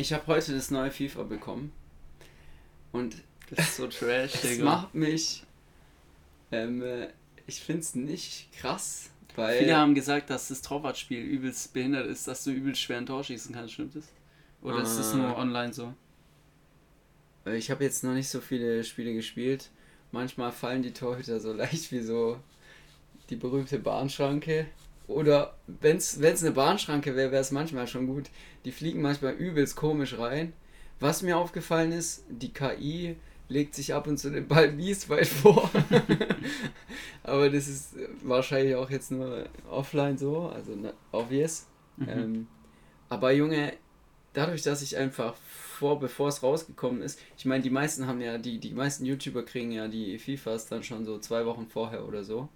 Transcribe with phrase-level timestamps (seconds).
[0.00, 1.72] Ich habe heute das neue FIFA bekommen.
[2.90, 3.16] Und
[3.50, 5.44] das ist so trash, das macht mich.
[6.50, 7.08] Ähm, äh,
[7.46, 9.58] ich finde es nicht krass, weil.
[9.58, 13.22] Viele haben gesagt, dass das Torwartspiel übelst behindert ist, dass du übelst schwer ein Tor
[13.22, 14.08] schießen kannst, stimmt das?
[14.62, 15.92] Oder äh, ist das nur online so?
[17.44, 19.68] Ich habe jetzt noch nicht so viele Spiele gespielt.
[20.12, 22.40] Manchmal fallen die Torhüter so leicht wie so
[23.28, 24.66] die berühmte Bahnschranke.
[25.10, 28.30] Oder wenn es eine Bahnschranke wäre, wäre es manchmal schon gut.
[28.64, 30.52] Die fliegen manchmal übelst komisch rein.
[31.00, 33.16] Was mir aufgefallen ist, die KI
[33.48, 35.68] legt sich ab und zu den Ball mies weit vor.
[37.24, 40.76] Aber das ist wahrscheinlich auch jetzt nur offline so, also
[41.10, 41.66] obvious.
[41.96, 42.08] Mhm.
[42.08, 42.46] Ähm,
[43.08, 43.72] aber Junge,
[44.32, 48.38] dadurch, dass ich einfach vor, bevor es rausgekommen ist, ich meine, die meisten haben ja,
[48.38, 52.22] die, die meisten YouTuber kriegen ja die FIFAs dann schon so zwei Wochen vorher oder
[52.22, 52.48] so.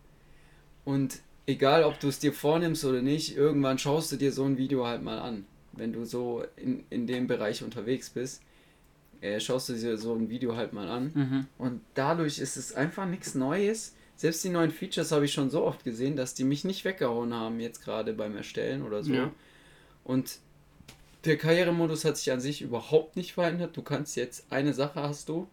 [0.84, 4.56] Und egal, ob du es dir vornimmst oder nicht, irgendwann schaust du dir so ein
[4.56, 5.46] Video halt mal an.
[5.72, 8.42] Wenn du so in, in dem Bereich unterwegs bist,
[9.20, 11.12] äh, schaust du dir so ein Video halt mal an.
[11.14, 11.46] Mhm.
[11.58, 13.94] Und dadurch ist es einfach nichts Neues.
[14.16, 17.34] Selbst die neuen Features habe ich schon so oft gesehen, dass die mich nicht weggehauen
[17.34, 19.12] haben, jetzt gerade beim Erstellen oder so.
[19.12, 19.32] Ja.
[20.04, 20.38] Und
[21.24, 23.76] der Karrieremodus hat sich an sich überhaupt nicht verändert.
[23.76, 25.48] Du kannst jetzt, eine Sache hast du,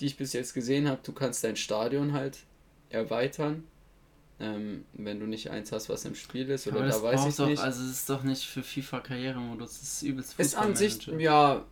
[0.00, 2.38] die ich bis jetzt gesehen habe, du kannst dein Stadion halt
[2.90, 3.64] erweitern.
[4.38, 7.48] Ähm, wenn du nicht eins hast, was im Spiel ist, oder da weiß ich doch,
[7.48, 7.62] nicht.
[7.62, 11.64] Also es ist doch nicht für FIFA Karrieremodus, das ist übelst Ist an sich, ja,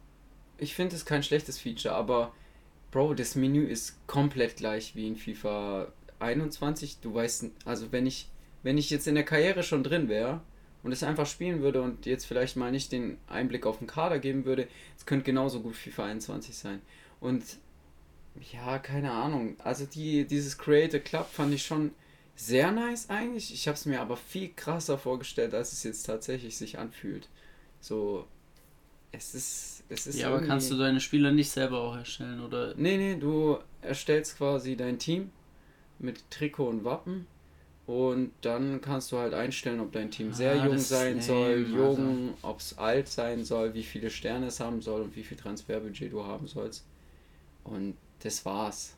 [0.57, 2.33] ich finde es kein schlechtes Feature, aber
[2.91, 7.01] Bro, das Menü ist komplett gleich wie in FIFA 21.
[7.01, 8.31] Du weißt, also wenn ich,
[8.63, 10.41] wenn ich jetzt in der Karriere schon drin wäre,
[10.85, 14.19] und es einfach spielen würde und jetzt vielleicht mal nicht den Einblick auf den Kader
[14.19, 16.83] geben würde, es könnte genauso gut FIFA 21 sein.
[17.21, 17.43] Und
[18.53, 19.57] ja, keine Ahnung.
[19.65, 21.93] Also die, dieses Create a Club fand ich schon
[22.37, 23.53] sehr nice eigentlich.
[23.53, 27.29] Ich habe es mir aber viel krasser vorgestellt, als es jetzt tatsächlich sich anfühlt.
[27.81, 28.27] So,
[29.13, 30.19] es ist, es ist.
[30.19, 32.75] Ja, aber kannst du deine Spieler nicht selber auch erstellen, oder?
[32.77, 35.31] Nee, nee, du erstellst quasi dein Team
[35.99, 37.27] mit Trikot und Wappen
[37.87, 42.35] und dann kannst du halt einstellen, ob dein Team sehr ah, jung sein soll, jung,
[42.35, 42.49] also.
[42.49, 46.13] ob es alt sein soll, wie viele Sterne es haben soll und wie viel Transferbudget
[46.13, 46.87] du haben sollst.
[47.63, 48.97] Und das war's.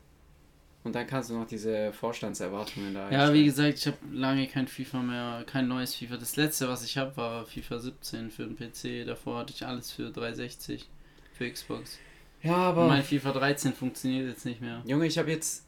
[0.86, 4.68] Und dann kannst du noch diese Vorstandserwartungen da Ja, wie gesagt, ich habe lange kein
[4.68, 6.16] FIFA mehr, kein neues FIFA.
[6.16, 9.04] Das letzte, was ich habe, war FIFA 17 für den PC.
[9.04, 10.88] Davor hatte ich alles für 360
[11.32, 11.98] für Xbox.
[12.40, 12.82] Ja, aber.
[12.82, 14.80] Und mein FIFA 13 funktioniert jetzt nicht mehr.
[14.86, 15.66] Junge, ich habe jetzt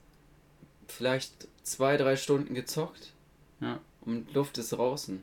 [0.86, 3.12] vielleicht zwei, drei Stunden gezockt.
[3.60, 3.80] Ja.
[4.02, 5.20] Und Luft ist draußen.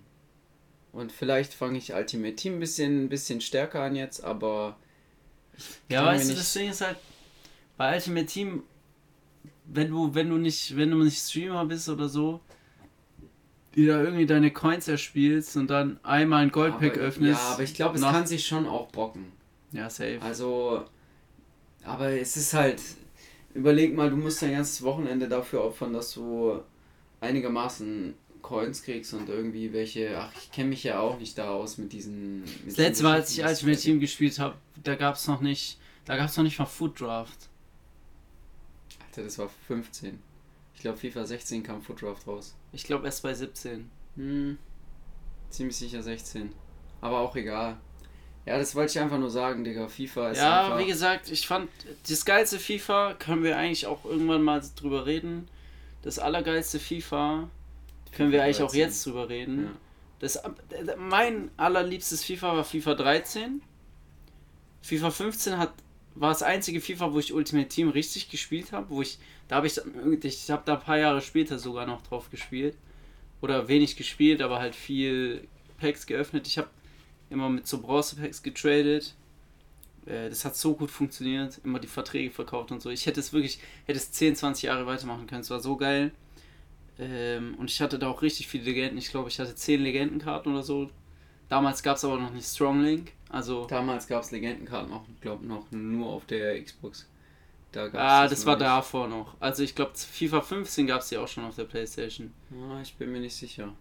[0.92, 4.76] Und vielleicht fange ich Ultimate Team ein bisschen, ein bisschen stärker an jetzt, aber.
[5.88, 6.98] Ja, weißt du, das Ding ist halt,
[7.78, 8.64] bei Ultimate Team,
[9.68, 12.42] wenn du, wenn du nicht, wenn du nicht Streamer bist oder so,
[13.76, 17.42] die da irgendwie deine Coins erspielst und dann einmal ein Goldpack aber, öffnest.
[17.42, 19.26] Ja, aber ich glaube, es kann sich schon auch bocken.
[19.72, 20.20] Ja, safe.
[20.22, 20.86] Also,
[21.84, 22.82] aber es ist halt,
[23.54, 26.62] überleg mal, du musst dein ganzes Wochenende dafür opfern, dass du
[27.20, 30.18] einigermaßen Coins kriegst und irgendwie welche.
[30.18, 32.42] Ach, ich kenne mich ja auch nicht da aus mit diesen.
[32.42, 35.28] Mit das letzte Mal, als ich, als ich mit Team gespielt habe, da gab es
[35.28, 35.80] noch nicht.
[36.06, 37.50] Da gab es noch nicht mal Food Draft.
[39.24, 40.20] Das war 15.
[40.74, 42.56] Ich glaube, FIFA 16 kam Food Draft raus.
[42.74, 43.90] Ich glaube, erst bei 17.
[44.16, 44.58] Hm.
[45.50, 46.52] Ziemlich sicher 16.
[47.02, 47.78] Aber auch egal.
[48.46, 49.88] Ja, das wollte ich einfach nur sagen, Digga.
[49.88, 50.80] FIFA ist Ja, einfach...
[50.80, 51.70] wie gesagt, ich fand
[52.08, 55.48] das geilste FIFA, können wir eigentlich auch irgendwann mal drüber reden.
[56.04, 57.50] Das allergeilste FIFA,
[58.12, 59.66] können wir eigentlich auch jetzt drüber reden.
[59.66, 59.72] Ja.
[60.20, 60.40] Das,
[60.98, 63.62] mein allerliebstes FIFA war FIFA 13.
[64.82, 65.74] FIFA 15 hat,
[66.16, 69.68] war das einzige FIFA, wo ich Ultimate Team richtig gespielt habe, wo ich, da habe
[69.68, 69.80] ich,
[70.24, 72.76] ich habe da ein paar Jahre später sogar noch drauf gespielt.
[73.42, 76.48] Oder wenig gespielt, aber halt viel Packs geöffnet.
[76.48, 76.70] Ich habe
[77.30, 79.14] immer mit so Bronzepacks getradet.
[80.06, 82.90] Äh, das hat so gut funktioniert, immer die Verträge verkauft und so.
[82.90, 85.42] Ich hätte es wirklich, hätte es 10, 20 Jahre weitermachen können.
[85.42, 86.12] Es war so geil.
[86.98, 88.98] Ähm, und ich hatte da auch richtig viele Legenden.
[88.98, 90.90] Ich glaube, ich hatte 10 Legendenkarten oder so.
[91.50, 93.12] Damals gab es aber noch nicht Stronglink.
[93.36, 97.06] Also Damals gab es Legendenkarten auch, glaube noch nur auf der Xbox.
[97.74, 98.66] Da ah, das, das war nicht.
[98.66, 99.36] davor noch.
[99.42, 102.32] Also ich glaube, FIFA 15 gab es ja auch schon auf der Playstation.
[102.50, 103.74] Ja, ich bin mir nicht sicher.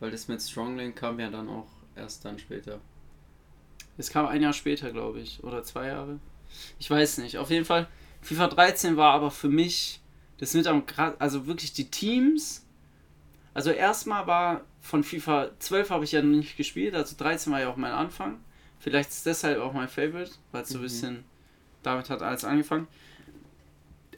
[0.00, 1.66] Weil das mit Stronglink kam ja dann auch
[1.96, 2.80] erst dann später.
[3.98, 5.44] Es kam ein Jahr später, glaube ich.
[5.44, 6.18] Oder zwei Jahre.
[6.78, 7.36] Ich weiß nicht.
[7.36, 7.86] Auf jeden Fall,
[8.22, 10.00] FIFA 13 war aber für mich
[10.38, 10.82] das mit am
[11.18, 12.64] also wirklich die Teams.
[13.52, 17.60] Also erstmal war von FIFA 12 habe ich ja noch nicht gespielt, also 13 war
[17.60, 18.40] ja auch mein Anfang.
[18.86, 20.84] Vielleicht ist deshalb auch mein Favorite, weil es so ein mhm.
[20.84, 21.24] bisschen
[21.82, 22.86] damit hat alles angefangen.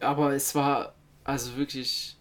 [0.01, 0.95] Aber es war
[1.25, 2.19] also wirklich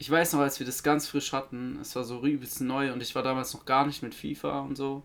[0.00, 3.02] ich weiß noch, als wir das ganz frisch hatten, es war so übelst neu und
[3.02, 5.02] ich war damals noch gar nicht mit FIFA und so.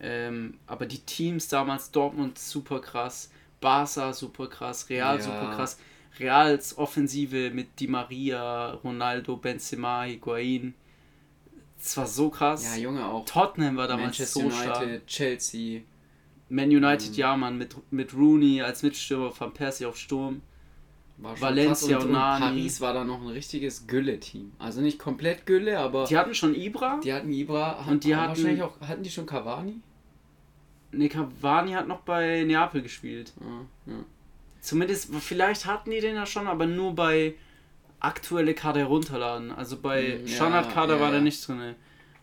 [0.00, 3.30] Ähm, aber die Teams damals, Dortmund super krass,
[3.60, 5.22] Barca super krass, Real ja.
[5.22, 5.78] super krass.
[6.18, 10.72] Reals Offensive mit Di Maria, Ronaldo, Benzema, Higuain.
[11.78, 12.64] Das war so krass.
[12.64, 13.24] Ja, Junge, auch.
[13.24, 15.06] Tottenham war damals Manchester so United, stark.
[15.06, 15.82] Chelsea.
[16.48, 17.14] Man United, mhm.
[17.14, 20.42] ja, Mann, mit, mit Rooney als Mitstürmer, Van Persie auf Sturm.
[21.18, 22.44] Valencia und, und, Nani.
[22.44, 24.52] Paris war da noch ein richtiges Gülle-Team.
[24.58, 26.04] Also nicht komplett Gülle, aber.
[26.04, 27.00] Die hatten schon Ibra.
[27.02, 27.84] Die hatten Ibra.
[27.88, 28.78] Und die hatten wahrscheinlich auch.
[28.80, 29.80] Hatten die schon Cavani?
[30.92, 33.32] Ne, Cavani hat noch bei Neapel gespielt.
[33.40, 34.04] Ja, ja.
[34.60, 37.34] Zumindest, vielleicht hatten die den ja schon, aber nur bei
[38.00, 39.50] aktuelle Kader herunterladen.
[39.50, 41.74] Also bei hm, ja, Standardkader ja, war der nicht drin.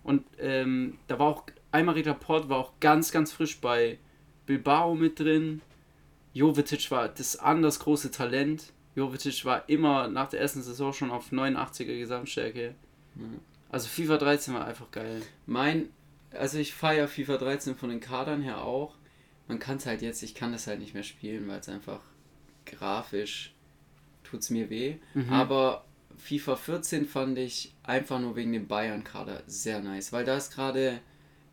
[0.03, 3.97] Und ähm, da war auch, Aymeric Laporte war auch ganz, ganz frisch bei
[4.45, 5.61] Bilbao mit drin.
[6.33, 8.73] Jovetic war das anders große Talent.
[8.95, 12.75] Jovetic war immer nach der ersten Saison schon auf 89er Gesamtstärke.
[13.15, 13.39] Mhm.
[13.69, 15.21] Also FIFA 13 war einfach geil.
[15.45, 15.89] Mein,
[16.31, 18.95] also ich feiere FIFA 13 von den Kadern her auch.
[19.47, 22.01] Man kann es halt jetzt, ich kann das halt nicht mehr spielen, weil es einfach
[22.65, 23.53] grafisch
[24.33, 24.95] tut es mir weh.
[25.13, 25.31] Mhm.
[25.31, 25.85] Aber
[26.17, 30.99] FIFA 14 fand ich einfach nur wegen dem Bayern-Kader sehr nice, weil da ist gerade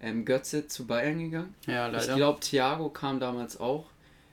[0.00, 1.55] ähm, Götze zu Bayern gegangen.
[1.67, 2.09] Ja, leider.
[2.09, 3.87] Ich glaube, Thiago kam damals auch.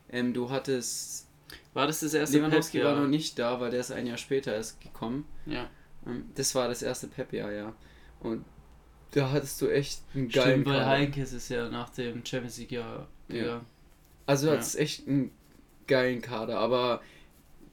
[0.10, 1.28] Ähm, du hattest
[1.74, 4.18] war das das erste Lewandowski Pep, war noch nicht da, weil der ist ein Jahr
[4.18, 5.26] später erst gekommen.
[5.46, 5.70] Ja.
[6.06, 7.74] Ähm, das war das erste Pep-Jahr, ja.
[8.20, 8.46] Und
[9.12, 12.72] da hattest du echt einen geilen Stimmt, weil Heinkes ist ja nach dem Champions League
[12.72, 13.08] Jahr.
[13.28, 13.62] Ja.
[14.26, 14.58] Also du ja.
[14.58, 15.32] hattest echt einen
[15.88, 17.02] geilen Kader, aber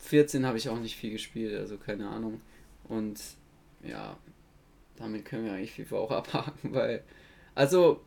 [0.05, 2.41] 14 habe ich auch nicht viel gespielt, also keine Ahnung.
[2.89, 3.21] Und
[3.83, 4.17] ja,
[4.97, 7.03] damit können wir eigentlich FIFA auch abhaken, weil
[7.55, 8.01] also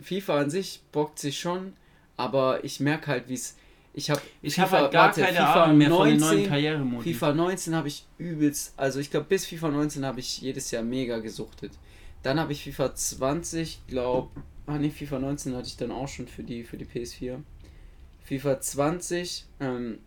[0.00, 1.74] FIFA an sich bockt sich schon,
[2.16, 3.56] aber ich merke halt, wie es
[3.92, 6.48] ich habe ich habe halt gar warte, keine FIFA Ahnung mehr 19, von den neuen
[6.48, 7.14] Karrieremodi.
[7.14, 10.84] FIFA 19 habe ich übelst, also ich glaube bis FIFA 19 habe ich jedes Jahr
[10.84, 11.72] mega gesuchtet.
[12.22, 14.28] Dann habe ich FIFA 20, glaube,
[14.66, 17.38] ah ne, FIFA 19 hatte ich dann auch schon für die für die PS4.
[18.22, 19.98] FIFA 20 ähm,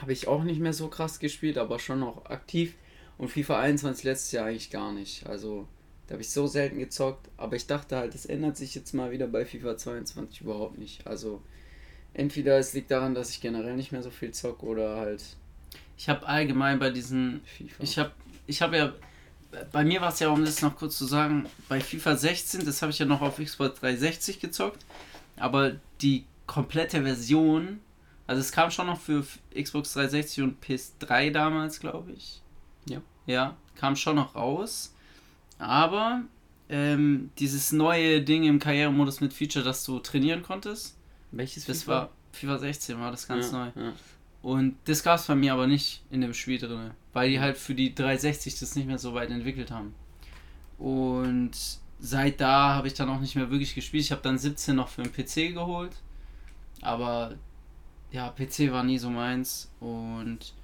[0.00, 2.74] habe ich auch nicht mehr so krass gespielt, aber schon noch aktiv.
[3.16, 5.26] Und FIFA 21 letztes Jahr eigentlich gar nicht.
[5.26, 5.66] Also
[6.06, 7.28] da habe ich so selten gezockt.
[7.36, 11.06] Aber ich dachte halt, das ändert sich jetzt mal wieder bei FIFA 22 überhaupt nicht.
[11.06, 11.42] Also
[12.14, 15.22] entweder es liegt daran, dass ich generell nicht mehr so viel zock oder halt.
[15.96, 17.42] Ich habe allgemein bei diesen.
[17.44, 17.82] FIFA.
[17.82, 18.12] Ich habe
[18.46, 18.92] ich habe ja.
[19.72, 22.82] Bei mir war es ja, um das noch kurz zu sagen, bei FIFA 16, das
[22.82, 24.84] habe ich ja noch auf Xbox 360 gezockt,
[25.36, 27.80] aber die komplette Version,
[28.28, 32.42] also es kam schon noch für Xbox 360 und PS3 damals, glaube ich.
[32.86, 33.00] Ja.
[33.26, 34.94] Ja, kam schon noch raus.
[35.58, 36.22] Aber
[36.68, 40.98] ähm, dieses neue Ding im Karrieremodus mit Feature, dass du trainieren konntest,
[41.30, 41.92] welches das FIFA?
[41.92, 43.82] war FIFA 16 war das ganz ja, neu.
[43.82, 43.92] Ja.
[44.42, 47.56] Und das gab es bei mir aber nicht in dem Spiel drin, weil die halt
[47.56, 49.94] für die 360 das nicht mehr so weit entwickelt haben.
[50.76, 51.52] Und
[51.98, 54.04] seit da habe ich dann auch nicht mehr wirklich gespielt.
[54.04, 55.96] Ich habe dann 17 noch für den PC geholt,
[56.82, 57.34] aber
[58.10, 60.54] ja, PC war nie so meins und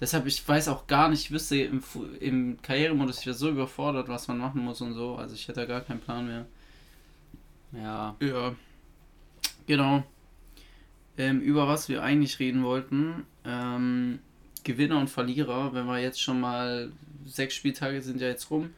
[0.00, 1.82] deshalb, ich weiß auch gar nicht, ich wüsste im,
[2.20, 5.60] im Karrieremodus, ich wäre so überfordert, was man machen muss und so, also ich hätte
[5.60, 6.46] da gar keinen Plan mehr.
[7.72, 8.16] Ja.
[8.20, 8.54] Ja.
[9.66, 10.04] Genau.
[11.18, 13.24] Ähm, über was wir eigentlich reden wollten.
[13.44, 14.20] Ähm,
[14.64, 16.92] Gewinner und Verlierer, wenn wir jetzt schon mal
[17.24, 18.70] sechs Spieltage sind ja jetzt rum.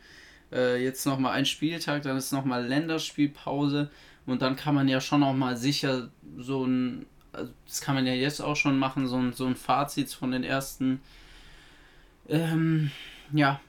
[0.52, 3.90] Äh, jetzt nochmal ein Spieltag, dann ist nochmal Länderspielpause
[4.26, 8.06] und dann kann man ja schon auch mal sicher so ein, also das kann man
[8.06, 11.00] ja jetzt auch schon machen, so ein, so ein Fazit von den ersten,
[12.28, 12.90] ähm,
[13.32, 13.60] ja,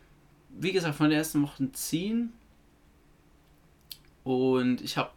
[0.50, 2.34] wie gesagt, von den ersten Wochen ziehen.
[4.24, 5.12] Und ich habe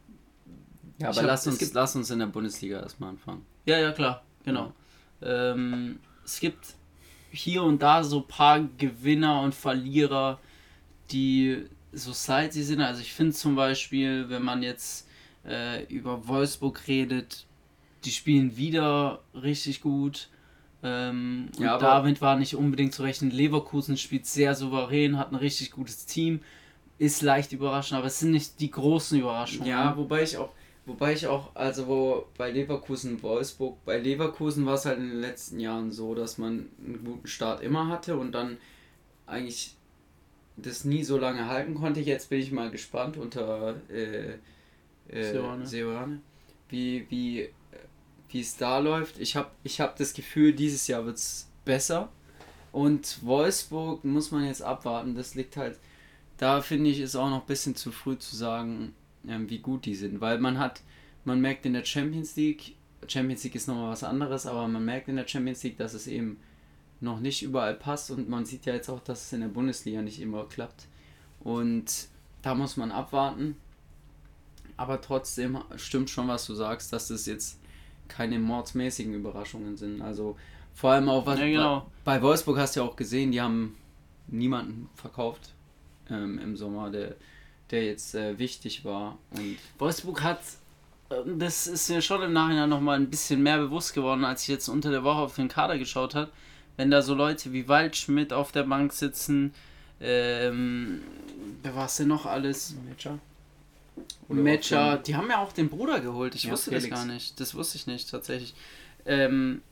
[0.98, 3.44] ja, aber hab, lass, uns, lass uns in der Bundesliga erstmal anfangen.
[3.66, 4.72] Ja, ja, klar, genau.
[5.20, 6.74] Ähm, es gibt
[7.30, 10.38] hier und da so ein paar Gewinner und Verlierer,
[11.10, 12.80] die so salty sind.
[12.80, 15.08] Also ich finde zum Beispiel, wenn man jetzt
[15.44, 17.46] äh, über Wolfsburg redet,
[18.04, 20.28] die spielen wieder richtig gut.
[20.82, 23.30] Ähm, ja, und David war nicht unbedingt zu rechnen.
[23.30, 26.40] Leverkusen spielt sehr souverän, hat ein richtig gutes Team,
[26.98, 29.68] ist leicht überraschend, aber es sind nicht die großen Überraschungen.
[29.68, 30.50] Ja, wobei ich auch,
[30.84, 35.20] Wobei ich auch, also wo bei Leverkusen Wolfsburg, bei Leverkusen war es halt in den
[35.20, 38.58] letzten Jahren so, dass man einen guten Start immer hatte und dann
[39.26, 39.76] eigentlich
[40.56, 42.00] das nie so lange halten konnte.
[42.00, 44.38] Jetzt bin ich mal gespannt unter äh,
[45.08, 45.22] äh,
[45.66, 46.20] Seoane,
[46.68, 47.48] wie, wie,
[48.32, 49.18] wie es da läuft.
[49.18, 52.10] Ich habe ich hab das Gefühl, dieses Jahr wird es besser.
[52.72, 55.14] Und Wolfsburg muss man jetzt abwarten.
[55.14, 55.78] Das liegt halt,
[56.38, 58.94] da finde ich, ist auch noch ein bisschen zu früh zu sagen,
[59.28, 60.20] ähm, wie gut die sind.
[60.20, 60.80] Weil man hat,
[61.24, 62.74] man merkt in der Champions League,
[63.06, 66.06] Champions League ist nochmal was anderes, aber man merkt in der Champions League, dass es
[66.06, 66.38] eben
[67.00, 70.02] noch nicht überall passt und man sieht ja jetzt auch, dass es in der Bundesliga
[70.02, 70.86] nicht immer klappt.
[71.40, 72.08] Und
[72.42, 73.56] da muss man abwarten.
[74.76, 77.58] Aber trotzdem stimmt schon, was du sagst, dass das jetzt
[78.12, 80.02] keine mordsmäßigen Überraschungen sind.
[80.02, 80.36] Also
[80.74, 81.38] vor allem auch was.
[81.38, 81.86] Ja, genau.
[82.04, 83.76] Bei Wolfsburg hast du ja auch gesehen, die haben
[84.28, 85.52] niemanden verkauft
[86.10, 87.16] ähm, im Sommer, der,
[87.70, 89.18] der jetzt äh, wichtig war.
[89.30, 90.40] Und Wolfsburg hat,
[91.10, 94.48] äh, das ist mir schon im Nachhinein nochmal ein bisschen mehr bewusst geworden, als ich
[94.48, 96.30] jetzt unter der Woche auf den Kader geschaut habe.
[96.76, 99.52] Wenn da so Leute wie Waldschmidt auf der Bank sitzen,
[100.00, 101.02] ähm,
[101.62, 102.74] wer war es denn noch alles?
[102.88, 103.18] Matcher.
[104.28, 106.34] Matcher, die haben ja auch den Bruder geholt.
[106.34, 106.88] Ich ja, wusste Felix.
[106.88, 107.38] das gar nicht.
[107.40, 108.54] Das wusste ich nicht tatsächlich.
[109.04, 109.62] Ähm,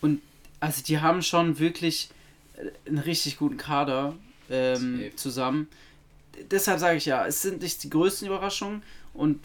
[0.00, 0.20] und
[0.60, 2.10] also die haben schon wirklich
[2.86, 4.14] einen richtig guten Kader
[4.50, 5.68] ähm, zusammen.
[6.50, 8.82] Deshalb sage ich ja, es sind nicht die größten Überraschungen
[9.14, 9.40] und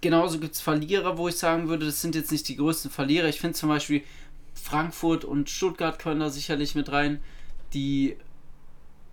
[0.00, 3.28] genauso gibt es Verlierer, wo ich sagen würde, das sind jetzt nicht die größten Verlierer.
[3.28, 4.02] Ich finde zum Beispiel
[4.54, 7.20] Frankfurt und Stuttgart können da sicherlich mit rein,
[7.72, 8.16] die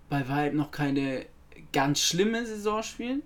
[0.09, 1.25] bei weitem noch keine
[1.73, 3.23] ganz schlimme Saison spielen.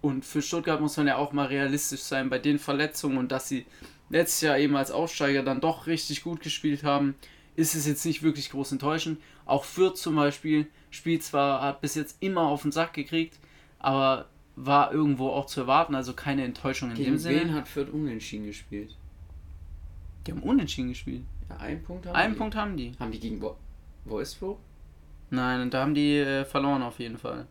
[0.00, 3.48] Und für Stuttgart muss man ja auch mal realistisch sein bei den Verletzungen und dass
[3.48, 3.66] sie
[4.08, 7.14] letztes Jahr eben als Aufsteiger dann doch richtig gut gespielt haben
[7.60, 9.20] ist es jetzt nicht wirklich groß enttäuschend.
[9.44, 13.38] Auch Fürth zum Beispiel spielt zwar, hat bis jetzt immer auf den Sack gekriegt,
[13.78, 14.26] aber
[14.56, 17.40] war irgendwo auch zu erwarten, also keine Enttäuschung in Gegen dem Sinne.
[17.40, 18.96] Wen hat Fürth unentschieden gespielt?
[20.26, 21.22] Die haben unentschieden gespielt.
[21.48, 22.38] Ja, einen Punkt haben einen die.
[22.38, 22.92] Punkt haben die.
[22.98, 23.56] Haben die gegen Wo
[24.04, 24.58] Wolfsburg?
[25.30, 27.46] Nein, da haben die äh, verloren auf jeden Fall.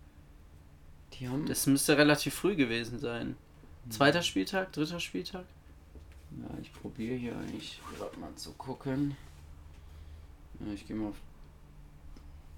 [1.47, 3.35] Das müsste relativ früh gewesen sein.
[3.89, 5.45] Zweiter Spieltag, dritter Spieltag?
[6.31, 9.17] Ja, ich probiere hier eigentlich gerade mal zu gucken.
[10.59, 11.17] Ja, ich gehe mal auf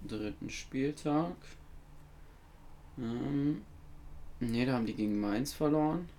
[0.07, 1.35] dritten Spieltag.
[2.97, 3.61] Ähm,
[4.39, 6.09] ne, da haben die gegen Mainz verloren.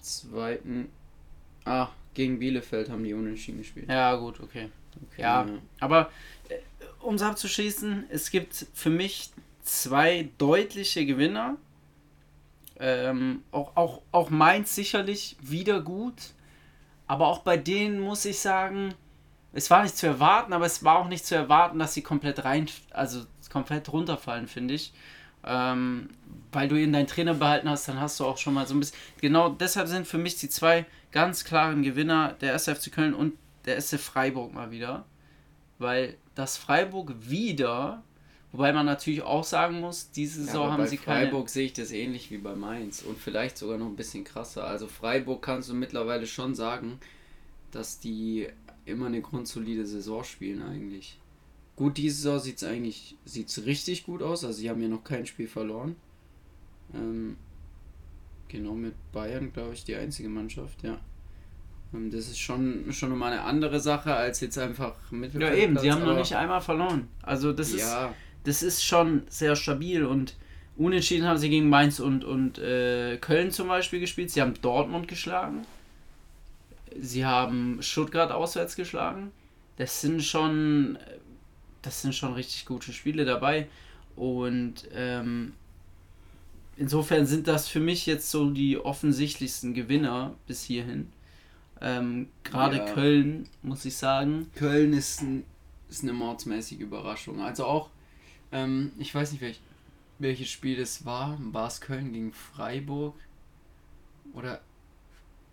[0.00, 0.88] Zweiten.
[1.64, 3.88] Ah, gegen Bielefeld haben die unentschieden gespielt.
[3.88, 4.70] Ja, gut, okay.
[5.10, 6.10] okay ja, ja, aber
[6.48, 6.58] äh,
[7.00, 9.30] um es abzuschließen, es gibt für mich
[9.62, 11.56] zwei deutliche Gewinner.
[12.78, 16.32] Ähm, auch, auch, auch Mainz sicherlich wieder gut.
[17.06, 18.94] Aber auch bei denen muss ich sagen,
[19.52, 22.44] es war nicht zu erwarten, aber es war auch nicht zu erwarten, dass sie komplett
[22.44, 24.92] rein, also komplett runterfallen, finde ich.
[25.44, 26.10] Ähm,
[26.52, 28.80] weil du eben deinen Trainer behalten hast, dann hast du auch schon mal so ein
[28.80, 28.96] bisschen.
[29.20, 33.80] Genau deshalb sind für mich die zwei ganz klaren Gewinner der SFC Köln und der
[33.80, 35.04] SC Freiburg mal wieder.
[35.78, 38.02] Weil das Freiburg wieder,
[38.52, 41.26] wobei man natürlich auch sagen muss, diese Saison ja, haben sie keine.
[41.26, 44.24] Bei Freiburg sehe ich das ähnlich wie bei Mainz und vielleicht sogar noch ein bisschen
[44.24, 44.64] krasser.
[44.64, 46.98] Also Freiburg kannst du mittlerweile schon sagen,
[47.70, 48.48] dass die
[48.84, 51.18] immer eine grundsolide Saison spielen eigentlich.
[51.76, 54.44] Gut, diese Saison sieht es eigentlich sieht's richtig gut aus.
[54.44, 55.96] Also sie haben ja noch kein Spiel verloren.
[56.92, 57.36] Ähm,
[58.48, 60.98] genau mit Bayern, glaube ich, die einzige Mannschaft, ja.
[61.94, 65.56] Ähm, das ist schon, schon mal eine andere Sache als jetzt einfach Mittelfeld.
[65.56, 67.08] Ja, eben, sie haben noch nicht einmal verloren.
[67.22, 68.08] Also das ja.
[68.08, 70.36] ist das ist schon sehr stabil und
[70.76, 74.30] unentschieden haben sie gegen Mainz und, und äh, Köln zum Beispiel gespielt.
[74.30, 75.66] Sie haben Dortmund geschlagen.
[76.98, 79.30] Sie haben Stuttgart auswärts geschlagen.
[79.76, 80.98] Das sind schon,
[81.82, 83.68] das sind schon richtig gute Spiele dabei.
[84.16, 85.52] Und ähm,
[86.76, 91.12] insofern sind das für mich jetzt so die offensichtlichsten Gewinner bis hierhin.
[91.80, 92.84] Ähm, Gerade ja.
[92.92, 94.50] Köln, muss ich sagen.
[94.54, 95.44] Köln ist, ein,
[95.88, 97.40] ist eine mordsmäßige Überraschung.
[97.40, 97.90] Also auch,
[98.52, 99.60] ähm, ich weiß nicht, welch,
[100.18, 101.38] welches Spiel das war.
[101.40, 103.14] War es Köln gegen Freiburg?
[104.34, 104.60] Oder.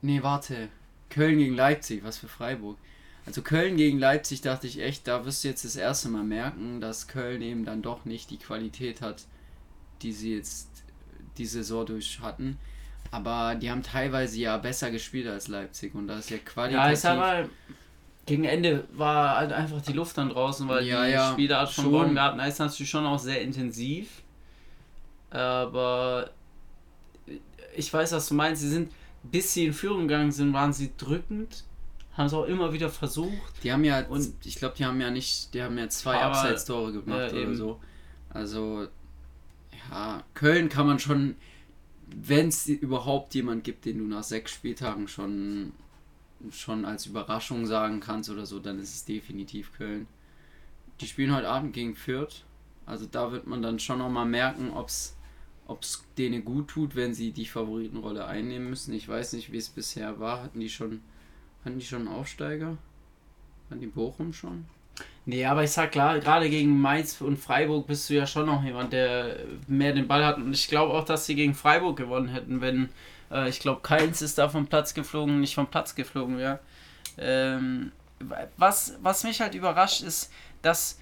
[0.01, 0.70] Nee, warte.
[1.10, 2.77] Köln gegen Leipzig, was für Freiburg.
[3.25, 6.80] Also Köln gegen Leipzig dachte ich echt, da wirst du jetzt das erste Mal merken,
[6.80, 9.25] dass Köln eben dann doch nicht die Qualität hat,
[10.01, 10.70] die sie jetzt
[11.38, 12.58] die Saison durch hatten.
[13.12, 16.89] Aber die haben teilweise ja besser gespielt als Leipzig und das ist ja qualitativ.
[16.89, 17.50] Ja, sag mal,
[18.28, 21.92] gegen Ende war halt einfach die Luft dann draußen, weil ja, die ja, Spielart von
[21.92, 24.22] Bonn Garten ist natürlich schon auch sehr intensiv.
[25.32, 26.30] Aber
[27.76, 28.62] ich weiß, was du meinst.
[28.62, 28.92] Sie sind
[29.32, 31.64] bis sie in Führung gegangen sind, waren sie drückend,
[32.14, 33.64] haben es auch immer wieder versucht.
[33.64, 36.94] Die haben ja, und ich glaube, die haben ja nicht, die haben ja zwei Abseits-Tore
[36.94, 37.80] gemacht ja, oder so.
[38.30, 38.88] Also,
[39.90, 41.36] ja, Köln kann man schon,
[42.08, 45.74] wenn es überhaupt jemand gibt, den du nach sechs Spieltagen schon,
[46.51, 50.08] schon als Überraschung sagen kannst oder so, dann ist es definitiv Köln.
[51.01, 52.44] Die spielen heute Abend gegen Fürth.
[52.86, 55.15] Also da wird man dann schon nochmal merken, ob es
[56.17, 58.94] denen gut tut, wenn sie die Favoritenrolle einnehmen müssen.
[58.94, 60.41] Ich weiß nicht, wie es bisher war.
[60.44, 61.01] Hatten die schon,
[61.65, 62.77] hatten die schon einen Aufsteiger?
[63.70, 64.65] Hatten die Bochum schon?
[65.25, 68.63] Nee, aber ich sag klar, gerade gegen Mainz und Freiburg bist du ja schon noch
[68.63, 70.38] jemand, der mehr den Ball hat.
[70.38, 72.89] Und ich glaube auch, dass sie gegen Freiburg gewonnen hätten, wenn,
[73.32, 76.60] äh, ich glaube, Keins ist da vom Platz geflogen, nicht vom Platz geflogen wäre.
[77.18, 77.92] Ähm,
[78.58, 80.32] was, was mich halt überrascht ist,
[80.62, 81.00] dass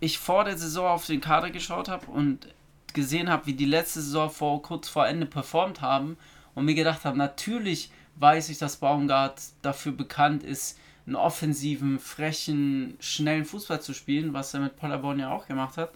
[0.00, 2.48] ich vor der Saison auf den Kader geschaut habe und
[2.94, 6.16] gesehen habe, wie die letzte Saison vor, kurz vor Ende performt haben
[6.54, 12.96] und mir gedacht habe, natürlich weiß ich, dass Baumgart dafür bekannt ist, einen offensiven, frechen,
[13.00, 15.92] schnellen Fußball zu spielen, was er mit Paderborn ja auch gemacht hat.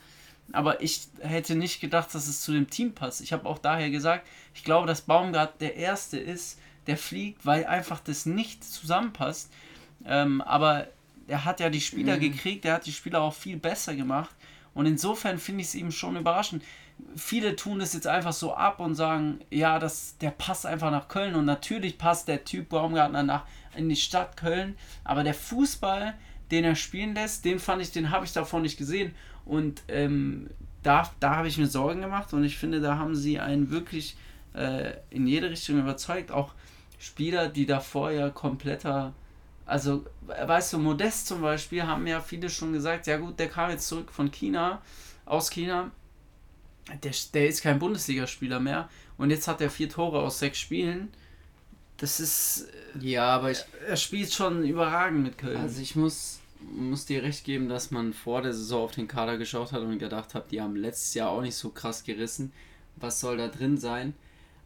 [0.53, 3.21] Aber ich hätte nicht gedacht, dass es zu dem Team passt.
[3.23, 7.65] Ich habe auch daher gesagt, ich glaube, dass Baumgart der Erste ist, der fliegt, weil
[7.67, 9.51] einfach das nicht zusammenpasst.
[10.05, 10.89] Ähm, aber
[11.27, 12.21] er hat ja die Spieler mhm.
[12.21, 14.35] gekriegt, er hat die Spieler auch viel besser gemacht.
[14.75, 16.63] Und insofern finde ich es eben schon überraschend.
[17.17, 21.09] Viele tun das jetzt einfach so ab und sagen, ja, das, der passt einfach nach
[21.09, 21.35] Köln.
[21.35, 23.45] Und natürlich passt der Typ Baumgartner nach,
[23.77, 24.77] in die Stadt Köln.
[25.05, 26.15] Aber der Fußball,
[26.51, 29.15] den er spielen lässt, den fand ich, den habe ich davon nicht gesehen.
[29.45, 30.51] Und ähm,
[30.83, 34.17] da, da habe ich mir Sorgen gemacht und ich finde, da haben sie einen wirklich
[34.55, 36.31] äh, in jede Richtung überzeugt.
[36.31, 36.53] Auch
[36.99, 39.13] Spieler, die davor ja kompletter,
[39.67, 43.71] also weißt du, Modest zum Beispiel, haben ja viele schon gesagt, ja gut, der kam
[43.71, 44.83] jetzt zurück von China,
[45.25, 45.91] aus China,
[47.03, 51.11] der, der ist kein Bundesligaspieler mehr und jetzt hat er vier Tore aus sechs Spielen.
[51.97, 52.67] Das ist.
[53.01, 53.65] Ja, aber ich.
[53.87, 55.59] Er spielt schon überragend mit Köln.
[55.59, 56.41] Also ich muss
[56.75, 59.99] muss dir recht geben, dass man vor der Saison auf den Kader geschaut hat und
[59.99, 62.53] gedacht hat, die haben letztes Jahr auch nicht so krass gerissen.
[62.97, 64.15] Was soll da drin sein?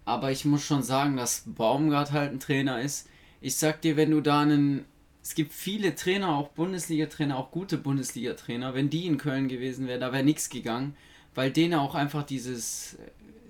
[0.05, 3.09] Aber ich muss schon sagen, dass Baumgart halt ein Trainer ist.
[3.41, 4.85] Ich sag dir, wenn du da einen.
[5.23, 8.75] Es gibt viele Trainer, auch Bundesliga-Trainer, auch gute Bundesliga-Trainer.
[8.75, 10.97] Wenn die in Köln gewesen wären, da wäre nichts gegangen.
[11.35, 12.97] Weil denen auch einfach dieses.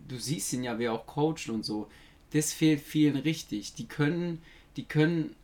[0.08, 1.88] Du siehst ihn ja, wer auch coacht und so.
[2.32, 3.74] Das fehlt vielen richtig.
[3.74, 4.40] Die können,
[4.76, 5.36] die können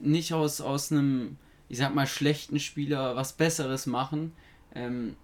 [0.00, 1.36] nicht aus, aus einem
[1.70, 4.32] ich sag mal, schlechten Spieler was Besseres machen.
[4.74, 5.16] Ähm,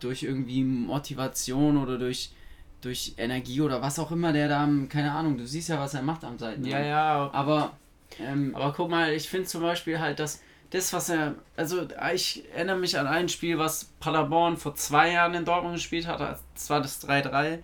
[0.00, 2.32] durch irgendwie Motivation oder durch,
[2.80, 6.02] durch Energie oder was auch immer der da, keine Ahnung, du siehst ja, was er
[6.02, 6.64] macht am Seiten.
[6.64, 7.30] Ja, ja.
[7.32, 7.76] Aber,
[8.18, 12.44] ähm, aber guck mal, ich finde zum Beispiel halt, dass das, was er, also ich
[12.54, 16.20] erinnere mich an ein Spiel, was Paderborn vor zwei Jahren in Dortmund gespielt hat,
[16.54, 17.58] das war das 3-3.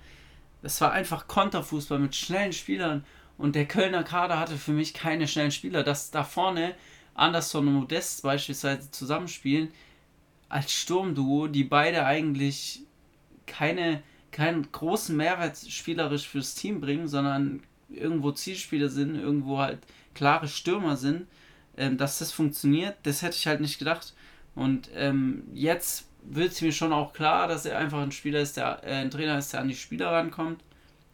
[0.61, 3.05] Das war einfach Konterfußball mit schnellen Spielern
[3.39, 5.83] und der Kölner Kader hatte für mich keine schnellen Spieler.
[5.85, 6.75] Das da vorne
[7.19, 9.71] Anderson und Modest beispielsweise zusammenspielen,
[10.49, 12.83] als Sturmduo, die beide eigentlich
[13.47, 19.81] keine, keinen großen Mehrwert spielerisch fürs Team bringen, sondern irgendwo Zielspieler sind, irgendwo halt
[20.15, 21.27] klare Stürmer sind,
[21.77, 24.15] ähm, dass das funktioniert, das hätte ich halt nicht gedacht.
[24.55, 28.57] Und ähm, jetzt wird es mir schon auch klar, dass er einfach ein Spieler ist,
[28.57, 30.63] der äh, ein Trainer ist, der an die Spieler rankommt.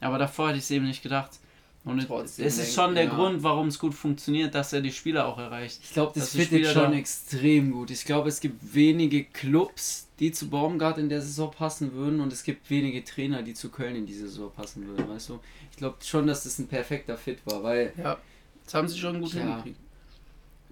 [0.00, 1.38] Aber davor hätte ich es eben nicht gedacht.
[1.84, 3.14] Und Trotzdem es ist schon der ja.
[3.14, 5.80] Grund, warum es gut funktioniert, dass er die Spieler auch erreicht.
[5.84, 7.90] Ich glaube, das fittet schon extrem gut.
[7.90, 12.32] Ich glaube, es gibt wenige Clubs, die zu Baumgart in der Saison passen würden und
[12.32, 15.40] es gibt wenige Trainer, die zu Köln in diese Saison passen würden, weißt du?
[15.72, 17.92] Ich glaube schon, dass das ein perfekter Fit war, weil...
[17.98, 18.16] Ja,
[18.64, 19.78] das haben sie schon gut ja, hingekriegt.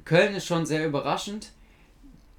[0.07, 1.53] Köln ist schon sehr überraschend.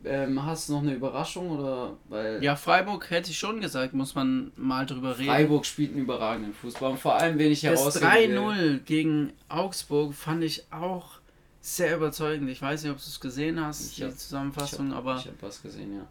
[0.05, 4.15] Ähm, hast du noch eine Überraschung oder weil Ja, Freiburg hätte ich schon gesagt, muss
[4.15, 5.29] man mal drüber reden.
[5.29, 10.13] Freiburg spielt einen überragenden Fußball und vor allem, wenn ich herausheben Das 3-0 gegen Augsburg
[10.13, 11.19] fand ich auch
[11.61, 12.49] sehr überzeugend.
[12.49, 15.17] Ich weiß nicht, ob du es gesehen hast, ich die hab, Zusammenfassung, ich hab, aber
[15.17, 16.07] ich habe was gesehen, ja.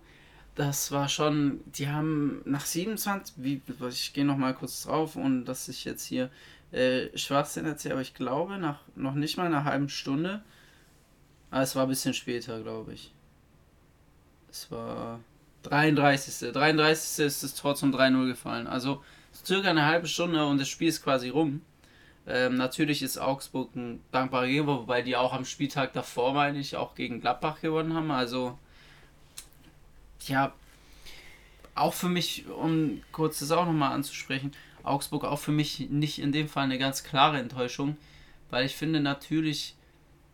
[0.55, 5.45] Das war schon, die haben nach 27, wie, ich gehe noch mal kurz drauf und
[5.45, 6.31] dass ich jetzt hier
[6.73, 10.43] äh, Schwachsinn erzähle, aber ich glaube, nach noch nicht mal einer halben Stunde,
[11.51, 13.13] aber ah, es war ein bisschen später, glaube ich
[14.53, 15.21] es war
[15.65, 16.53] 33.
[16.53, 17.25] 33.
[17.25, 18.67] ist das Tor zum 3-0 gefallen.
[18.67, 19.03] Also
[19.45, 21.63] circa eine halbe Stunde und das Spiel ist quasi rum.
[22.27, 26.77] Ähm, natürlich ist Augsburg ein dankbarer Geber, wobei die auch am Spieltag davor, meine ich,
[26.77, 28.11] auch gegen Gladbach gewonnen haben.
[28.11, 28.59] Also,
[30.27, 30.53] ja,
[31.75, 34.53] auch für mich, um kurz das auch nochmal anzusprechen,
[34.85, 37.97] Augsburg auch für mich nicht in dem Fall eine ganz klare Enttäuschung,
[38.51, 39.75] weil ich finde, natürlich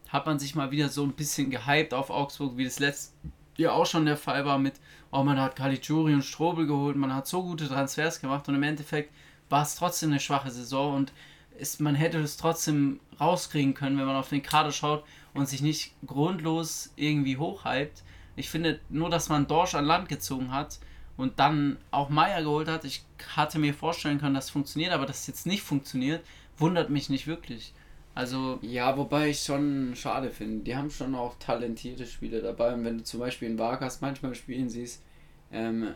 [0.08, 3.12] hat man sich mal wieder so ein bisschen gehypt auf Augsburg, wie das letzte
[3.58, 4.74] ja auch schon der Fall war mit,
[5.10, 8.62] oh, man hat Caligiuri und Strobel geholt, man hat so gute Transfers gemacht und im
[8.62, 9.12] Endeffekt
[9.50, 11.12] war es trotzdem eine schwache Saison und
[11.58, 15.60] ist, man hätte es trotzdem rauskriegen können, wenn man auf den Kader schaut und sich
[15.60, 18.04] nicht grundlos irgendwie hochhypt.
[18.36, 20.78] Ich finde nur, dass man Dorsch an Land gezogen hat
[21.16, 22.84] und dann auch Meier geholt hat.
[22.84, 26.24] Ich hatte mir vorstellen können, dass es funktioniert, aber dass es jetzt nicht funktioniert,
[26.56, 27.74] wundert mich nicht wirklich.
[28.18, 28.58] Also.
[28.62, 30.64] Ja, wobei ich schon schade finde.
[30.64, 32.74] Die haben schon auch talentierte Spieler dabei.
[32.74, 35.04] Und wenn du zum Beispiel in Vargas manchmal spielen siehst,
[35.52, 35.94] ähm,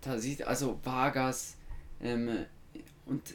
[0.00, 1.58] da sieht also Vargas
[2.00, 2.46] ähm,
[3.04, 3.34] und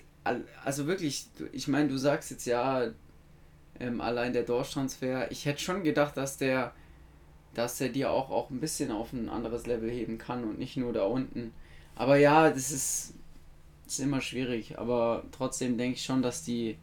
[0.65, 2.87] also wirklich, ich meine, du sagst jetzt ja,
[3.79, 6.73] ähm, allein der Dorftransfer, ich hätte schon gedacht, dass der,
[7.53, 10.75] dass der dir auch, auch ein bisschen auf ein anderes Level heben kann und nicht
[10.75, 11.53] nur da unten.
[11.93, 13.13] Aber ja, das ist,
[13.85, 14.79] das ist immer schwierig.
[14.79, 16.79] Aber trotzdem denke ich schon, dass die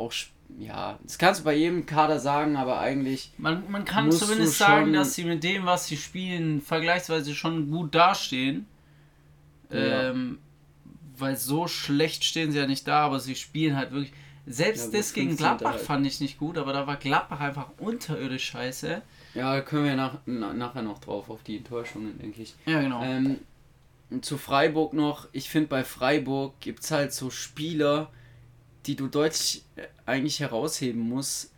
[0.00, 0.12] auch,
[0.58, 3.32] ja, das kannst du bei jedem Kader sagen, aber eigentlich.
[3.38, 7.94] Man, man kann zumindest sagen, dass sie mit dem, was sie spielen, vergleichsweise schon gut
[7.94, 8.66] dastehen.
[9.70, 10.10] Ja.
[10.10, 10.38] Ähm,
[11.16, 14.12] weil so schlecht stehen sie ja nicht da, aber sie spielen halt wirklich.
[14.46, 15.82] Selbst ja, das gegen Gladbach halt.
[15.82, 19.02] fand ich nicht gut, aber da war Gladbach einfach unterirdisch scheiße.
[19.34, 22.56] Ja, da können wir nach, na, nachher noch drauf, auf die Enttäuschungen, denke ich.
[22.66, 23.02] Ja, genau.
[23.02, 23.38] Ähm,
[24.22, 28.10] zu Freiburg noch, ich finde bei Freiburg gibt es halt so Spieler,
[28.86, 31.52] die du deutlich äh, eigentlich herausheben musst.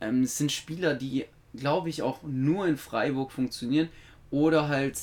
[0.00, 3.88] Ähm, sind Spieler, die, glaube ich, auch nur in Freiburg funktionieren
[4.30, 4.98] oder halt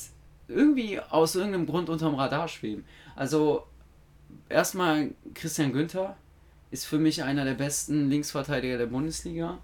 [0.48, 2.84] irgendwie aus irgendeinem Grund unterm Radar schweben.
[3.16, 3.66] Also
[4.48, 6.16] erstmal Christian Günther
[6.70, 9.58] ist für mich einer der besten Linksverteidiger der Bundesliga.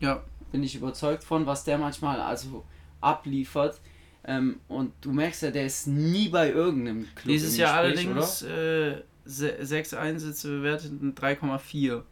[0.00, 0.22] Ja.
[0.52, 2.64] Bin ich überzeugt von, was der manchmal also
[3.00, 3.80] abliefert.
[4.24, 7.32] Ähm, und du merkst ja, der ist nie bei irgendeinem Club.
[7.32, 12.02] Dieses Jahr allerdings äh, sechs Einsätze bewertet 3,4.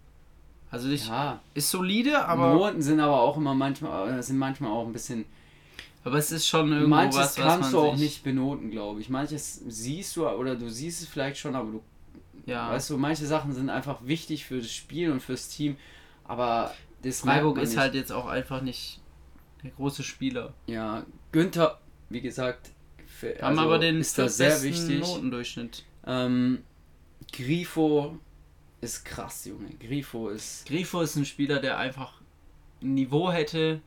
[0.71, 1.41] Also ich, ja.
[1.55, 2.55] ist solide, aber.
[2.55, 5.25] Noten sind aber auch immer manchmal, äh, sind manchmal auch ein bisschen.
[6.05, 9.09] Aber es ist schon irgendwo Manches was, kannst was du auch nicht benoten, glaube ich.
[9.09, 11.83] Manches siehst du oder du siehst es vielleicht schon, aber du.
[12.47, 12.71] Ja.
[12.71, 15.77] Weißt du, manche Sachen sind einfach wichtig für das Spiel und fürs Team,
[16.25, 19.01] aber das Freiburg ist halt jetzt auch einfach nicht
[19.63, 20.55] der große Spieler.
[20.67, 21.79] Ja, Günther
[22.11, 22.71] wie gesagt,
[23.07, 25.01] für, haben also aber den ist das sehr wichtig.
[25.01, 25.85] Notendurchschnitt.
[26.07, 26.63] Ähm,
[27.33, 28.19] Grifo
[28.81, 29.71] ist krass, Junge.
[29.81, 30.67] Grifo ist.
[30.67, 32.21] Grifo ist ein Spieler, der einfach
[32.83, 33.81] ein Niveau hätte,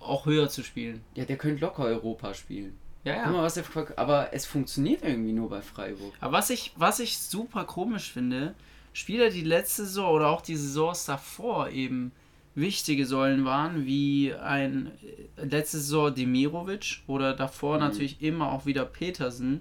[0.00, 1.02] auch höher zu spielen.
[1.14, 2.76] Ja, der könnte locker Europa spielen.
[3.04, 3.30] Ja, ja.
[3.30, 3.64] Mal, was der,
[3.96, 6.12] aber es funktioniert irgendwie nur bei Freiburg.
[6.20, 8.54] Aber was ich, was ich super komisch finde,
[8.92, 12.12] Spieler, die letzte Saison oder auch die Saisons davor eben
[12.56, 14.90] wichtige Säulen waren, wie ein
[15.36, 17.82] äh, letzte Saison Demirovic oder davor mhm.
[17.82, 19.60] natürlich immer auch wieder Petersen.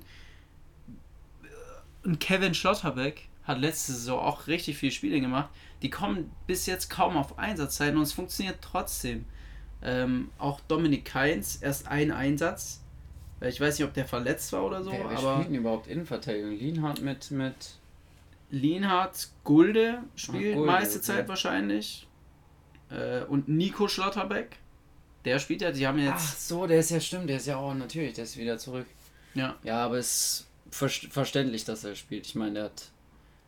[2.05, 5.49] Und Kevin Schlotterbeck hat letzte Saison auch richtig viele Spiele gemacht.
[5.81, 9.25] Die kommen bis jetzt kaum auf Einsatzzeiten und es funktioniert trotzdem.
[9.81, 12.81] Ähm, auch Dominik Keins, erst ein Einsatz.
[13.41, 14.91] Ich weiß nicht, ob der verletzt war oder so.
[14.91, 16.51] Wer, wer aber spielt denn überhaupt Innenverteidigung?
[16.51, 17.31] Lienhardt mit.
[17.31, 17.55] mit
[18.51, 21.01] Lienhardt, Gulde spielt Ach, Gulde, meiste.
[21.01, 22.07] Zeit wahrscheinlich.
[22.89, 24.57] Äh, und Nico Schlotterbeck,
[25.25, 26.13] der spielt ja, die haben jetzt.
[26.13, 28.85] Ach so, der ist ja stimmt, der ist ja auch natürlich, der ist wieder zurück.
[29.33, 29.55] Ja.
[29.63, 30.44] Ja, aber es
[30.81, 32.25] ist verständlich, dass er spielt.
[32.25, 32.89] Ich meine, der hat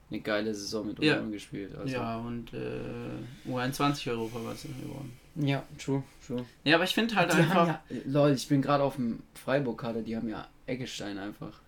[0.10, 1.20] eine geile Saison mit ja.
[1.20, 1.76] gespielt.
[1.76, 1.94] Also.
[1.94, 5.18] Ja, und äh, U21 Europa war es geworden.
[5.36, 6.46] Ja, true, true.
[6.64, 7.68] Ja, aber ich finde halt die einfach.
[7.68, 11.62] Ja, Leute, ich bin gerade auf dem Freiburg-Kader, die haben ja Eggestein einfach.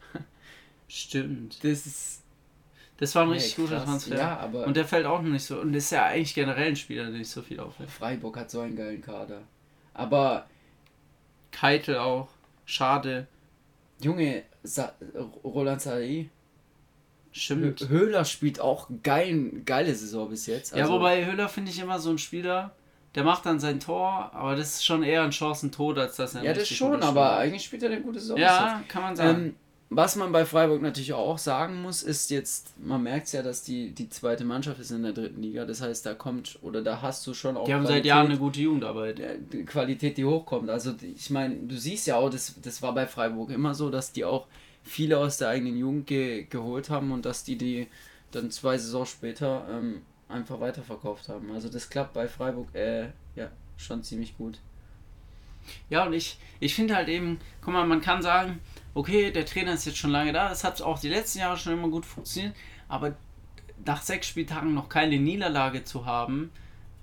[0.88, 1.63] Stimmt.
[1.63, 2.24] Das ist
[3.00, 4.17] das war ein richtig hey, guter Transfer.
[4.17, 5.62] Ja, aber und der fällt auch noch nicht so.
[5.62, 7.89] Und ist ja eigentlich generell ein Spieler, der nicht so viel auffällt.
[7.89, 9.41] Freiburg hat so einen geilen Kader.
[9.93, 10.48] Aber.
[11.52, 12.28] Keitel auch.
[12.65, 13.28] Schade.
[14.02, 14.93] Junge, Sa
[15.43, 16.30] Roland Saleh.
[17.32, 17.88] Stimmt.
[17.89, 20.74] Höhler spielt auch geil, geile Saison bis jetzt.
[20.74, 22.72] Also ja, wobei Höhler finde ich immer so ein Spieler,
[23.15, 26.43] der macht dann sein Tor, aber das ist schon eher ein Chancentod, als dass er
[26.43, 28.38] Ja, das schon, aber eigentlich spielt er eine gute Saison.
[28.38, 29.45] Ja, kann man sagen.
[29.45, 29.56] Ähm,
[29.91, 33.91] was man bei Freiburg natürlich auch sagen muss, ist jetzt, man merkt ja, dass die,
[33.91, 35.65] die zweite Mannschaft ist in der dritten Liga.
[35.65, 37.65] Das heißt, da kommt oder da hast du schon auch.
[37.65, 39.19] Die haben Qualität, seit Jahren eine gute Jugendarbeit.
[39.65, 40.69] Qualität, die hochkommt.
[40.69, 44.12] Also ich meine, du siehst ja auch, das, das war bei Freiburg immer so, dass
[44.12, 44.45] die auch
[44.84, 47.88] viele aus der eigenen Jugend ge, geholt haben und dass die die
[48.32, 51.52] dann zwei Saisons später ähm, einfach weiterverkauft haben.
[51.52, 54.60] Also das klappt bei Freiburg äh, ja schon ziemlich gut.
[55.89, 58.60] Ja, und ich, ich finde halt eben, guck mal, man kann sagen,
[59.00, 61.72] okay, der Trainer ist jetzt schon lange da, das hat auch die letzten Jahre schon
[61.72, 62.54] immer gut funktioniert,
[62.90, 63.16] aber
[63.86, 66.52] nach sechs Spieltagen noch keine Niederlage zu haben,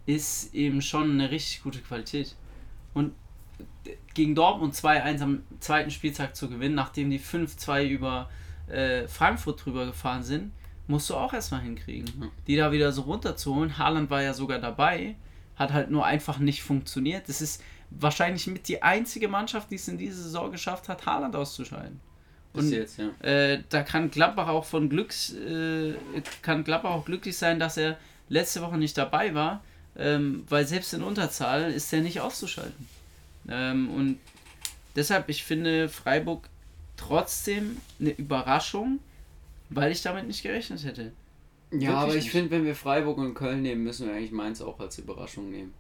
[0.04, 2.36] ist eben schon eine richtig gute Qualität.
[2.92, 3.14] Und
[4.12, 8.28] gegen Dortmund 2-1 am zweiten Spieltag zu gewinnen, nachdem die 5-2 über
[8.68, 10.52] äh, Frankfurt drüber gefahren sind,
[10.88, 12.06] musst du auch erstmal hinkriegen.
[12.20, 12.28] Ja.
[12.46, 13.78] Die da wieder so runterzuholen.
[13.78, 15.16] Haaland war ja sogar dabei,
[15.56, 17.26] hat halt nur einfach nicht funktioniert.
[17.30, 21.36] Das ist, wahrscheinlich mit die einzige Mannschaft, die es in dieser Saison geschafft hat, Haaland
[21.36, 22.00] auszuscheiden.
[22.52, 23.10] Und jetzt, ja.
[23.20, 25.94] äh, da kann Gladbach auch von Glücks, äh,
[26.42, 29.62] kann Gladbach auch glücklich sein, dass er letzte Woche nicht dabei war,
[29.96, 32.88] ähm, weil selbst in Unterzahl ist er nicht auszuschalten.
[33.48, 34.18] Ähm, und
[34.96, 36.48] deshalb, ich finde Freiburg
[36.96, 39.00] trotzdem eine Überraschung,
[39.68, 41.12] weil ich damit nicht gerechnet hätte.
[41.70, 44.60] Ja, Wirklich aber ich finde, wenn wir Freiburg und Köln nehmen, müssen wir eigentlich Mainz
[44.60, 45.74] auch als Überraschung nehmen.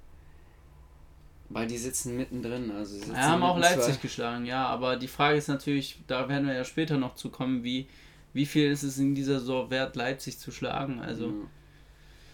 [1.48, 2.70] Weil die sitzen mittendrin.
[2.70, 4.02] Also sitzen ja, haben auch Leipzig zwei.
[4.02, 4.66] geschlagen, ja.
[4.66, 7.86] Aber die Frage ist natürlich, da werden wir ja später noch zu kommen, wie,
[8.32, 11.00] wie viel ist es in dieser Saison wert, Leipzig zu schlagen.
[11.00, 11.26] Also.
[11.26, 11.32] Ja.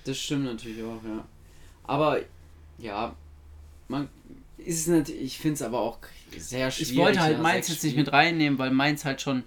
[0.05, 1.25] Das stimmt natürlich auch, ja.
[1.85, 2.21] Aber
[2.79, 3.15] ja,
[3.89, 4.09] man
[4.57, 5.99] ist es natürlich, ich finde es aber auch
[6.37, 6.93] sehr schwierig.
[6.93, 9.45] Ich wollte halt Mainz jetzt nicht mit reinnehmen, weil Mainz halt schon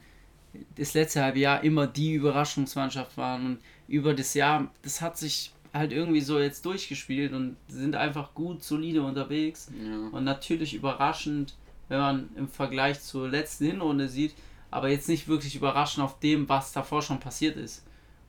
[0.75, 5.51] das letzte halbe Jahr immer die Überraschungsmannschaft waren und über das Jahr, das hat sich
[5.75, 9.69] halt irgendwie so jetzt durchgespielt und sind einfach gut, solide unterwegs.
[9.77, 10.09] Ja.
[10.11, 11.55] Und natürlich überraschend,
[11.89, 14.33] wenn man im Vergleich zur letzten Hinrunde sieht,
[14.71, 17.85] aber jetzt nicht wirklich überraschen auf dem, was davor schon passiert ist.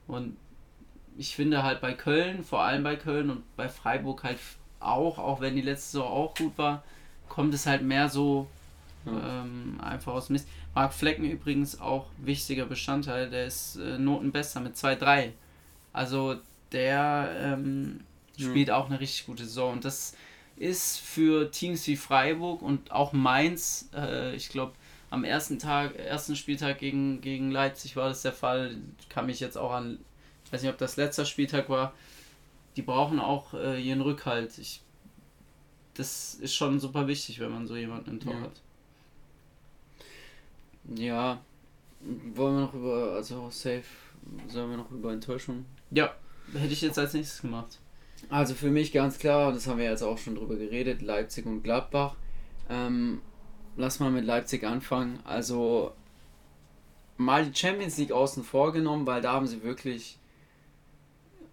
[0.06, 0.36] Und
[1.16, 4.38] ich finde halt bei Köln, vor allem bei Köln und bei Freiburg halt
[4.80, 6.82] auch, auch wenn die letzte Saison auch gut war,
[7.28, 8.48] kommt es halt mehr so
[9.06, 9.42] ja.
[9.42, 10.48] ähm, einfach aus Mist.
[10.74, 15.30] Marc Flecken übrigens auch wichtiger Bestandteil, der ist äh, Notenbester mit 2-3.
[15.92, 16.36] Also
[16.72, 18.00] der ähm,
[18.38, 18.76] spielt ja.
[18.76, 20.14] auch eine richtig gute Saison und das
[20.56, 24.72] ist für Teams wie Freiburg und auch Mainz, äh, ich glaube,
[25.10, 28.76] am ersten Tag, ersten Spieltag gegen, gegen Leipzig war das der Fall.
[29.08, 29.98] Kann mich jetzt auch an,
[30.44, 31.92] ich weiß nicht, ob das letzter Spieltag war.
[32.76, 34.58] Die brauchen auch äh, ihren Rückhalt.
[34.58, 34.82] Ich,
[35.94, 38.40] das ist schon super wichtig, wenn man so jemanden im Tor ja.
[38.40, 38.62] hat.
[40.94, 41.40] Ja,
[42.00, 43.84] wollen wir noch über, also safe,
[44.48, 45.64] sollen wir noch über Enttäuschung?
[45.90, 46.14] Ja,
[46.54, 47.78] hätte ich jetzt als nächstes gemacht.
[48.28, 51.62] Also für mich ganz klar, das haben wir jetzt auch schon drüber geredet, Leipzig und
[51.62, 52.16] Gladbach.
[52.68, 53.20] Ähm,
[53.76, 55.20] lass mal mit Leipzig anfangen.
[55.24, 55.92] Also
[57.16, 60.18] mal die Champions League außen vor genommen, weil da haben sie wirklich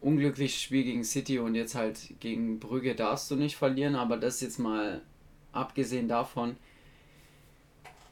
[0.02, 4.42] unglückliches Spiel gegen City und jetzt halt gegen Brügge darfst du nicht verlieren, aber das
[4.42, 5.02] jetzt mal
[5.54, 6.58] abgesehen davon,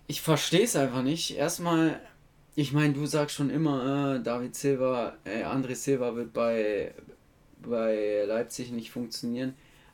[0.07, 1.35] ich verstehe es einfach nicht.
[1.35, 1.99] Erstmal,
[2.55, 6.93] ich meine, du sagst schon immer, äh, David Silva, äh, André Silva wird bei,
[7.61, 9.53] bei Leipzig nicht funktionieren.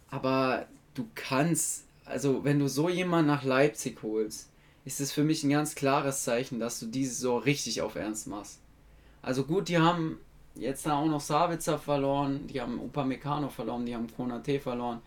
[0.09, 0.65] Aber
[0.95, 4.49] du kannst, also wenn du so jemanden nach Leipzig holst,
[4.85, 8.27] ist es für mich ein ganz klares Zeichen, dass du diese so richtig auf Ernst
[8.27, 8.59] machst.
[9.21, 10.17] Also gut, die haben
[10.55, 15.01] jetzt da auch noch Sabitzer verloren, die haben Upamecano verloren, die haben Konate verloren.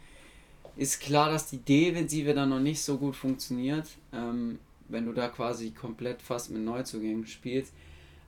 [0.76, 4.58] Ist klar, dass die Defensive dann noch nicht so gut funktioniert, ähm,
[4.90, 7.72] wenn du da quasi komplett fast mit Neuzugängen spielst.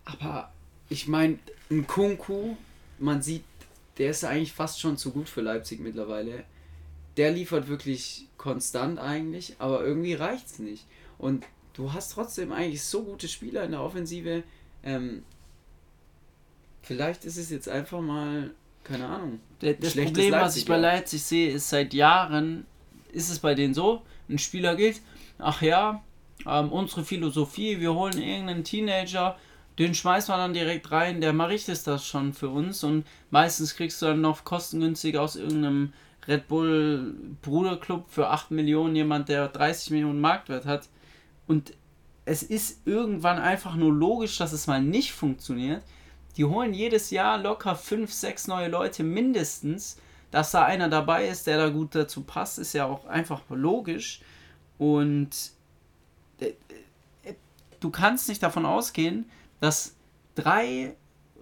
[0.04, 0.52] Aber
[0.88, 1.38] ich meine,
[1.70, 2.56] ein Kunku,
[2.98, 3.44] man sieht
[3.98, 6.44] der ist eigentlich fast schon zu gut für Leipzig mittlerweile.
[7.16, 10.86] Der liefert wirklich konstant eigentlich, aber irgendwie reicht es nicht.
[11.18, 11.44] Und
[11.74, 14.44] du hast trotzdem eigentlich so gute Spieler in der Offensive.
[14.82, 15.22] Ähm,
[16.80, 18.50] vielleicht ist es jetzt einfach mal,
[18.82, 19.40] keine Ahnung.
[19.60, 22.66] Das Problem, Leipzig, was ich bei Leipzig sehe, ist seit Jahren,
[23.12, 25.02] ist es bei denen so, ein Spieler geht,
[25.38, 26.02] ach ja,
[26.46, 29.36] ähm, unsere Philosophie, wir holen irgendeinen Teenager,
[29.78, 33.74] den schmeißt man dann direkt rein, der macht es das schon für uns und meistens
[33.74, 35.92] kriegst du dann noch kostengünstig aus irgendeinem
[36.28, 40.88] Red Bull Bruderclub für 8 Millionen jemand, der 30 Millionen Marktwert hat.
[41.46, 41.74] Und
[42.24, 45.82] es ist irgendwann einfach nur logisch, dass es mal nicht funktioniert.
[46.36, 49.98] Die holen jedes Jahr locker 5, 6 neue Leute mindestens.
[50.30, 54.22] Dass da einer dabei ist, der da gut dazu passt, ist ja auch einfach logisch.
[54.78, 55.30] Und
[57.80, 59.26] du kannst nicht davon ausgehen,
[59.60, 59.96] dass
[60.34, 60.94] drei,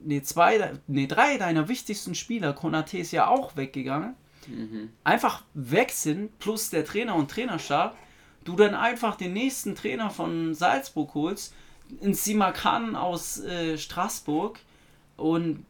[0.03, 4.15] nee, zwei, nee, drei deiner wichtigsten Spieler, Konate ist ja auch weggegangen,
[4.47, 4.91] mhm.
[5.05, 7.97] einfach weg sind, plus der Trainer und Trainerstab,
[8.45, 11.55] du dann einfach den nächsten Trainer von Salzburg holst,
[12.01, 14.59] in Simakan aus äh, Straßburg
[15.17, 15.65] und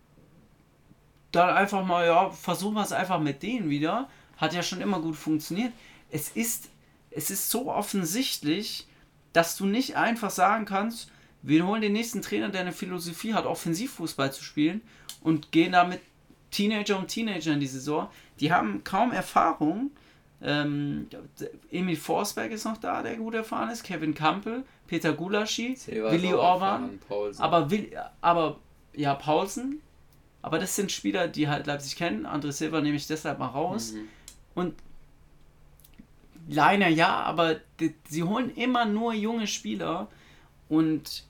[1.33, 4.09] dann einfach mal, ja, versuchen wir es einfach mit denen wieder.
[4.37, 5.73] Hat ja schon immer gut funktioniert.
[6.11, 6.71] Es ist,
[7.11, 8.87] es ist so offensichtlich,
[9.33, 11.11] dass du nicht einfach sagen kannst,
[11.43, 14.83] wir holen den nächsten Trainer, der eine Philosophie hat, Offensivfußball zu spielen
[15.23, 16.01] und gehen damit
[16.51, 18.09] Teenager um Teenager in die Saison.
[18.40, 19.90] Die haben kaum Erfahrung.
[20.43, 21.07] Ähm,
[21.71, 23.83] Emil Forsberg ist noch da, der gut erfahren ist.
[23.85, 26.99] Kevin Kampel, Peter Gulaschi, Willi Orban.
[27.38, 27.90] Aber, Will,
[28.21, 28.59] aber
[28.95, 29.81] ja, Paulsen.
[30.43, 32.27] Aber das sind Spieler, die halt Leipzig kennen.
[32.27, 33.93] André Silva nehme ich deshalb mal raus.
[33.93, 34.09] Mhm.
[34.55, 34.75] Und
[36.48, 40.09] Leiner ja, aber die, sie holen immer nur junge Spieler.
[40.68, 41.24] Und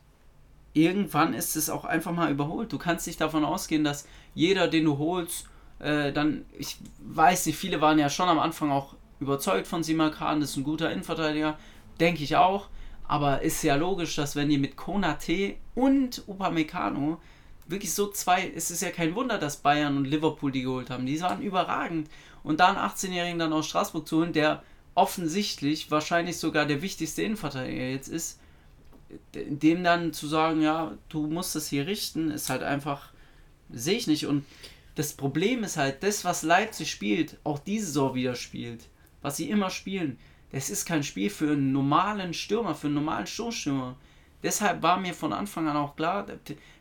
[0.73, 2.73] irgendwann ist es auch einfach mal überholt.
[2.73, 5.47] Du kannst nicht davon ausgehen, dass jeder, den du holst,
[5.79, 10.41] äh, dann, ich weiß nicht, viele waren ja schon am Anfang auch überzeugt von Simakan,
[10.41, 11.59] das ist ein guter Innenverteidiger,
[11.99, 12.69] denke ich auch.
[13.07, 17.19] Aber ist ja logisch, dass wenn die mit Konate und Upamecano
[17.67, 21.07] wirklich so zwei, es ist ja kein Wunder, dass Bayern und Liverpool die geholt haben.
[21.07, 22.09] Die waren überragend.
[22.43, 24.63] Und da einen 18-Jährigen dann aus Straßburg zu holen, der
[24.95, 28.41] offensichtlich wahrscheinlich sogar der wichtigste Innenverteidiger jetzt ist,
[29.35, 33.13] dem dann zu sagen, ja, du musst das hier richten, ist halt einfach,
[33.71, 34.27] sehe ich nicht.
[34.27, 34.45] Und
[34.95, 38.89] das Problem ist halt, das, was Leipzig spielt, auch diese Saison wieder spielt,
[39.23, 40.19] was sie immer spielen,
[40.53, 43.97] das ist kein Spiel für einen normalen Stürmer, für einen normalen Stoßstürmer.
[44.43, 46.27] Deshalb war mir von Anfang an auch klar,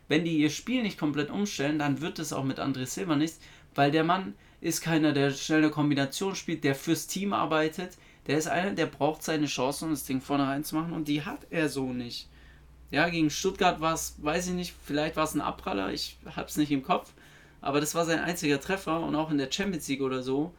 [0.08, 3.38] wenn die ihr Spiel nicht komplett umstellen, dann wird es auch mit André Silva nichts,
[3.74, 7.96] weil der Mann ist keiner, der schnell eine Kombination spielt, der fürs Team arbeitet,
[8.26, 11.46] der ist einer, der braucht seine Chance, um das Ding vorne reinzumachen und die hat
[11.50, 12.28] er so nicht.
[12.90, 16.56] Ja, gegen Stuttgart war es, weiß ich nicht, vielleicht war es ein Abpraller, ich hab's
[16.56, 17.12] nicht im Kopf,
[17.60, 20.52] aber das war sein einziger Treffer und auch in der Champions League oder so,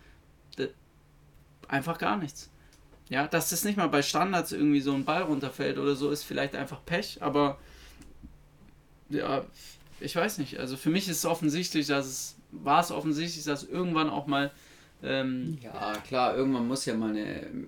[1.67, 2.49] einfach gar nichts.
[3.09, 6.23] Ja, dass das nicht mal bei Standards irgendwie so ein Ball runterfällt oder so, ist
[6.23, 7.57] vielleicht einfach Pech, aber
[9.09, 9.43] ja,
[9.99, 10.59] ich weiß nicht.
[10.59, 14.51] Also für mich ist es offensichtlich, dass es war es offensichtlich, dass irgendwann auch mal
[15.03, 17.67] ähm, ja klar, irgendwann muss ja mal eine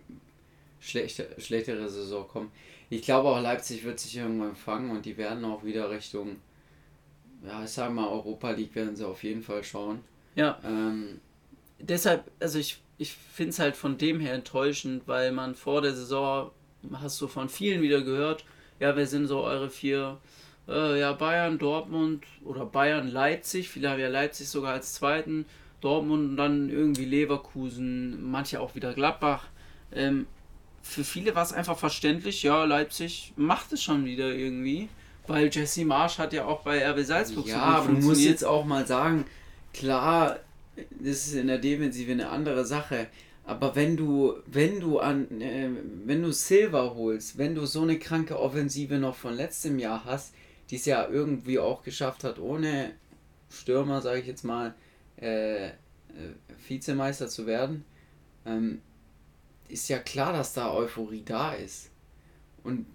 [0.79, 2.51] schlechte, schlechtere Saison kommen.
[2.89, 6.37] Ich glaube auch Leipzig wird sich irgendwann fangen und die werden auch wieder Richtung,
[7.45, 10.01] ja ich sag mal Europa League werden sie auf jeden Fall schauen.
[10.35, 10.59] Ja.
[10.63, 11.19] Ähm,
[11.79, 15.93] Deshalb, also ich, ich finde es halt von dem her enttäuschend, weil man vor der
[15.93, 16.51] Saison,
[16.93, 18.45] hast du von vielen wieder gehört,
[18.79, 20.17] ja, wer sind so eure vier
[20.67, 23.69] äh, ja, Bayern, Dortmund oder Bayern, Leipzig.
[23.69, 25.45] Viele haben ja Leipzig sogar als zweiten.
[25.81, 29.47] Dortmund und dann irgendwie Leverkusen, manche auch wieder Gladbach.
[29.93, 30.27] Ähm,
[30.81, 34.89] für viele war es einfach verständlich, ja, Leipzig macht es schon wieder irgendwie.
[35.27, 38.65] Weil Jesse Marsch hat ja auch bei RB Salzburg Ja, aber du musst jetzt auch
[38.65, 39.25] mal sagen,
[39.73, 40.39] klar,
[40.75, 43.07] das ist in der Defensive eine andere Sache.
[43.45, 45.69] Aber wenn du, wenn du an, äh,
[46.05, 50.33] wenn du Silver holst, wenn du so eine kranke Offensive noch von letztem Jahr hast,
[50.73, 52.95] die es ja irgendwie auch geschafft hat, ohne
[53.47, 54.73] Stürmer, sage ich jetzt mal,
[55.21, 55.71] äh, äh,
[56.67, 57.85] Vizemeister zu werden,
[58.43, 58.81] ähm,
[59.69, 61.91] ist ja klar, dass da Euphorie da ist.
[62.63, 62.87] Und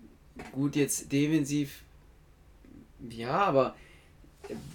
[0.50, 1.84] gut, jetzt defensiv,
[3.08, 3.76] ja, aber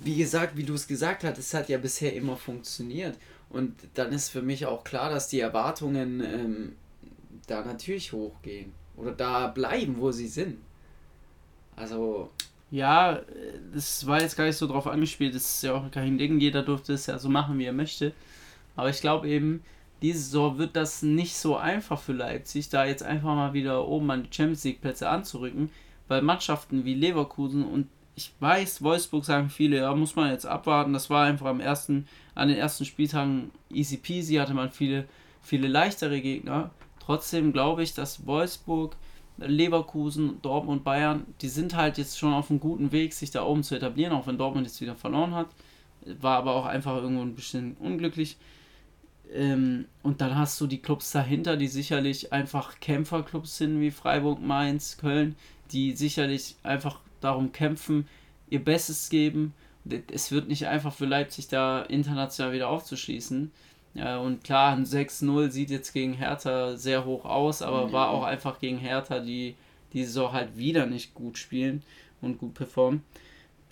[0.01, 3.17] wie gesagt, wie du es gesagt hast, es hat ja bisher immer funktioniert.
[3.49, 6.75] Und dann ist für mich auch klar, dass die Erwartungen ähm,
[7.47, 8.71] da natürlich hochgehen.
[8.95, 10.59] Oder da bleiben, wo sie sind.
[11.75, 12.29] Also.
[12.73, 13.19] Ja,
[13.71, 15.36] das war jetzt gar nicht so drauf angespielt.
[15.36, 16.39] Das ist ja auch kein Ding.
[16.39, 18.13] Jeder durfte es ja so machen, wie er möchte.
[18.75, 19.62] Aber ich glaube eben,
[20.01, 24.09] diese Saison wird das nicht so einfach für Leipzig, da jetzt einfach mal wieder oben
[24.09, 25.69] an die Champions League Plätze anzurücken.
[26.07, 30.93] Weil Mannschaften wie Leverkusen und ich weiß, Wolfsburg sagen viele, ja, muss man jetzt abwarten.
[30.93, 35.05] Das war einfach am ersten, an den ersten Spieltagen easy peasy, hatte man viele,
[35.43, 36.71] viele leichtere Gegner.
[36.99, 38.95] Trotzdem glaube ich, dass Wolfsburg,
[39.37, 43.63] Leverkusen, Dortmund, Bayern, die sind halt jetzt schon auf einem guten Weg, sich da oben
[43.63, 45.47] zu etablieren, auch wenn Dortmund jetzt wieder verloren hat.
[46.21, 48.37] War aber auch einfach irgendwo ein bisschen unglücklich.
[49.33, 54.41] Ähm, und dann hast du die Clubs dahinter, die sicherlich einfach Kämpferclubs sind, wie Freiburg,
[54.41, 55.35] Mainz, Köln,
[55.71, 58.07] die sicherlich einfach darum kämpfen,
[58.49, 59.53] ihr Bestes geben.
[60.11, 63.51] Es wird nicht einfach für Leipzig da international wieder aufzuschließen.
[63.95, 67.91] Ja, und klar, ein 6-0 sieht jetzt gegen Hertha sehr hoch aus, aber mhm.
[67.91, 69.56] war auch einfach gegen Hertha, die
[69.93, 71.84] die Saison halt wieder nicht gut spielen
[72.21, 73.03] und gut performen.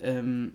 [0.00, 0.54] Ähm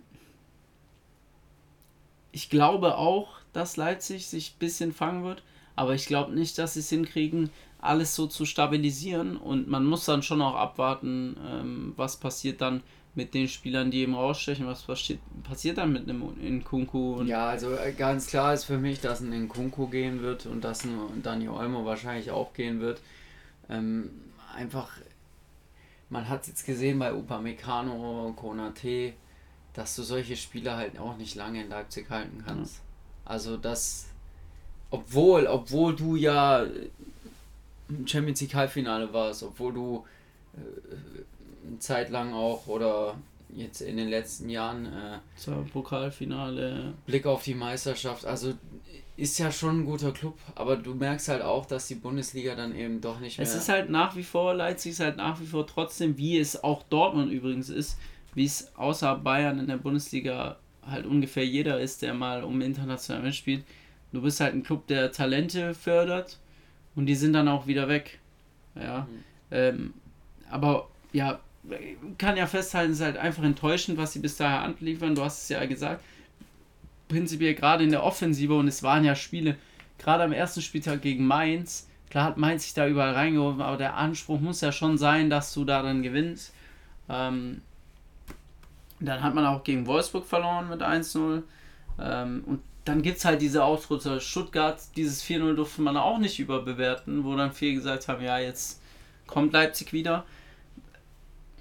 [2.32, 5.42] ich glaube auch, dass Leipzig sich ein bisschen fangen wird,
[5.78, 10.04] aber ich glaube nicht, dass sie es hinkriegen, alles so zu stabilisieren und man muss
[10.06, 12.82] dann schon auch abwarten, ähm, was passiert dann
[13.14, 16.24] mit den Spielern, die eben rausstechen, was passiert, passiert dann mit einem
[16.58, 17.22] Nkunku?
[17.22, 20.84] ja, also äh, ganz klar ist für mich, dass ein Nkunku gehen wird und dass
[20.84, 23.00] ein Dani Olmo wahrscheinlich auch gehen wird.
[23.70, 24.10] Ähm,
[24.56, 24.90] einfach,
[26.10, 29.12] man hat es jetzt gesehen bei Upamecano, Konate,
[29.74, 32.82] dass du solche Spieler halt auch nicht lange in Leipzig halten kannst.
[32.82, 32.88] Mhm.
[33.26, 34.08] Also das,
[34.90, 36.66] obwohl, obwohl du ja
[38.06, 40.04] Champions League Halbfinale warst, obwohl du
[40.54, 43.16] äh, eine Zeit lang auch oder
[43.50, 48.52] jetzt in den letzten Jahren äh, zur Pokalfinale Blick auf die Meisterschaft, also
[49.16, 52.74] ist ja schon ein guter Club, aber du merkst halt auch, dass die Bundesliga dann
[52.74, 53.46] eben doch nicht mehr.
[53.46, 56.62] Es ist halt nach wie vor, Leipzig ist halt nach wie vor trotzdem, wie es
[56.62, 57.98] auch Dortmund übrigens ist,
[58.34, 63.22] wie es außer Bayern in der Bundesliga halt ungefähr jeder ist, der mal um international
[63.22, 63.64] mitspielt.
[64.12, 66.38] Du bist halt ein Club, der Talente fördert
[66.94, 68.18] und die sind dann auch wieder weg.
[68.74, 69.00] Ja.
[69.00, 69.24] Mhm.
[69.50, 69.94] Ähm,
[70.50, 71.40] aber ja,
[72.16, 75.14] kann ja festhalten, es ist halt einfach enttäuschend, was sie bis daher anliefern.
[75.14, 76.02] Du hast es ja gesagt.
[77.08, 79.56] Prinzipiell gerade in der Offensive und es waren ja Spiele,
[79.98, 81.88] gerade am ersten Spieltag gegen Mainz.
[82.10, 85.52] Klar hat Mainz sich da überall reingeworfen, aber der Anspruch muss ja schon sein, dass
[85.52, 86.54] du da dann gewinnst.
[87.08, 87.62] Ähm,
[89.00, 91.42] dann hat man auch gegen Wolfsburg verloren mit 1-0.
[92.00, 94.18] Ähm, und dann gibt es halt diese Ausrutscher.
[94.18, 98.80] Stuttgart, dieses 4-0 durfte man auch nicht überbewerten, wo dann viele gesagt haben, ja, jetzt
[99.26, 100.24] kommt Leipzig wieder.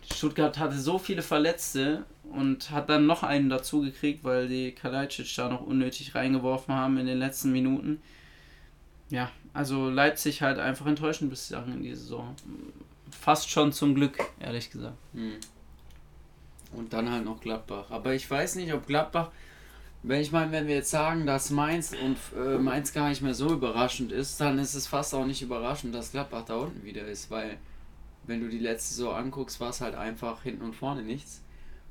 [0.09, 5.35] Stuttgart hatte so viele Verletzte und hat dann noch einen dazu gekriegt, weil die Kalajdzic
[5.35, 8.01] da noch unnötig reingeworfen haben in den letzten Minuten.
[9.09, 12.35] Ja, also Leipzig halt einfach enttäuschend bislang in dieser Saison.
[13.11, 14.95] Fast schon zum Glück, ehrlich gesagt.
[15.13, 15.33] Hm.
[16.71, 17.87] Und dann halt noch Gladbach.
[17.89, 19.31] Aber ich weiß nicht, ob Gladbach
[20.07, 23.33] wenn ich meine, wenn wir jetzt sagen, dass Mainz und äh, Mainz gar nicht mehr
[23.33, 27.05] so überraschend ist, dann ist es fast auch nicht überraschend, dass Gladbach da unten wieder
[27.05, 27.57] ist, weil
[28.25, 31.41] wenn du die letzte so anguckst, war es halt einfach hinten und vorne nichts.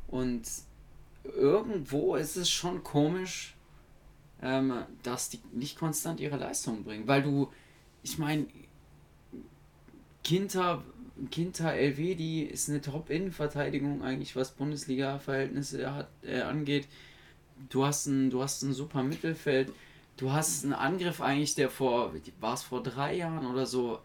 [0.08, 0.42] Und
[1.24, 3.54] irgendwo ist es schon komisch,
[4.42, 7.50] ähm, dass die nicht konstant ihre Leistung bringen, weil du,
[8.02, 8.46] ich meine,
[10.22, 10.84] Kinter,
[11.30, 16.86] Kinter Elvedi ist eine Top-Innenverteidigung eigentlich, was Bundesliga-Verhältnisse hat, äh, angeht.
[17.68, 19.72] Du hast, ein, du hast ein super Mittelfeld.
[20.16, 23.98] Du hast einen Angriff eigentlich, der vor, war es vor drei Jahren oder so,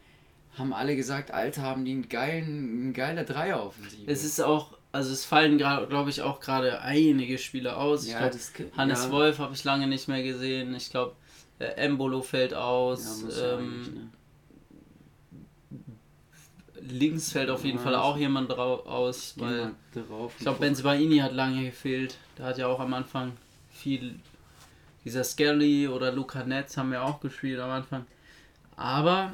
[0.57, 4.11] haben alle gesagt, Alter, haben die einen geilen, einen geiler Dreier-Offensive.
[4.11, 8.07] Es ist auch, also es fallen gerade, glaube ich, auch gerade einige Spieler aus.
[8.07, 9.11] Ja, ich glaub, Hannes ja.
[9.11, 10.75] Wolf habe ich lange nicht mehr gesehen.
[10.75, 11.15] Ich glaube,
[11.59, 13.23] äh, Embolo fällt aus.
[13.29, 14.11] Ja, ähm?
[16.87, 21.65] Links fällt auf jeden Fall auch jemand drauf aus, weil ich glaube, Benzibaini hat lange
[21.65, 22.17] gefehlt.
[22.37, 23.33] Der hat ja auch am Anfang
[23.71, 24.15] viel.
[25.05, 28.05] Dieser Skelly oder Luca Netz haben wir auch gespielt am Anfang.
[28.75, 29.33] Aber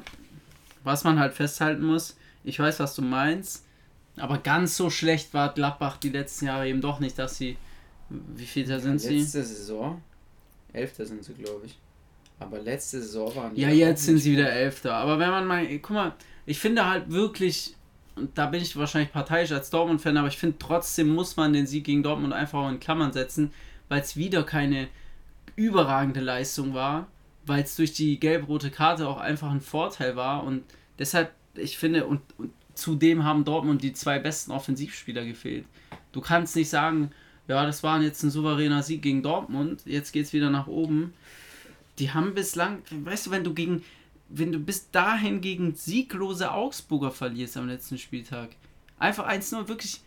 [0.84, 3.64] was man halt festhalten muss, ich weiß, was du meinst,
[4.16, 7.56] aber ganz so schlecht war Gladbach die letzten Jahre eben doch nicht, dass sie.
[8.08, 9.18] Wie viel da sind letzte sie?
[9.18, 10.02] Letzte Saison.
[10.72, 11.78] Elfter sind sie, glaube ich.
[12.40, 13.60] Aber letzte Saison waren die.
[13.60, 14.94] Ja, jetzt sind sie wieder Elfter.
[14.94, 15.66] Aber wenn man mal.
[15.78, 16.12] Guck mal,
[16.48, 17.74] ich finde halt wirklich.
[18.16, 21.68] Und da bin ich wahrscheinlich parteiisch als Dortmund-Fan, aber ich finde trotzdem muss man den
[21.68, 23.52] Sieg gegen Dortmund einfach in Klammern setzen,
[23.88, 24.88] weil es wieder keine
[25.54, 27.06] überragende Leistung war,
[27.46, 30.64] weil es durch die gelb-rote Karte auch einfach ein Vorteil war und
[30.98, 35.64] deshalb, ich finde, und, und zudem haben Dortmund die zwei besten Offensivspieler gefehlt.
[36.10, 37.12] Du kannst nicht sagen,
[37.46, 41.14] ja, das war jetzt ein souveräner Sieg gegen Dortmund, jetzt geht es wieder nach oben.
[42.00, 43.84] Die haben bislang, weißt du, wenn du gegen,
[44.28, 48.50] wenn du bis dahin gegen sieglose Augsburger verlierst am letzten Spieltag,
[48.98, 50.02] einfach 1-0, wirklich,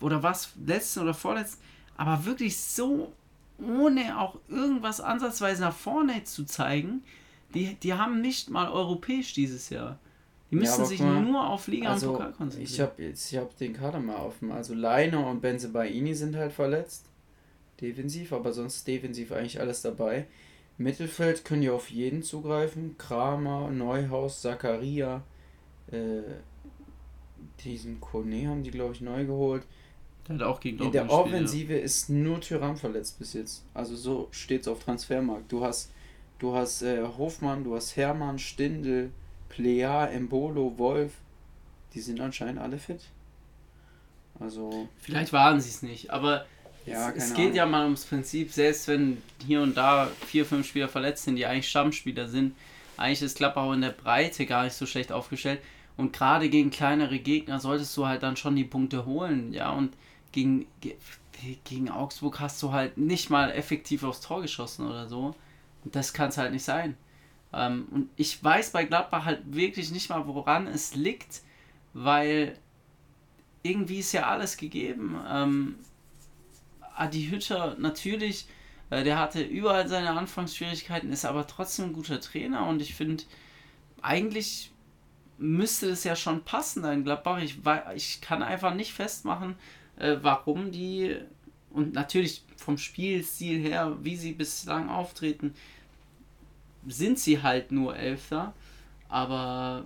[0.00, 1.62] oder was, letzten oder vorletzten,
[1.96, 3.12] aber wirklich so,
[3.58, 7.02] ohne auch irgendwas ansatzweise nach vorne zu zeigen,
[7.54, 9.98] die, die haben nicht mal europäisch dieses Jahr.
[10.50, 12.72] Die müssen ja, sich mal, nur auf Liga also, und Pokal konzentrieren.
[12.72, 14.50] Ich habe jetzt, ich habe den Kader mal offen.
[14.50, 17.06] Also Leiner und Benzebaini sind halt verletzt.
[17.80, 20.26] Defensiv, aber sonst defensiv eigentlich alles dabei.
[20.80, 22.96] Mittelfeld können ja auf jeden zugreifen.
[22.96, 25.22] Kramer, Neuhaus, Zakaria,
[25.92, 26.22] äh,
[27.62, 29.62] diesen Kone haben die, glaube ich, neu geholt.
[30.26, 31.80] Der hat auch gegen In der Offensive ja.
[31.80, 33.62] ist nur Tyram verletzt bis jetzt.
[33.74, 35.52] Also so steht es auf Transfermarkt.
[35.52, 35.92] Du hast,
[36.38, 39.10] du hast äh, Hofmann, du hast Hermann, Stindel,
[39.50, 41.12] Plea, Embolo, Wolf,
[41.92, 43.02] die sind anscheinend alle fit.
[44.38, 44.88] Also.
[44.96, 46.46] Vielleicht waren sie es nicht, aber
[46.86, 47.54] ja, es, es geht Ahnung.
[47.56, 51.46] ja mal ums Prinzip, selbst wenn hier und da vier, fünf Spieler verletzt sind, die
[51.46, 52.54] eigentlich Stammspieler sind,
[52.96, 55.60] eigentlich ist Klappbau in der Breite gar nicht so schlecht aufgestellt.
[55.96, 59.70] Und gerade gegen kleinere Gegner solltest du halt dann schon die Punkte holen, ja.
[59.70, 59.92] Und
[60.32, 60.66] gegen,
[61.64, 65.34] gegen Augsburg hast du halt nicht mal effektiv aufs Tor geschossen oder so.
[65.84, 66.96] Und das kann es halt nicht sein.
[67.52, 71.42] Ähm, und ich weiß bei Gladbach halt wirklich nicht mal, woran es liegt,
[71.92, 72.56] weil
[73.62, 75.18] irgendwie ist ja alles gegeben.
[75.28, 75.76] Ähm,
[77.00, 78.46] Adi Hütter natürlich,
[78.90, 83.24] äh, der hatte überall seine Anfangsschwierigkeiten, ist aber trotzdem ein guter Trainer und ich finde,
[84.02, 84.70] eigentlich
[85.38, 87.38] müsste es ja schon passen in Gladbach.
[87.38, 87.58] Ich,
[87.94, 89.56] ich kann einfach nicht festmachen,
[89.96, 91.16] äh, warum die
[91.70, 95.54] und natürlich vom Spielstil her, wie sie bislang auftreten,
[96.86, 98.52] sind sie halt nur Elfter.
[99.08, 99.84] Aber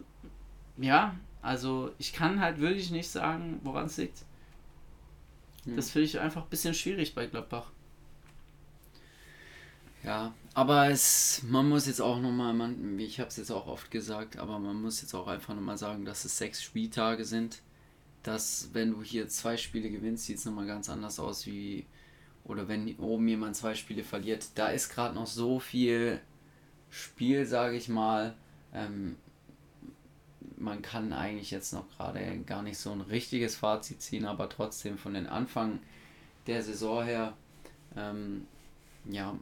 [0.78, 4.24] ja, also ich kann halt wirklich nicht sagen, woran es liegt.
[5.64, 5.76] Hm.
[5.76, 7.70] Das finde ich einfach ein bisschen schwierig bei Gladbach.
[10.04, 13.90] Ja, aber es, man muss jetzt auch nochmal, man, ich habe es jetzt auch oft
[13.90, 17.62] gesagt, aber man muss jetzt auch einfach nochmal sagen, dass es sechs Spieltage sind.
[18.22, 21.86] Dass, wenn du hier zwei Spiele gewinnst, sieht es nochmal ganz anders aus wie,
[22.44, 24.46] oder wenn oben jemand zwei Spiele verliert.
[24.54, 26.20] Da ist gerade noch so viel
[26.90, 28.34] Spiel, sage ich mal.
[28.72, 29.16] Ähm,
[30.64, 34.98] man kann eigentlich jetzt noch gerade gar nicht so ein richtiges Fazit ziehen, aber trotzdem
[34.98, 35.78] von den Anfang
[36.46, 37.34] der Saison her,
[37.96, 38.46] ähm,
[39.08, 39.38] ja,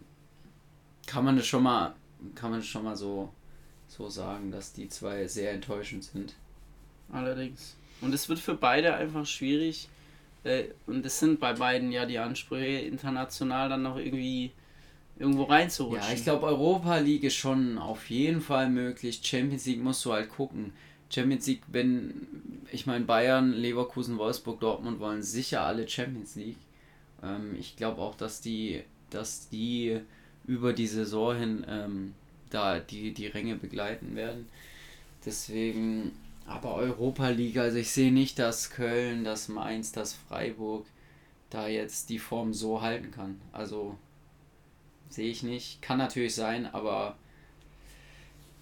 [1.06, 1.94] kann man das schon mal,
[2.34, 3.32] kann man schon mal so,
[3.88, 6.34] so sagen, dass die zwei sehr enttäuschend sind.
[7.10, 7.76] Allerdings.
[8.00, 9.88] Und es wird für beide einfach schwierig.
[10.44, 14.52] Äh, und es sind bei beiden ja die Ansprüche, international dann noch irgendwie
[15.18, 16.08] irgendwo reinzurutschen.
[16.08, 19.20] Ja, ich glaube, Europa League ist schon auf jeden Fall möglich.
[19.22, 20.72] Champions League musst du halt gucken.
[21.12, 22.26] Champions League, wenn,
[22.70, 26.56] ich meine, Bayern, Leverkusen, Wolfsburg, Dortmund wollen sicher alle Champions League.
[27.22, 30.00] Ähm, ich glaube auch, dass die, dass die
[30.46, 32.14] über die Saison hin ähm,
[32.50, 34.48] da die, die Ränge begleiten werden.
[35.24, 36.12] Deswegen,
[36.46, 40.86] aber Europa League, also ich sehe nicht, dass Köln, dass Mainz, dass Freiburg
[41.50, 43.40] da jetzt die Form so halten kann.
[43.52, 43.96] Also
[45.12, 45.82] Sehe ich nicht.
[45.82, 47.16] Kann natürlich sein, aber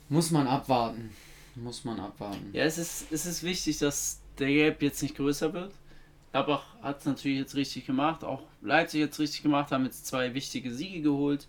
[0.09, 1.15] muss man abwarten.
[1.63, 2.51] Muss man abwarten.
[2.53, 5.73] Ja, es ist, es ist wichtig, dass der Gap jetzt nicht größer wird.
[6.33, 8.25] Gladbach hat es natürlich jetzt richtig gemacht.
[8.25, 11.49] Auch Leipzig jetzt richtig gemacht, haben jetzt zwei wichtige Siege geholt.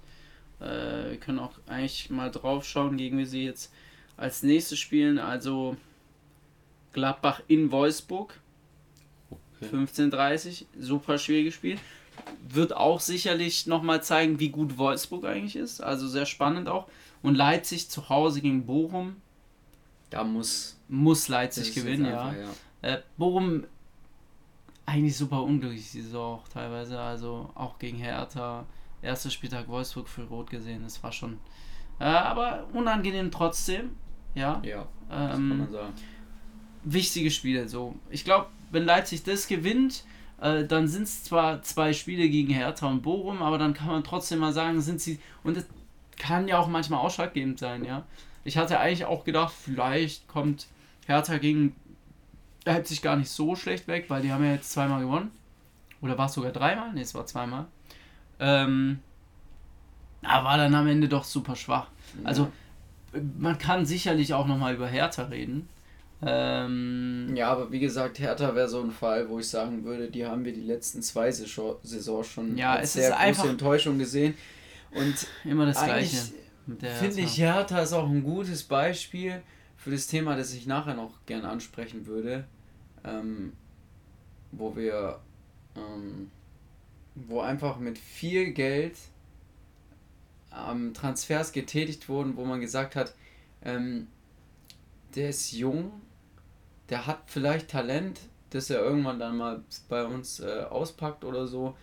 [0.59, 3.72] Äh, wir können auch eigentlich mal drauf schauen, gegen wie sie jetzt
[4.18, 5.18] als nächstes spielen.
[5.18, 5.78] Also
[6.93, 8.39] Gladbach in Wolfsburg.
[9.62, 9.76] Okay.
[9.76, 11.78] 15:30, super schwieriges Spiel.
[12.49, 15.82] Wird auch sicherlich nochmal zeigen, wie gut Wolfsburg eigentlich ist.
[15.82, 16.88] Also sehr spannend auch.
[17.22, 19.16] Und Leipzig zu Hause gegen Bochum.
[20.12, 22.41] Da muss, muss Leipzig gewinnen, einfach, ja.
[22.41, 22.95] ja.
[22.95, 23.66] Äh, Bochum
[24.86, 26.99] eigentlich super unglücklich die Saison auch teilweise.
[26.99, 28.66] Also auch gegen Hertha.
[29.01, 30.84] Erster Spieltag Wolfsburg für Rot gesehen.
[30.84, 31.39] Das war schon.
[31.99, 33.91] Äh, aber unangenehm trotzdem.
[34.36, 34.62] Ja.
[34.64, 34.88] Ja.
[35.09, 35.93] Das ähm, kann man sagen.
[36.84, 37.68] Wichtige Spiele.
[37.70, 37.95] So.
[38.09, 40.03] Ich glaube, wenn Leipzig das gewinnt,
[40.41, 44.03] äh, dann sind es zwar zwei Spiele gegen Hertha und Bochum, aber dann kann man
[44.03, 45.20] trotzdem mal sagen, sind sie.
[45.43, 45.66] Und das
[46.18, 48.05] kann ja auch manchmal ausschlaggebend sein, ja.
[48.44, 50.68] Ich hatte eigentlich auch gedacht, vielleicht kommt
[51.06, 51.76] Hertha gegen
[52.66, 55.32] Leipzig gar nicht so schlecht weg, weil die haben ja jetzt zweimal gewonnen.
[56.02, 56.94] Oder war es sogar dreimal?
[56.94, 57.66] Ne, es war zweimal.
[58.39, 59.00] Ähm,
[60.24, 61.88] aber war dann am Ende doch super schwach.
[62.24, 62.52] Also,
[63.38, 65.68] man kann sicherlich auch nochmal über Hertha reden.
[66.24, 70.26] Ähm, ja, aber wie gesagt, Hertha wäre so ein Fall, wo ich sagen würde, die
[70.26, 74.36] haben wir die letzten zwei Saisons schon ja, als sehr große Enttäuschung gesehen.
[74.92, 75.16] Und
[75.46, 76.18] immer das Gleiche.
[76.80, 79.41] Finde ich, Hertha ist auch ein gutes Beispiel
[79.78, 82.45] für das Thema, das ich nachher noch gerne ansprechen würde,
[83.03, 83.53] ähm,
[84.51, 85.19] wo wir,
[85.76, 86.30] ähm,
[87.15, 88.97] wo einfach mit viel Geld
[90.55, 93.13] ähm, Transfers getätigt wurden, wo man gesagt hat,
[93.63, 94.07] ähm,
[95.15, 95.91] der ist jung,
[96.89, 98.19] der hat vielleicht Talent,
[98.49, 101.76] das er irgendwann dann mal bei uns äh, auspackt oder so.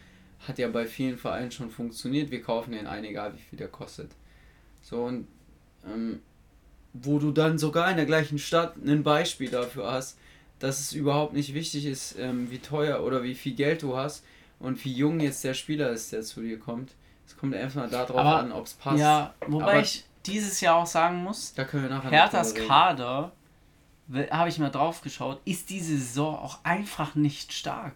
[0.46, 2.30] Hat ja bei vielen Vereinen schon funktioniert.
[2.30, 4.12] Wir kaufen den ein, egal wie viel der kostet.
[4.88, 5.26] So und
[5.86, 6.20] ähm,
[6.92, 10.18] wo du dann sogar in der gleichen Stadt ein Beispiel dafür hast,
[10.58, 14.24] dass es überhaupt nicht wichtig ist, ähm, wie teuer oder wie viel Geld du hast
[14.58, 16.92] und wie jung jetzt der Spieler ist, der zu dir kommt.
[17.26, 18.98] Es kommt einfach darauf Aber, an, ob es passt.
[18.98, 23.32] Ja, wobei Aber ich dieses Jahr auch sagen muss, da können wir nachher Herthas Kader
[24.30, 27.92] habe ich mal drauf geschaut, ist diese Saison auch einfach nicht stark.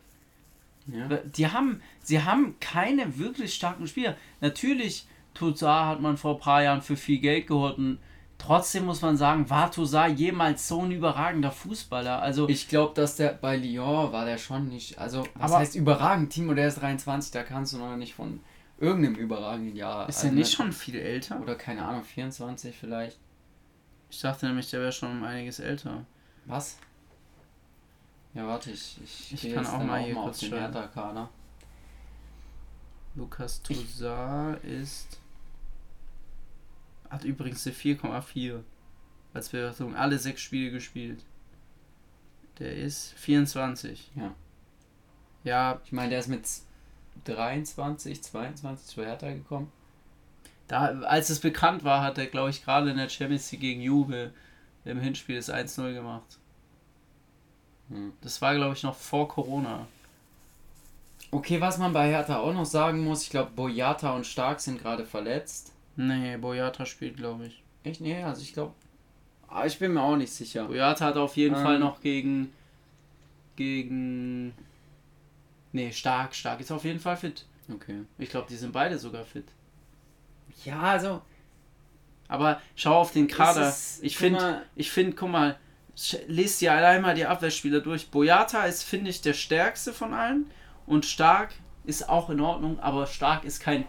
[0.86, 1.08] Ja.
[1.08, 4.16] Die haben, sie haben keine wirklich starken Spieler.
[4.40, 7.98] Natürlich, Tuzar hat man vor ein paar Jahren für viel Geld geholt und
[8.38, 12.20] trotzdem muss man sagen, war Tuzar jemals so ein überragender Fußballer?
[12.20, 16.32] Also ich glaube, dass der bei Lyon war der schon nicht, also was heißt überragend?
[16.32, 18.40] Timo, der ist 23, da kannst du noch nicht von
[18.78, 20.08] irgendeinem überragenden Jahr.
[20.08, 21.40] Ist also er nicht schon viel älter?
[21.40, 23.18] Oder keine Ahnung, 24 vielleicht.
[24.10, 26.04] Ich dachte nämlich, der wäre schon um einiges älter.
[26.44, 26.78] Was?
[28.34, 31.28] Ja, warte, ich, ich, ich kann auch mal, auch hier mal auf den Hertha-Kader.
[33.14, 35.18] Lukas Tosar ist.
[37.12, 38.62] Hat übrigens eine 4,4.
[39.34, 41.22] Als Bewertung alle sechs Spiele gespielt.
[42.58, 44.10] Der ist 24.
[44.16, 44.34] Ja.
[45.44, 45.80] Ja.
[45.84, 46.48] Ich meine, der ist mit
[47.24, 49.70] 23, 22 zu Hertha gekommen.
[50.68, 53.82] Da, als es bekannt war, hat er, glaube ich, gerade in der Champions League gegen
[53.82, 54.32] Juve
[54.86, 56.38] im Hinspiel das 1-0 gemacht.
[57.90, 58.14] Hm.
[58.22, 59.86] Das war, glaube ich, noch vor Corona.
[61.30, 64.80] Okay, was man bei Hertha auch noch sagen muss, ich glaube, Boyata und Stark sind
[64.80, 65.72] gerade verletzt.
[65.96, 67.62] Nee, Boyata spielt, glaube ich.
[67.84, 68.00] Echt?
[68.00, 68.74] Nee, also ich glaube.
[69.48, 70.64] Ah, ich bin mir auch nicht sicher.
[70.64, 72.52] Boyata hat auf jeden ähm, Fall noch gegen.
[73.56, 74.54] Gegen.
[75.72, 76.34] Nee, Stark.
[76.34, 77.44] Stark ist auf jeden Fall fit.
[77.72, 78.02] Okay.
[78.18, 79.46] Ich glaube, die sind beide sogar fit.
[80.64, 81.22] Ja, also.
[82.28, 83.68] Aber schau auf den Kader.
[83.68, 85.58] Ist, ich finde, ich finde, guck mal,
[86.26, 88.10] lest dir allein mal die Abwehrspieler durch.
[88.10, 90.50] Boyata ist, finde ich, der stärkste von allen.
[90.86, 91.52] Und Stark
[91.84, 93.84] ist auch in Ordnung, aber Stark ist kein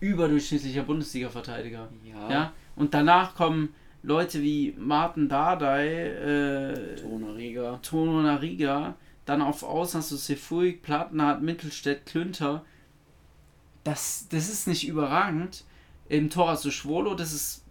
[0.00, 1.88] überdurchschnittlicher Bundesliga-Verteidiger.
[2.04, 2.30] Ja.
[2.30, 2.52] ja.
[2.76, 7.78] Und danach kommen Leute wie Martin Dardai, äh, Tono Riga.
[7.82, 8.94] Tono Nariga,
[9.26, 12.64] dann auf Außen hast du Sefuig, Plattenhardt, Mittelstädt, Klünter.
[13.84, 15.64] Das, das ist nicht überragend.
[16.08, 17.64] Im Tor hast du Schwolo, das ist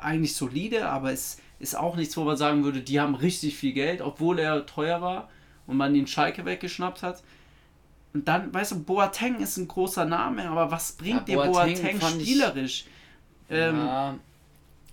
[0.00, 3.72] eigentlich solide, aber es ist auch nichts, wo man sagen würde, die haben richtig viel
[3.72, 5.28] Geld, obwohl er teuer war
[5.66, 7.22] und man den Schalke weggeschnappt hat.
[8.18, 11.80] Und dann, weißt du, Boateng ist ein großer Name, aber was bringt ja, dir Boateng,
[11.80, 12.84] Boateng spielerisch?
[13.48, 14.18] Ich, ähm, ja,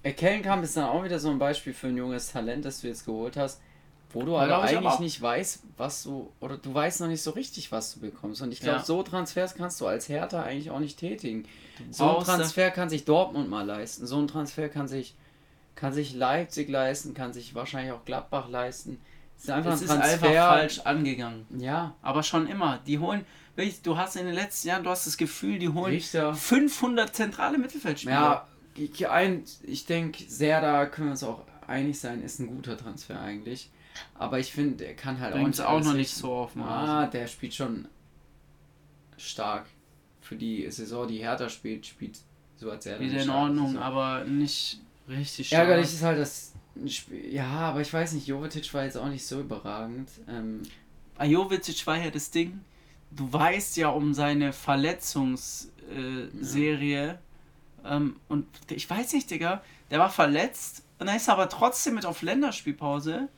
[0.03, 3.03] Kellenkamp ist dann auch wieder so ein Beispiel für ein junges Talent, das du jetzt
[3.03, 3.59] geholt hast,
[4.13, 7.31] wo du aber eigentlich aber nicht weißt, was du, oder du weißt noch nicht so
[7.31, 8.43] richtig, was du bekommst.
[8.43, 8.83] Und ich glaube, ja.
[8.83, 11.47] so Transfers kannst du als Hertha eigentlich auch nicht tätigen.
[11.89, 14.05] So ein Transfer kann sich Dortmund mal leisten.
[14.05, 15.15] So ein Transfer kann sich,
[15.73, 19.01] kann sich Leipzig leisten, kann sich wahrscheinlich auch Gladbach leisten.
[19.37, 20.27] Es ist einfach, es ein Transfer.
[20.27, 21.45] einfach falsch angegangen.
[21.57, 21.95] Ja.
[22.01, 22.79] Aber schon immer.
[22.87, 23.25] Die holen,
[23.83, 26.33] du hast in den letzten Jahren, du hast das Gefühl, die holen Richter.
[26.33, 28.13] 500 zentrale Mittelfeldspieler.
[28.13, 32.47] Ja, ich, ein, ich denke, sehr da können wir uns auch einig sein, ist ein
[32.47, 33.69] guter Transfer eigentlich.
[34.13, 37.07] Aber ich finde, er kann halt Bringt's auch, nicht auch noch nicht so auf Ah,
[37.07, 37.87] der spielt schon
[39.17, 39.65] stark.
[40.21, 42.17] Für die Saison, die Hertha spielt, spielt
[42.57, 45.61] so als er Wieder in Ordnung, aber nicht richtig stark.
[45.61, 46.53] Ärgerlich ist halt, dass
[47.29, 50.09] Ja, aber ich weiß nicht, Jovetic war jetzt auch nicht so überragend.
[50.27, 50.63] Ähm,
[51.23, 52.59] Jovetic war ja das Ding,
[53.11, 57.11] du weißt ja um seine Verletzungsserie.
[57.11, 57.17] Äh,
[57.85, 61.95] ähm, und ich weiß nicht, Digga, der war verletzt und dann ist er aber trotzdem
[61.95, 63.29] mit auf Länderspielpause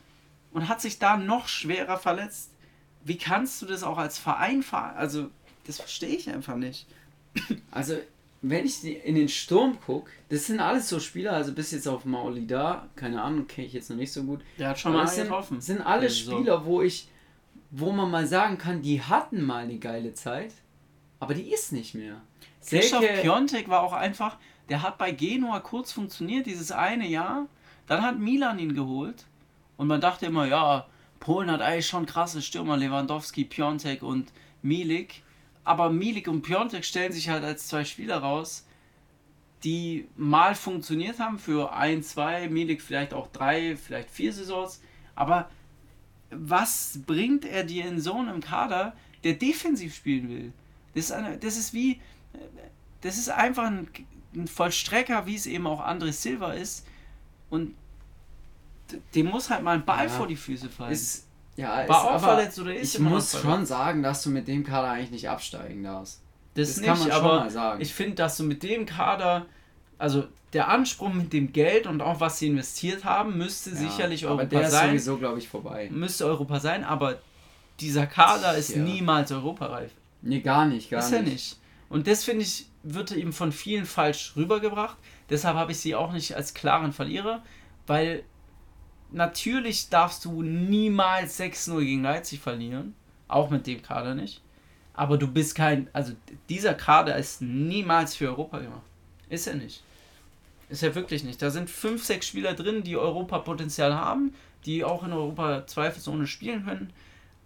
[0.52, 2.52] und hat sich da noch schwerer verletzt.
[3.04, 4.96] Wie kannst du das auch als Verein fahren?
[4.98, 5.30] Also,
[5.66, 6.88] das verstehe ich einfach nicht.
[7.72, 7.98] Also,
[8.42, 12.06] wenn ich in den Sturm gucke, das sind alles so Spieler, also bis jetzt auf
[12.06, 14.42] Mauli da, keine Ahnung, kenne ich jetzt noch nicht so gut.
[14.58, 15.62] Der hat schon mal sind, getroffen.
[15.62, 17.10] sind alle Spieler, wo ich,
[17.72, 20.54] wo man mal sagen kann, die hatten mal eine geile Zeit,
[21.20, 22.22] aber die ist nicht mehr.
[22.66, 24.38] Christoph Piontek war auch einfach,
[24.70, 27.48] der hat bei Genua kurz funktioniert, dieses eine Jahr.
[27.88, 29.26] Dann hat Milan ihn geholt
[29.78, 30.88] und man dachte immer, ja,
[31.20, 34.32] Polen hat eigentlich schon krasse Stürmer, Lewandowski, Piontek und
[34.62, 35.24] Milik.
[35.68, 38.66] Aber Milik und Piontek stellen sich halt als zwei Spieler raus,
[39.66, 44.82] die mal funktioniert haben für ein, zwei, Milik vielleicht auch drei, vielleicht vier Saisons.
[45.14, 45.50] Aber
[46.30, 48.96] was bringt er dir in so einem Kader,
[49.26, 50.54] der defensiv spielen will?
[50.96, 52.00] Das ist, eine, das ist wie,
[53.02, 53.90] das ist einfach ein,
[54.36, 56.88] ein Vollstrecker, wie es eben auch André Silva ist.
[57.50, 57.76] Und
[59.16, 60.94] dem muss halt mal ein Ball ja, vor die Füße fallen.
[60.94, 61.27] Ist,
[61.58, 64.92] ja, war auch verletzt oder ist Ich muss schon sagen, dass du mit dem Kader
[64.92, 66.22] eigentlich nicht absteigen darfst.
[66.54, 67.82] Das, das nicht, kann man schon mal sagen.
[67.82, 69.46] Ich finde, dass du mit dem Kader,
[69.98, 74.26] also der Anspruch mit dem Geld und auch was sie investiert haben, müsste ja, sicherlich
[74.26, 74.96] Europa aber der sein.
[74.96, 75.90] ist sowieso, glaube ich, vorbei.
[75.92, 77.20] Müsste Europa sein, aber
[77.80, 78.82] dieser Kader ist ja.
[78.82, 79.92] niemals europareif.
[80.22, 81.20] Nee, gar nicht, gar ist nicht.
[81.20, 81.58] Ist er nicht.
[81.90, 84.98] Und das finde ich, wird eben von vielen falsch rübergebracht.
[85.30, 87.44] Deshalb habe ich sie auch nicht als klaren Verlierer,
[87.86, 88.24] weil
[89.12, 92.96] natürlich darfst du niemals 6-0 gegen Leipzig verlieren.
[93.28, 94.42] Auch mit dem Kader nicht.
[94.94, 95.90] Aber du bist kein.
[95.94, 96.14] Also
[96.50, 98.82] dieser Kader ist niemals für Europa gemacht.
[99.30, 99.84] Ist er nicht.
[100.70, 101.42] Ist er wirklich nicht.
[101.42, 104.34] Da sind 5, 6 Spieler drin, die Europapotenzial haben,
[104.66, 106.94] die auch in Europa zweifelsohne spielen können.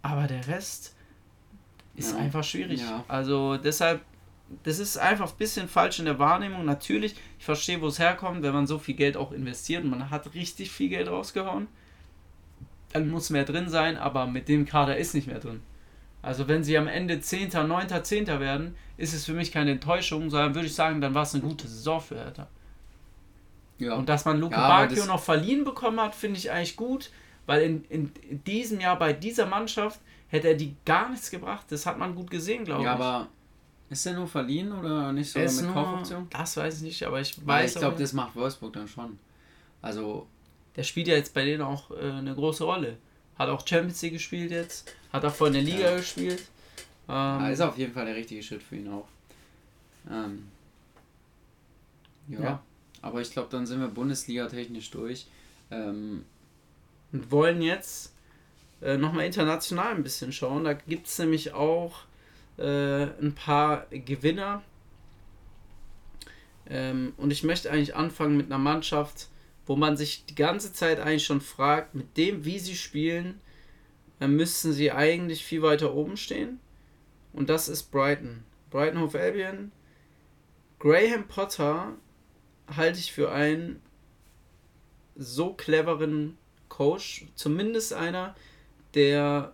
[0.02, 0.94] Aber der Rest
[1.94, 2.18] ist ja.
[2.18, 2.80] einfach schwierig.
[2.80, 3.04] Ja.
[3.08, 4.00] Also deshalb
[4.62, 6.64] das ist einfach ein bisschen falsch in der Wahrnehmung.
[6.64, 10.10] Natürlich, ich verstehe, wo es herkommt, wenn man so viel Geld auch investiert und man
[10.10, 11.68] hat richtig viel Geld rausgehauen,
[12.92, 15.62] dann muss mehr drin sein, aber mit dem Kader ist nicht mehr drin.
[16.20, 18.26] Also wenn sie am Ende 10., 9., 10.
[18.26, 21.42] werden, ist es für mich keine Enttäuschung, sondern würde ich sagen, dann war es eine
[21.42, 22.46] gute Saison für Hertha.
[23.78, 23.94] Ja.
[23.94, 27.10] Und dass man Luke ja, Bacchio noch verliehen bekommen hat, finde ich eigentlich gut,
[27.46, 31.66] weil in, in, in, diesem Jahr bei dieser Mannschaft hätte er die gar nichts gebracht.
[31.70, 33.00] Das hat man gut gesehen, glaube ja, ich.
[33.00, 33.28] Ja, aber
[33.92, 36.26] ist der nur verliehen oder nicht sogar mit Kaufoption?
[36.30, 37.74] Das weiß ich nicht, aber ich weiß.
[37.74, 39.18] Ja, ich glaube, das macht Wolfsburg dann schon.
[39.80, 40.26] Also.
[40.74, 42.96] Der spielt ja jetzt bei denen auch äh, eine große Rolle.
[43.38, 44.90] Hat auch Champions League gespielt jetzt.
[45.12, 45.96] Hat auch vor in der Liga ja.
[45.96, 46.42] gespielt.
[47.08, 49.06] Ähm, ja, ist auf jeden Fall der richtige Schritt für ihn auch.
[50.10, 50.48] Ähm,
[52.28, 52.40] ja.
[52.40, 52.62] ja.
[53.02, 55.26] Aber ich glaube, dann sind wir Bundesliga technisch durch.
[55.70, 56.24] Ähm,
[57.12, 58.14] und wollen jetzt
[58.80, 60.64] äh, nochmal international ein bisschen schauen.
[60.64, 62.04] Da gibt es nämlich auch
[62.58, 64.62] äh, ein paar Gewinner.
[66.68, 69.28] Ähm, und ich möchte eigentlich anfangen mit einer Mannschaft,
[69.66, 73.40] wo man sich die ganze Zeit eigentlich schon fragt, mit dem, wie sie spielen,
[74.18, 76.60] dann äh, müssten sie eigentlich viel weiter oben stehen.
[77.32, 78.44] Und das ist Brighton.
[78.70, 79.72] Brighton Hove Albion.
[80.78, 81.96] Graham Potter
[82.68, 83.80] halte ich für einen
[85.14, 86.36] so cleveren
[86.68, 88.34] Coach, zumindest einer,
[88.94, 89.52] der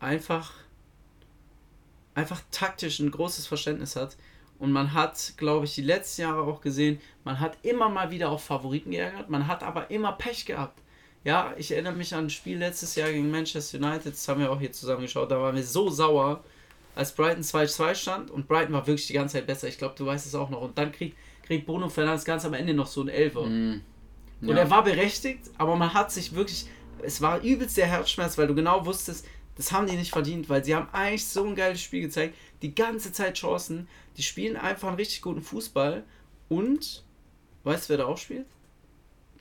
[0.00, 0.54] einfach
[2.18, 4.16] einfach taktisch ein großes Verständnis hat.
[4.58, 8.30] Und man hat, glaube ich, die letzten Jahre auch gesehen, man hat immer mal wieder
[8.30, 10.82] auf Favoriten geärgert, man hat aber immer Pech gehabt.
[11.24, 14.50] Ja, ich erinnere mich an ein Spiel letztes Jahr gegen Manchester United, das haben wir
[14.50, 16.42] auch hier zusammen geschaut, da waren wir so sauer,
[16.98, 19.68] als Brighton 2-2 stand und Brighton war wirklich die ganze Zeit besser.
[19.68, 20.60] Ich glaube, du weißt es auch noch.
[20.60, 23.46] Und dann kriegt, kriegt Bruno Fernandes ganz am Ende noch so ein Elfer.
[23.46, 23.82] Mm,
[24.40, 24.48] ja.
[24.48, 26.66] Und er war berechtigt, aber man hat sich wirklich,
[27.00, 29.24] es war übelst der Herzschmerz, weil du genau wusstest,
[29.58, 32.36] das haben die nicht verdient, weil sie haben eigentlich so ein geiles Spiel gezeigt.
[32.62, 33.88] Die ganze Zeit Chancen.
[34.16, 36.04] Die spielen einfach einen richtig guten Fußball.
[36.48, 37.02] Und,
[37.64, 38.46] weißt du, wer da auch spielt?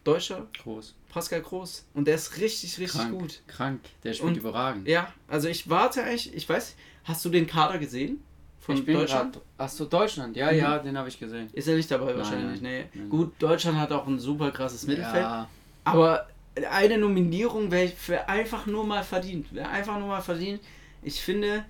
[0.04, 0.48] Deutscher?
[0.64, 0.96] Groß.
[1.10, 1.86] Pascal Groß.
[1.94, 3.42] Und der ist richtig, richtig krank, gut.
[3.46, 3.82] Krank.
[4.04, 4.88] Der spielt und, überragend.
[4.88, 8.24] Ja, also ich warte eigentlich, ich weiß, hast du den Kader gesehen?
[8.60, 9.40] Von Deutschland?
[9.58, 10.58] Achso, Deutschland, ja, mhm.
[10.58, 11.50] ja, den habe ich gesehen.
[11.54, 12.18] Ist er nicht dabei Nein.
[12.18, 12.86] wahrscheinlich, nee.
[12.92, 13.10] Nein.
[13.10, 15.24] Gut, Deutschland hat auch ein super krasses Mittelfeld.
[15.24, 15.48] Ja.
[15.86, 16.28] Aber
[16.66, 19.54] eine Nominierung wäre für einfach nur mal verdient.
[19.54, 20.62] Wäre einfach nur mal verdient.
[21.02, 21.66] Ich finde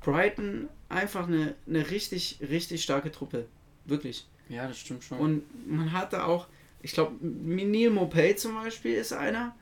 [0.00, 3.46] Brighton einfach eine, eine richtig, richtig starke Truppe.
[3.84, 4.26] Wirklich.
[4.48, 5.18] Ja, das stimmt schon.
[5.18, 6.46] Und man hat da auch,
[6.82, 9.54] ich glaube, Neil Mopay zum Beispiel ist einer,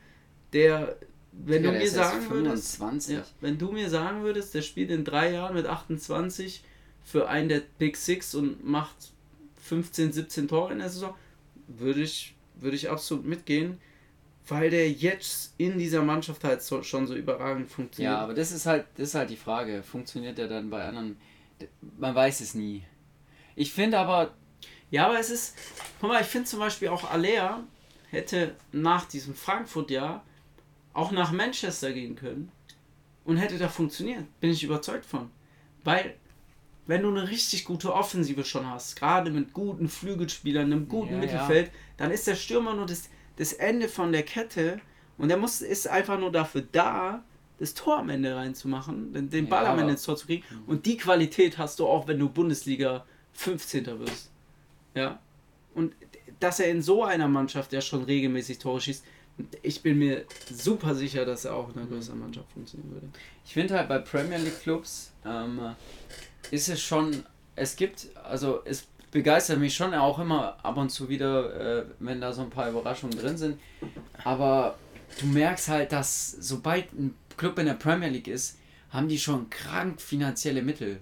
[0.53, 0.97] der,
[1.31, 5.03] wenn ja, du mir sagen würdest, ja, wenn du mir sagen würdest, der spielt in
[5.03, 6.63] drei Jahren mit 28
[7.03, 9.11] für einen der Big Six und macht
[9.63, 11.13] 15, 17 Tore in der Saison,
[11.67, 13.77] würde ich, würde ich absolut mitgehen.
[14.47, 18.13] Weil der jetzt in dieser Mannschaft halt so, schon so überragend funktioniert.
[18.13, 19.83] Ja, aber das ist halt, das ist halt die Frage.
[19.83, 21.17] Funktioniert der dann bei anderen?
[21.97, 22.83] Man weiß es nie.
[23.55, 24.33] Ich finde aber.
[24.89, 25.55] Ja, aber es ist.
[25.99, 27.63] Guck mal, ich finde zum Beispiel auch Alea
[28.09, 30.23] hätte nach diesem Frankfurt-Jahr
[30.93, 32.51] auch nach Manchester gehen können
[33.25, 34.23] und hätte da funktioniert.
[34.39, 35.29] Bin ich überzeugt von.
[35.83, 36.15] Weil,
[36.85, 41.19] wenn du eine richtig gute Offensive schon hast, gerade mit guten Flügelspielern, einem guten ja,
[41.19, 41.73] Mittelfeld, ja.
[41.97, 44.79] dann ist der Stürmer nur das das Ende von der Kette
[45.17, 47.23] und er muss, ist einfach nur dafür da,
[47.59, 50.43] das Tor am Ende reinzumachen, den, den Ball ja, am Ende ins Tor zu kriegen.
[50.67, 53.99] Und die Qualität hast du auch, wenn du Bundesliga 15.
[53.99, 54.29] wirst.
[54.93, 55.19] Ja.
[55.73, 55.93] Und
[56.39, 59.03] dass er in so einer Mannschaft ja schon regelmäßig Tore schießt,
[59.61, 63.07] ich bin mir super sicher, dass er auch in einer größeren Mannschaft funktionieren würde.
[63.45, 65.75] Ich finde halt bei Premier League Clubs ähm,
[66.49, 67.23] ist es schon,
[67.55, 72.21] es gibt, also es begeistert mich schon auch immer ab und zu wieder, äh, wenn
[72.21, 73.59] da so ein paar Überraschungen drin sind.
[74.23, 74.77] Aber
[75.19, 78.57] du merkst halt, dass sobald ein Club in der Premier League ist,
[78.89, 80.99] haben die schon krank finanzielle Mittel.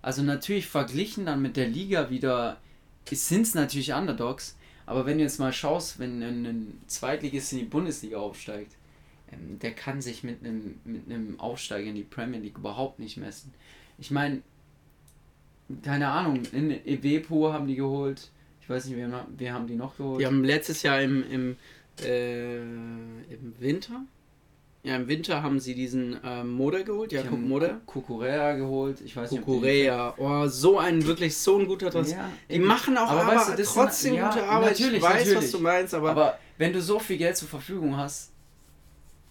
[0.00, 2.58] Also natürlich verglichen dann mit der Liga wieder,
[3.10, 4.56] sind es natürlich Underdogs.
[4.84, 8.74] Aber wenn du jetzt mal schaust, wenn ein Zweitligist in die Bundesliga aufsteigt,
[9.32, 13.16] ähm, der kann sich mit einem, mit einem Aufsteiger in die Premier League überhaupt nicht
[13.16, 13.54] messen.
[13.98, 14.42] Ich meine,
[15.82, 18.30] keine Ahnung, in Evepo haben die geholt.
[18.60, 20.20] Ich weiß nicht, wir, wir haben die noch geholt.
[20.20, 21.56] Die haben letztes Jahr im, im,
[22.04, 24.02] äh, im Winter.
[24.84, 27.80] Ja, im Winter haben sie diesen ähm, Moder geholt, Jakob Moder.
[27.86, 29.44] Kukurea geholt, ich weiß nicht.
[29.44, 32.16] Kukurea, oh, so ein wirklich so ein guter Transfer.
[32.16, 34.70] Ja, die machen auch aber, aber weißt du, trotzdem ja, gute Arbeit.
[34.72, 35.36] Natürlich, ich weiß, natürlich.
[35.36, 38.32] was du meinst, aber, aber wenn du so viel Geld zur Verfügung hast,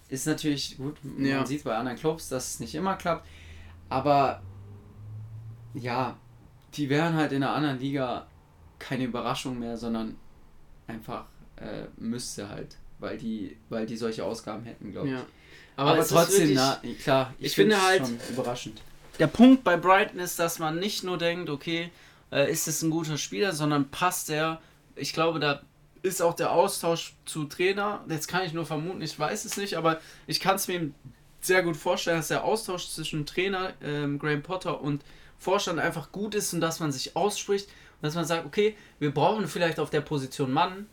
[0.08, 0.96] ist natürlich gut.
[1.18, 1.38] Ja.
[1.38, 3.26] Man sieht bei anderen Clubs, dass es nicht immer klappt.
[3.90, 4.40] Aber
[5.74, 6.16] ja,
[6.74, 8.26] die wären halt in einer anderen Liga
[8.78, 10.16] keine Überraschung mehr, sondern
[10.86, 15.14] einfach äh, müsste halt, weil die, weil die solche Ausgaben hätten, glaube ich.
[15.14, 15.26] Ja.
[15.76, 18.82] Aber, Aber trotzdem, wirklich, na, klar, ich, ich finde halt überraschend.
[19.18, 21.90] Der Punkt bei Brighton ist, dass man nicht nur denkt, okay,
[22.30, 24.60] äh, ist es ein guter Spieler, sondern passt er.
[24.96, 25.62] Ich glaube, da
[26.02, 28.04] ist auch der Austausch zu Trainer.
[28.08, 30.90] Jetzt kann ich nur vermuten, ich weiß es nicht, aber ich kann es mir
[31.40, 35.02] sehr gut vorstellen, dass der Austausch zwischen Trainer ähm, Graham Potter und
[35.42, 39.12] Vorstand einfach gut ist und dass man sich ausspricht und dass man sagt, okay, wir
[39.12, 40.86] brauchen vielleicht auf der Position Mann,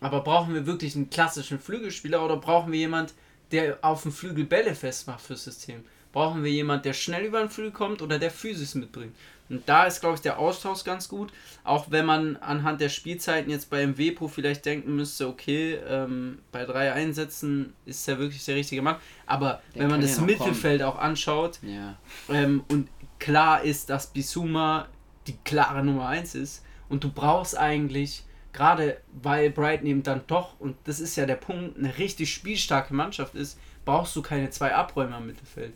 [0.00, 3.14] aber brauchen wir wirklich einen klassischen Flügelspieler oder brauchen wir jemand,
[3.52, 5.84] der auf dem Flügel Bälle festmacht fürs System?
[6.12, 9.14] Brauchen wir jemand, der schnell über den Flügel kommt oder der Physis mitbringt?
[9.48, 11.32] Und da ist, glaube ich, der Austausch ganz gut.
[11.62, 16.64] Auch wenn man anhand der Spielzeiten jetzt bei MWPO vielleicht denken müsste, okay, ähm, bei
[16.64, 18.96] drei Einsätzen ist er wirklich der richtige Mann.
[19.26, 20.92] Aber der wenn man das ja Mittelfeld kommen.
[20.92, 21.96] auch anschaut ja.
[22.28, 24.88] ähm, und klar ist, dass Bisuma
[25.26, 30.58] die klare Nummer 1 ist und du brauchst eigentlich, gerade weil Brighton eben dann doch,
[30.60, 34.74] und das ist ja der Punkt, eine richtig spielstarke Mannschaft ist, brauchst du keine zwei
[34.74, 35.72] Abräumer im Mittelfeld.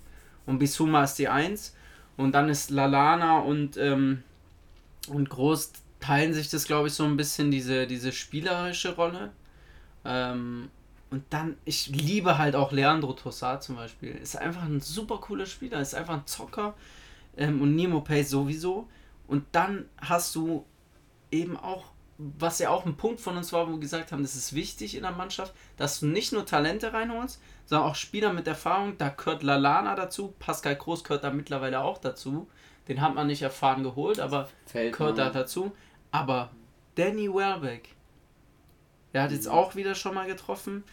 [0.47, 1.74] Und Bisuma ist die 1
[2.16, 4.22] und dann ist Lalana und, ähm,
[5.09, 9.32] und Groß teilen sich das, glaube ich, so ein bisschen diese, diese spielerische Rolle.
[10.05, 10.70] Ähm,
[11.11, 14.11] und dann, ich liebe halt auch Leandro Tossar zum Beispiel.
[14.11, 16.74] Ist einfach ein super cooler Spieler, ist einfach ein Zocker
[17.41, 18.86] ähm, und Nemo Pay sowieso.
[19.26, 20.64] Und dann hast du
[21.32, 21.86] eben auch,
[22.18, 24.95] was ja auch ein Punkt von uns war, wo wir gesagt haben, das ist wichtig
[24.95, 28.99] in der Mannschaft, dass du nicht nur Talente reinholst, sondern auch Spieler mit Erfahrung.
[28.99, 32.49] Da gehört Lalana dazu, Pascal Groß gehört da mittlerweile auch dazu.
[32.88, 35.72] Den hat man nicht erfahren geholt, aber Fällt gehört da dazu.
[36.11, 36.51] Aber
[36.97, 37.95] Danny Welbeck,
[39.14, 39.53] der hat jetzt mhm.
[39.53, 40.84] auch wieder schon mal getroffen.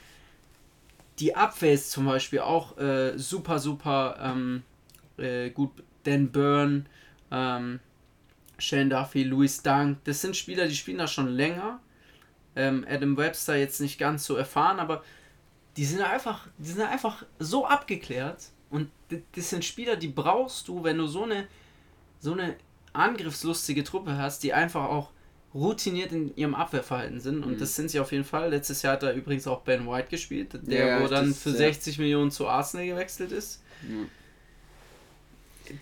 [1.19, 4.63] Die Abwehr ist zum Beispiel auch äh, super, super ähm,
[5.17, 5.71] äh, gut
[6.07, 6.85] Dan Byrne,
[7.31, 7.79] ähm,
[8.57, 9.97] Shane Duffy, Louis Dunk.
[10.05, 11.79] Das sind Spieler, die spielen da schon länger.
[12.55, 15.03] Ähm, Adam Webster jetzt nicht ganz so erfahren, aber
[15.75, 18.45] die sind einfach, die sind einfach so abgeklärt.
[18.69, 18.89] Und
[19.35, 21.47] das sind Spieler, die brauchst du, wenn du so eine,
[22.19, 22.55] so eine
[22.93, 25.11] angriffslustige Truppe hast, die einfach auch
[25.53, 27.43] routiniert in ihrem Abwehrverhalten sind.
[27.43, 27.59] Und mhm.
[27.59, 28.49] das sind sie auf jeden Fall.
[28.49, 31.99] Letztes Jahr hat da übrigens auch Ben White gespielt, der ja, wo dann für 60
[31.99, 33.61] Millionen zu Arsenal gewechselt ist.
[33.81, 34.09] Mhm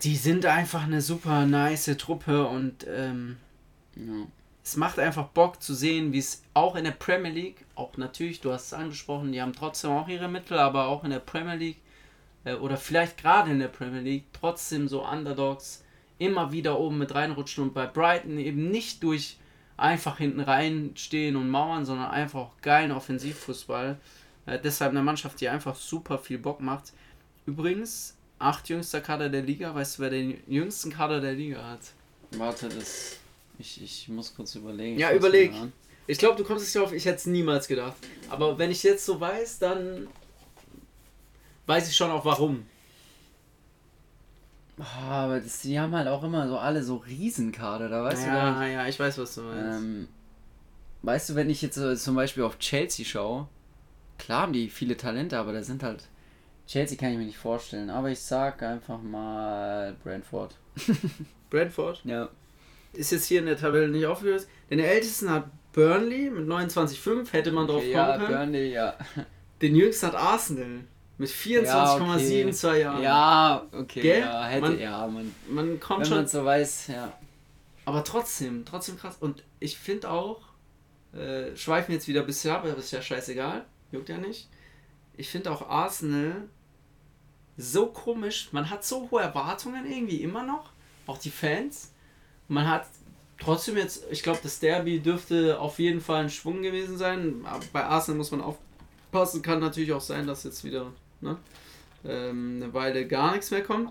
[0.02, 3.36] die sind einfach eine super nice Truppe und ähm,
[3.96, 4.26] ja.
[4.64, 8.40] es macht einfach Bock zu sehen, wie es auch in der Premier League, auch natürlich,
[8.40, 11.56] du hast es angesprochen, die haben trotzdem auch ihre Mittel, aber auch in der Premier
[11.56, 11.78] League
[12.44, 15.84] äh, oder vielleicht gerade in der Premier League trotzdem so Underdogs
[16.18, 19.38] immer wieder oben mit reinrutschen und bei Brighton eben nicht durch
[19.76, 23.98] einfach hinten reinstehen und mauern, sondern einfach auch geilen Offensivfußball.
[24.46, 26.92] Äh, deshalb eine Mannschaft, die einfach super viel Bock macht.
[27.44, 29.74] Übrigens, acht jüngster Kader der Liga.
[29.74, 31.80] Weißt du, wer den jüngsten Kader der Liga hat?
[32.32, 33.16] Warte, das.
[33.58, 34.98] Ich, ich muss kurz überlegen.
[34.98, 35.52] Ja, überleg.
[36.06, 37.96] Ich glaube, du kommst nicht drauf, ich hätte es niemals gedacht.
[38.28, 40.06] Aber wenn ich jetzt so weiß, dann
[41.66, 42.66] weiß ich schon auch warum.
[44.78, 48.28] Oh, aber das, die haben halt auch immer so alle so Riesenkader, da weißt ja,
[48.28, 49.78] du Ja, ja, ich weiß, was du meinst.
[49.78, 50.08] Ähm,
[51.02, 53.48] weißt du, wenn ich jetzt äh, zum Beispiel auf Chelsea schaue,
[54.18, 56.04] klar haben die viele Talente, aber da sind halt.
[56.66, 60.54] Chelsea kann ich mir nicht vorstellen, aber ich sag einfach mal Brentford.
[61.50, 62.00] Brentford?
[62.04, 62.28] Ja.
[62.92, 64.48] Ist jetzt hier in der Tabelle nicht aufgelöst.
[64.68, 68.28] Denn der ältesten hat Burnley mit 29,5, hätte man drauf okay, kommen ja, können.
[68.28, 68.96] Burnley, ja.
[69.62, 70.80] Den jüngsten hat Arsenal
[71.18, 72.80] mit 24,72 ja, okay.
[72.80, 73.02] Jahren.
[73.02, 74.00] Ja, okay.
[74.00, 74.20] Gell?
[74.20, 76.16] Ja, hätte, man, ja, man, man kommt wenn schon.
[76.18, 77.12] man so weiß, ja.
[77.84, 79.16] Aber trotzdem, trotzdem krass.
[79.20, 80.40] Und ich finde auch,
[81.14, 83.64] äh, schweifen jetzt wieder ein bisschen ab, aber ist ja scheißegal.
[83.92, 84.48] Juckt ja nicht.
[85.16, 86.48] Ich finde auch Arsenal
[87.56, 88.48] so komisch.
[88.52, 90.70] Man hat so hohe Erwartungen irgendwie immer noch.
[91.06, 91.92] Auch die Fans.
[92.48, 92.86] Man hat
[93.38, 97.44] trotzdem jetzt, ich glaube, das Derby dürfte auf jeden Fall ein Schwung gewesen sein.
[97.44, 99.42] Aber bei Arsenal muss man aufpassen.
[99.42, 101.36] Kann natürlich auch sein, dass jetzt wieder ne,
[102.04, 103.90] ähm, eine Weile gar nichts mehr kommt.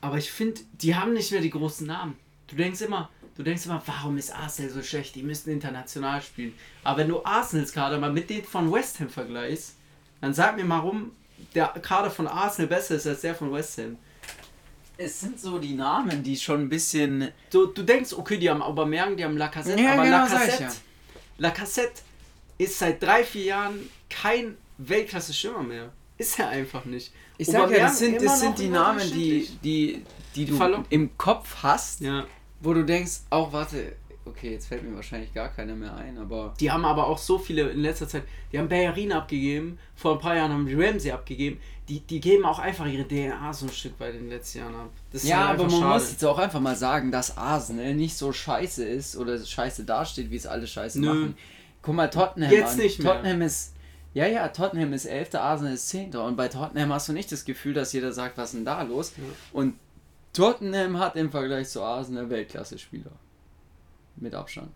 [0.00, 2.16] Aber ich finde, die haben nicht mehr die großen Namen.
[2.46, 5.14] Du denkst immer, du denkst immer, warum ist Arsenal so schlecht?
[5.16, 6.54] Die müssten international spielen.
[6.84, 9.74] Aber wenn du Arsenals Kader mal mit dem von West Ham vergleichst,
[10.20, 11.12] dann sag mir mal, warum
[11.54, 13.96] der Kader von Arsenal besser ist als der von West Ham.
[14.96, 17.32] Es sind so die Namen, die schon ein bisschen.
[17.50, 20.72] Du, du denkst, okay, die haben Aubameyang, die haben Lacazette, ja, aber genau, Lacazette, ja.
[21.38, 22.02] Lacazette
[22.58, 25.92] ist seit drei, vier Jahren kein Weltklasse-Schimmer mehr.
[26.16, 27.12] Ist er einfach nicht.
[27.36, 30.02] Ich sag ja, das sind, das sind die Namen, die, die,
[30.34, 32.26] die du Verlo im Kopf hast, ja.
[32.60, 33.94] wo du denkst, auch warte,
[34.28, 36.54] okay, jetzt fällt mir wahrscheinlich gar keiner mehr ein, aber.
[36.60, 40.18] Die haben aber auch so viele in letzter Zeit, die haben Bellerin abgegeben, vor ein
[40.18, 41.60] paar Jahren haben die Ramsey abgegeben.
[41.88, 44.74] Die, die geben auch einfach ihre DNA so ein Stück weit in den letzten Jahren
[44.74, 44.90] ab.
[45.22, 45.94] ja, halt aber man schade.
[45.94, 50.30] muss jetzt auch einfach mal sagen, dass Arsenal nicht so scheiße ist oder scheiße dasteht,
[50.30, 51.06] wie es alle scheiße Nö.
[51.06, 51.36] machen.
[51.80, 52.52] Guck mal, Tottenham.
[52.52, 52.78] Jetzt an.
[52.78, 53.14] nicht mehr.
[53.14, 53.74] Tottenham ist.
[54.14, 56.14] Ja, ja, Tottenham ist 11., Arsenal ist 10.
[56.16, 58.82] Und bei Tottenham hast du nicht das Gefühl, dass jeder sagt, was ist denn da
[58.82, 59.12] los?
[59.16, 59.22] Ja.
[59.52, 59.74] Und
[60.32, 63.12] Tottenham hat im Vergleich zu Arsenal Weltklasse-Spieler.
[64.20, 64.74] Mit Abstand.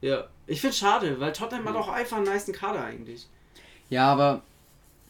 [0.00, 1.70] Ja, ich finde schade, weil Tottenham ja.
[1.70, 3.26] hat auch einfach einen nice Kader eigentlich.
[3.90, 4.42] Ja, aber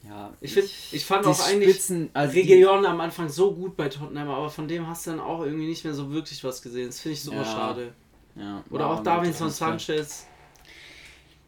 [0.04, 3.88] ja, ich, find, ich fand auch eigentlich Spitzen, also Region am Anfang so gut bei
[3.88, 6.86] Tottenham, aber von dem hast du dann auch irgendwie nicht mehr so wirklich was gesehen.
[6.86, 7.44] Das finde ich super ja.
[7.44, 7.92] schade.
[8.36, 10.26] Ja, Oder auch Davinson Sanchez.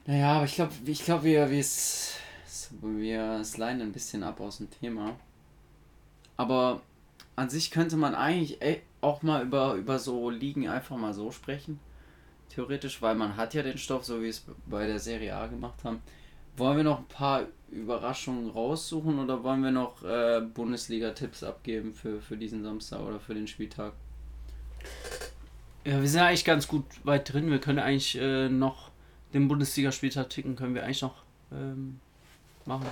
[0.06, 1.64] Naja, aber ich glaube, ich glaub, wir, wir,
[2.82, 5.14] wir sliden ein bisschen ab aus dem Thema.
[6.36, 6.80] Aber
[7.36, 8.58] an sich könnte man eigentlich
[9.00, 11.78] auch mal über, über so Ligen einfach mal so sprechen
[12.50, 15.82] theoretisch, weil man hat ja den Stoff, so wie es bei der Serie A gemacht
[15.84, 16.02] haben.
[16.56, 22.20] Wollen wir noch ein paar Überraschungen raussuchen oder wollen wir noch äh, Bundesliga-Tipps abgeben für,
[22.20, 23.92] für diesen Samstag oder für den Spieltag?
[25.84, 27.50] Ja, wir sind eigentlich ganz gut weit drin.
[27.50, 28.90] Wir können eigentlich äh, noch
[29.32, 31.22] den Bundesliga-Spieltag ticken, können wir eigentlich noch
[31.52, 32.00] ähm,
[32.66, 32.88] machen.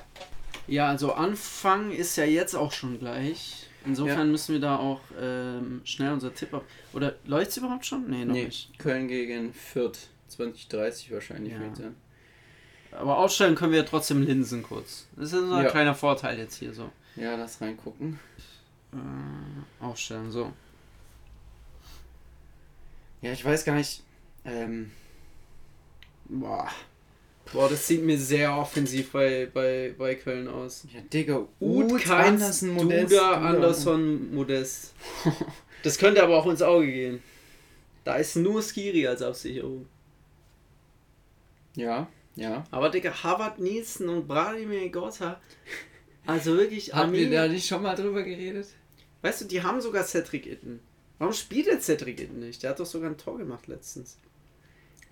[0.66, 3.67] Ja, also Anfang ist ja jetzt auch schon gleich.
[3.84, 4.24] Insofern ja.
[4.24, 6.64] müssen wir da auch ähm, schnell unser Tipp ab.
[6.92, 8.08] Oder läuft es überhaupt schon?
[8.10, 8.78] Nee, noch nee, nicht.
[8.78, 10.08] Köln gegen Fürth.
[10.28, 11.60] 2030 wahrscheinlich ja.
[11.60, 11.92] wird
[12.92, 15.06] Aber ausstellen können wir ja trotzdem Linsen kurz.
[15.16, 15.70] Das ist unser ja.
[15.70, 16.90] kleiner Vorteil jetzt hier so.
[17.16, 18.20] Ja, lass reingucken.
[18.92, 20.52] Äh, ausstellen, so.
[23.20, 24.02] Ja, ich weiß gar nicht.
[24.44, 24.92] Ähm,
[26.26, 26.68] boah.
[27.52, 30.84] Boah, das sieht mir sehr offensiv bei, bei, bei Köln aus.
[30.92, 33.12] Ja, Digga, Ud, Ud Anderson, Modest.
[33.12, 34.94] Duda, Anderson, Modest.
[35.82, 37.22] Das könnte aber auch ins Auge gehen.
[38.04, 39.86] Da ist nur Skiri als Absicherung.
[41.76, 42.64] Ja, ja.
[42.70, 45.40] Aber Digga, Harvard Nielsen und Bradimir Gotha.
[46.26, 46.92] Also wirklich.
[46.92, 48.68] Haben wir da nicht schon mal drüber geredet?
[49.22, 50.80] Weißt du, die haben sogar Cedric Itten.
[51.18, 52.62] Warum spielt der Cedric Itten nicht?
[52.62, 54.18] Der hat doch sogar ein Tor gemacht letztens.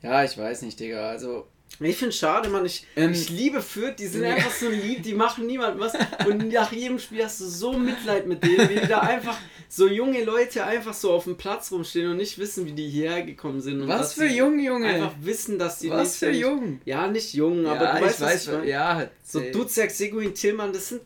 [0.02, 1.08] Ja, ich weiß nicht, Digga.
[1.08, 2.64] Also, ich finde es schade, Mann.
[2.64, 4.30] Ich, ähm, ich liebe Fürth, die sind ja.
[4.34, 5.92] einfach so lieb, die machen niemand was.
[6.26, 9.36] Und nach jedem Spiel hast du so Mitleid mit denen, wie da einfach
[9.68, 13.22] so junge Leute einfach so auf dem Platz rumstehen und nicht wissen, wie die hierher
[13.22, 13.82] gekommen sind.
[13.82, 14.88] Und was für jung, Junge?
[14.88, 16.80] Einfach wissen, dass die Was für jung?
[16.84, 20.88] Ja, nicht jung, ja, aber du weißt, weiß, was ja, So Dutzjak, Seguin, Tillmann, das
[20.88, 21.02] sind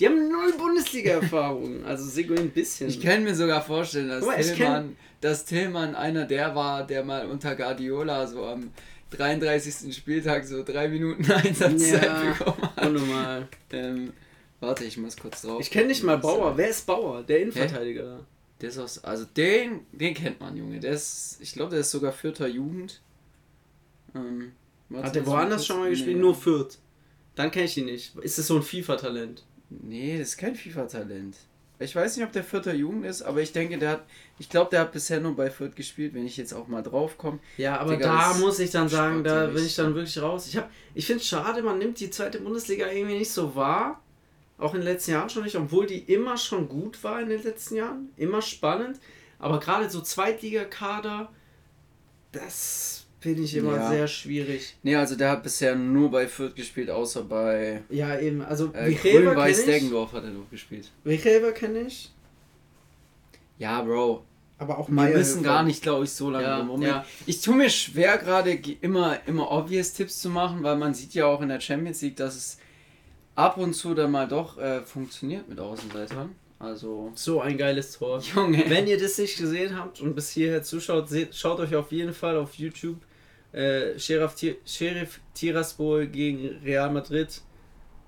[0.00, 1.84] die haben null Bundesliga-Erfahrung.
[1.84, 2.88] Also Seguin ein bisschen.
[2.88, 7.54] Ich kann mir sogar vorstellen, dass Tillmann, dass Tillmann einer der war, der mal unter
[7.54, 8.72] Guardiola so am
[9.16, 9.94] 33.
[9.94, 12.86] Spieltag so drei Minuten Einsatzzeit ja, bekommen hat.
[12.86, 13.48] Unnormal.
[13.72, 14.12] Ähm,
[14.60, 15.60] warte, ich muss kurz drauf.
[15.60, 16.56] Ich kenne nicht mal Bauer.
[16.56, 17.22] Wer ist Bauer?
[17.22, 18.18] Der Innenverteidiger.
[18.18, 18.24] Hä?
[18.60, 20.78] Der ist aus, also den, den kennt man, Junge.
[20.78, 23.00] Der ist, ich glaube, der ist sogar vierter Jugend.
[24.14, 24.52] Ähm,
[24.88, 26.16] warte, Hat der woanders schon mal gespielt?
[26.16, 26.22] Nee.
[26.22, 26.78] Nur Fürth.
[27.34, 28.14] Dann kenne ich ihn nicht.
[28.16, 29.44] Ist das so ein FIFA-Talent?
[29.70, 31.36] Nee, das ist kein FIFA-Talent.
[31.82, 34.04] Ich weiß nicht, ob der Vierter Jugend ist, aber ich denke, der hat.
[34.38, 37.18] Ich glaube, der hat bisher nur bei Fürth gespielt, wenn ich jetzt auch mal drauf
[37.18, 37.38] komme.
[37.56, 40.48] Ja, aber Digga, da muss ich dann sagen, da bin ich dann wirklich raus.
[40.48, 40.60] Ich,
[40.94, 44.02] ich finde es schade, man nimmt die zweite Bundesliga irgendwie nicht so wahr.
[44.58, 47.42] Auch in den letzten Jahren schon nicht, obwohl die immer schon gut war in den
[47.42, 48.10] letzten Jahren.
[48.16, 49.00] Immer spannend.
[49.38, 51.32] Aber gerade so Zweitligakader,
[52.30, 53.88] das finde ich immer ja.
[53.88, 54.74] sehr schwierig.
[54.82, 57.82] Nee, also der hat bisher nur bei Fürth gespielt, außer bei.
[57.88, 58.42] Ja, eben.
[58.42, 60.90] Also, äh, Grün-Weiß Deggendorf hat er noch gespielt.
[61.04, 62.10] Wichreber kenne ich.
[63.58, 64.24] Ja, Bro.
[64.58, 66.82] Aber auch Wir müssen gar nicht, glaube ich, so lange ja, rum.
[66.82, 67.04] Ja.
[67.26, 71.26] Ich tue mir schwer, gerade immer, immer obvious Tipps zu machen, weil man sieht ja
[71.26, 72.58] auch in der Champions League, dass es
[73.34, 76.30] ab und zu dann mal doch äh, funktioniert mit Außenseitern.
[76.60, 78.20] Also so ein geiles Tor.
[78.34, 78.64] Junge.
[78.68, 82.14] Wenn ihr das nicht gesehen habt und bis hierher zuschaut, seht, schaut euch auf jeden
[82.14, 82.98] Fall auf YouTube
[83.52, 84.34] äh, Sheriff,
[84.64, 87.40] Sheriff Tiraspol gegen Real Madrid,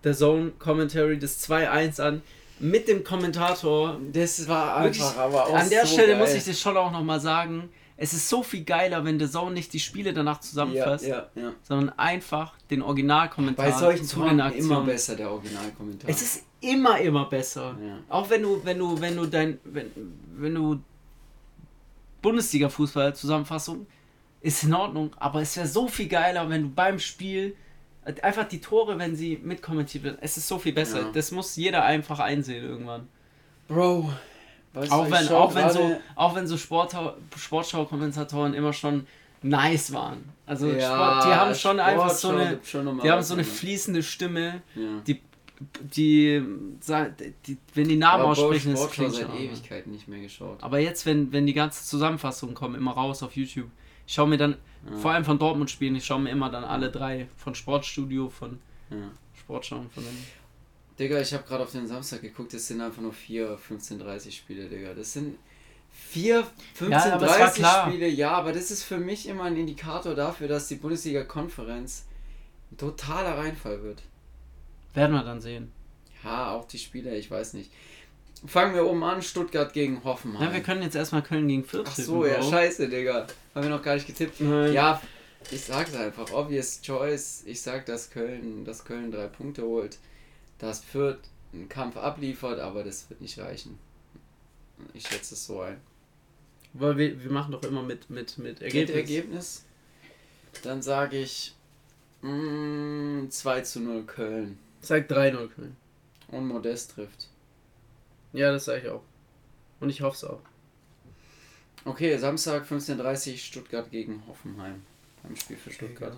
[0.03, 2.23] der Zone Commentary des 2-1 an
[2.61, 3.99] mit dem Kommentator.
[4.13, 6.19] Das war einfach, aber auch An der so Stelle geil.
[6.21, 7.71] muss ich das schon auch nochmal sagen.
[7.97, 11.43] Es ist so viel geiler, wenn der Zone nicht die Spiele danach zusammenfasst, ja, ja,
[11.43, 11.53] ja.
[11.63, 13.67] sondern einfach den Originalkommentar.
[13.67, 16.11] Bei solchen zu Toren immer besser der Originalkommentar.
[16.11, 17.77] Es ist immer immer besser.
[18.09, 19.91] Auch wenn du wenn du wenn du dein wenn,
[20.37, 20.81] wenn du
[22.21, 23.87] Bundesliga Fußball Zusammenfassung
[24.45, 27.57] ist in Ordnung, aber es wäre so viel geiler, wenn du beim Spiel
[28.21, 31.01] einfach die Tore, wenn sie mitkommentiert werden, es ist so viel besser.
[31.01, 31.11] Ja.
[31.15, 33.09] Das muss jeder einfach einsehen irgendwann.
[33.69, 34.13] Bro,
[34.91, 39.07] auch wenn, auch, wenn so, auch wenn so Sportschau-Kommentatoren immer schon
[39.41, 40.29] nice waren.
[40.45, 43.45] Also ja, Sport, die haben schon Sport einfach so eine, schon die haben so eine
[43.45, 44.83] fließende Stimme, ja.
[45.07, 45.23] die,
[45.97, 46.43] die,
[47.47, 50.63] die, wenn die Namen aussprechen, ist klingt seit Ewigkeiten nicht mehr geschaut.
[50.63, 53.71] Aber jetzt, wenn, wenn die ganze Zusammenfassungen kommen, immer raus auf YouTube,
[54.07, 54.57] ich schaue mir dann,
[54.91, 54.97] ja.
[54.97, 58.59] vor allem von Dortmund spielen, ich schaue mir immer dann alle drei von Sportstudio, von
[58.91, 59.11] ja.
[59.39, 60.25] Sportschau von den.
[60.99, 64.01] Digga, ich habe gerade auf den Samstag geguckt, das sind einfach nur 4, 15,
[64.31, 64.95] Spiele, Digga.
[64.95, 65.39] Das sind
[65.93, 70.49] 4, 15, ja, 30 Spiele, ja, aber das ist für mich immer ein Indikator dafür,
[70.49, 72.07] dass die Bundesliga-Konferenz
[72.71, 74.03] ein totaler Reinfall wird.
[74.93, 75.73] Werden wir dann sehen.
[76.23, 77.71] Ja, auch die Spiele, ich weiß nicht.
[78.47, 80.49] Fangen wir oben an, Stuttgart gegen Hoffenheim.
[80.49, 83.27] Ja, wir können jetzt erstmal Köln gegen Fürth Ach so, ja, scheiße, Digga.
[83.55, 84.41] Haben wir noch gar nicht getippt.
[84.41, 84.73] Nein.
[84.73, 85.01] Ja,
[85.51, 87.43] ich sag's einfach, obvious choice.
[87.47, 89.99] Ich sag, dass Köln, dass Köln drei Punkte holt.
[90.59, 91.21] Dass Fürth
[91.53, 93.79] einen Kampf abliefert, aber das wird nicht reichen.
[94.93, 95.79] Ich schätze es so ein.
[96.75, 98.97] Weil wir, wir machen doch immer mit, mit, mit Ergebnis.
[98.97, 99.65] Ergebnis.
[100.63, 101.55] Dann sage ich
[102.23, 104.59] mh, mm, 2 zu 0 Köln.
[104.81, 105.77] Sag 3-0 Köln.
[106.29, 107.29] Und Modest trifft.
[108.35, 109.03] Ja, das sage ich auch.
[109.81, 110.41] Und ich hoffe es auch.
[111.85, 114.83] Okay, Samstag 15.30 Uhr Stuttgart gegen Hoffenheim.
[115.23, 116.17] Beim Spiel für Stuttgart.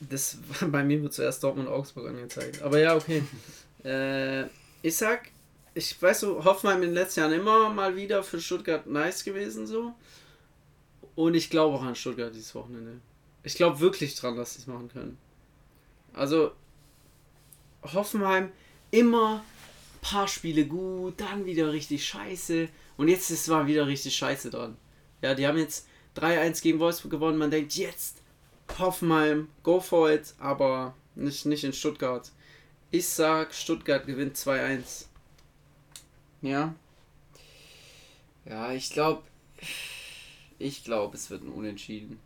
[0.00, 2.62] Das bei mir wird zuerst Dortmund Augsburg angezeigt.
[2.62, 3.22] Aber ja, okay.
[3.84, 4.44] äh,
[4.82, 5.30] ich sag,
[5.72, 9.68] ich weiß so, Hoffenheim in den letzten Jahren immer mal wieder für Stuttgart nice gewesen
[9.68, 9.94] so.
[11.14, 13.00] Und ich glaube auch an Stuttgart dieses Wochenende.
[13.44, 15.16] Ich glaube wirklich dran, dass sie es machen können.
[16.12, 16.52] Also,
[17.82, 18.50] Hoffenheim,
[18.94, 19.42] immer
[19.94, 22.68] ein paar Spiele gut, dann wieder richtig scheiße.
[22.96, 24.76] Und jetzt ist mal wieder richtig scheiße dran.
[25.20, 27.38] Ja, die haben jetzt 3-1 gegen Wolfsburg gewonnen.
[27.38, 28.22] Man denkt, jetzt
[28.78, 32.30] Hoffenheim, go for it, aber nicht, nicht in Stuttgart.
[32.90, 35.06] Ich sag, Stuttgart gewinnt 2-1.
[36.42, 36.74] Ja.
[38.44, 39.22] Ja, ich glaube,
[40.58, 42.20] ich glaube, es wird ein Unentschieden.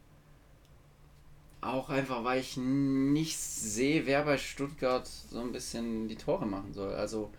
[1.61, 6.73] Auch einfach, weil ich nicht sehe, wer bei Stuttgart so ein bisschen die Tore machen
[6.73, 6.95] soll.
[6.95, 7.33] Also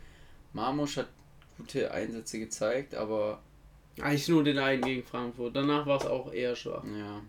[0.54, 1.08] Marmusch hat
[1.58, 3.40] gute Einsätze gezeigt, aber.
[4.02, 5.56] Eigentlich nur den einen gegen Frankfurt.
[5.56, 6.84] Danach war es auch eher schwach.
[6.86, 7.22] Ja.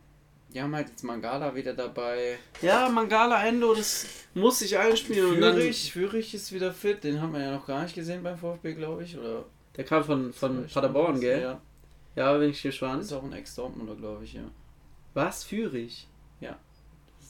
[0.53, 2.39] Die haben halt jetzt Mangala wieder dabei.
[2.61, 5.37] Ja, Mangala Endo, das muss sich einspielen.
[5.37, 7.05] Führig, Führig ist wieder fit.
[7.05, 9.17] Den haben wir ja noch gar nicht gesehen beim VfB, glaube ich.
[9.17, 9.45] Oder
[9.77, 11.43] Der kam von, von Paderborn, gell?
[11.43, 11.61] Ja.
[12.17, 13.03] Ja, bin ich gespannt.
[13.03, 14.43] Ist auch ein Ex-Dortmunder, glaube ich, ja.
[15.15, 15.45] Was?
[15.45, 16.09] Führig?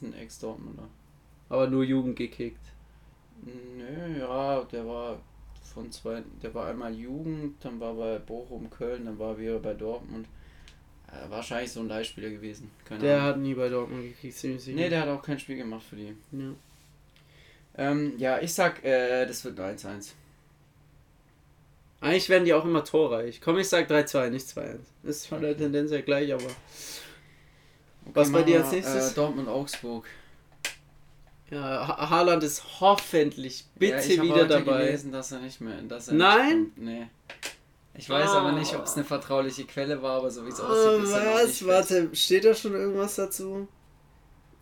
[0.00, 0.88] Ist ein Ex-Dortmunder.
[1.50, 2.60] Aber nur Jugend gekickt.
[3.42, 5.20] Nö, ja, der war
[5.74, 9.74] von zwei, der war einmal Jugend, dann war bei Bochum, Köln, dann war wieder bei
[9.74, 10.26] Dortmund.
[11.08, 12.70] Äh, wahrscheinlich so ein Leihspieler gewesen.
[12.84, 13.28] Keine der Ahnung.
[13.28, 14.76] hat nie bei Dortmund gekickt, ziemlich sicher.
[14.76, 16.16] Nee, der hat auch kein Spiel gemacht für die.
[16.32, 16.54] Ja.
[17.76, 20.12] Ähm, ja, ich sag, äh, das wird 1-1.
[22.00, 23.42] Eigentlich werden die auch immer torreich.
[23.42, 24.78] Komm, ich sag 3-2, nicht 2-1.
[25.02, 26.48] Ist von der Tendenz ja gleich, aber.
[28.14, 29.12] Was bei dir als nächstes?
[29.12, 30.06] Äh, Dortmund Augsburg.
[31.50, 34.84] Ja, Haaland ist hoffentlich bitte ja, ich wieder dabei.
[34.84, 35.82] gelesen, dass er nicht mehr.
[35.82, 36.72] Dass er Nein?
[36.76, 37.08] nee.
[37.94, 38.38] Ich weiß oh.
[38.38, 41.34] aber nicht, ob es eine vertrauliche Quelle war, aber so wie es aussieht, ist er
[41.34, 41.66] Was?
[41.66, 43.66] Warte, steht da schon irgendwas dazu?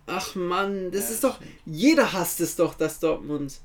[0.07, 1.39] Ach Mann, das ja, ist doch.
[1.67, 3.61] Jeder hasst es doch, dass Dortmund.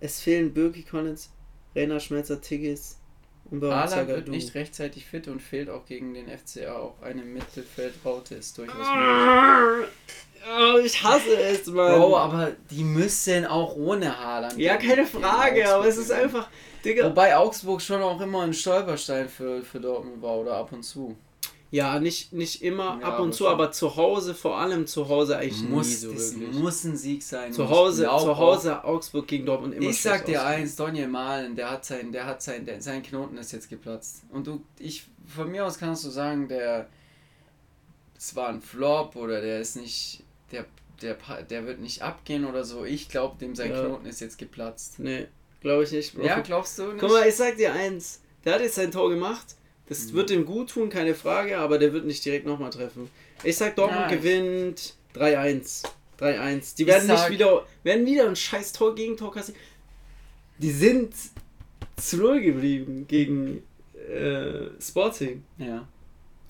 [0.00, 1.30] Es fehlen Birki Collins.
[1.74, 2.98] Renner, Schmelzer, Tigges.
[3.50, 6.76] Haaland wird nicht rechtzeitig fit und fehlt auch gegen den FCA.
[6.76, 9.88] Auch eine Mittelfeldraute ist durchaus möglich.
[10.46, 11.98] Oh, ich hasse es, Mann.
[11.98, 14.58] Bro, aber die müssen auch ohne Haaland.
[14.58, 16.48] Ja, keine Frage, aber es ist einfach.
[16.84, 17.06] Digga.
[17.06, 21.16] Wobei Augsburg schon auch immer ein Stolperstein für, für Dortmund war oder ab und zu.
[21.70, 25.38] Ja, nicht, nicht immer ja, ab und zu, aber zu Hause, vor allem zu Hause
[25.38, 26.52] eigentlich muss, nie so wirklich.
[26.60, 27.52] muss ein Sieg sein.
[27.52, 31.70] Zu Hause, zu Hause Augsburg gegen Dortmund immer Ich sag dir eins, Donny Malen, der
[31.70, 34.22] hat sein, der hat sein, der, sein Knoten ist jetzt geplatzt.
[34.30, 36.88] Und du, ich, von mir aus kannst du sagen, der,
[38.16, 40.66] es war ein Flop oder der ist nicht, der,
[41.02, 41.16] der,
[41.50, 42.84] der wird nicht abgehen oder so.
[42.84, 43.84] Ich glaube, dem sein ja.
[43.84, 45.00] Knoten ist jetzt geplatzt.
[45.00, 45.26] Nee,
[45.60, 46.14] glaube ich nicht.
[46.22, 47.00] Ja, glaubst du nicht?
[47.00, 49.56] Guck mal, ich sag dir eins, der hat jetzt sein Tor gemacht
[49.88, 50.12] das mhm.
[50.14, 53.10] wird ihm gut tun, keine Frage, aber der wird nicht direkt nochmal treffen.
[53.42, 54.18] Ich sag, Dortmund Nein.
[54.18, 55.84] gewinnt 3-1.
[56.20, 56.76] 3-1.
[56.76, 59.60] Die werden nicht wieder, werden wieder ein scheiß Tor gegen Tor kassieren.
[60.58, 61.12] Die sind
[61.96, 63.62] zu null geblieben gegen
[64.08, 65.42] äh, Sporting.
[65.58, 65.86] Ja.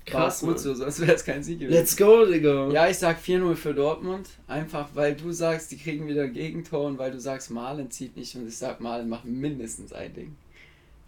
[0.06, 0.40] Krass.
[0.40, 1.74] Gut so, sonst wäre es kein Sieg gewesen.
[1.74, 2.68] Let's go, Digga.
[2.70, 4.28] Ja, ich sag 4-0 für Dortmund.
[4.46, 8.34] Einfach weil du sagst, die kriegen wieder Gegentor und weil du sagst, Malen zieht nicht
[8.36, 10.36] und ich sag, Malen macht mindestens ein Ding.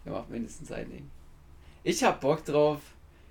[0.05, 1.11] Er macht mindestens ein Ding.
[1.83, 2.79] Ich hab Bock drauf.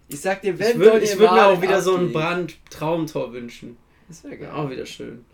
[0.08, 3.76] Ich sag dir, wenn Ich würde würd mir auch wieder so ein Brand-Traumtor wünschen.
[4.08, 4.50] Das wäre geil.
[4.50, 5.24] Auch wieder schön.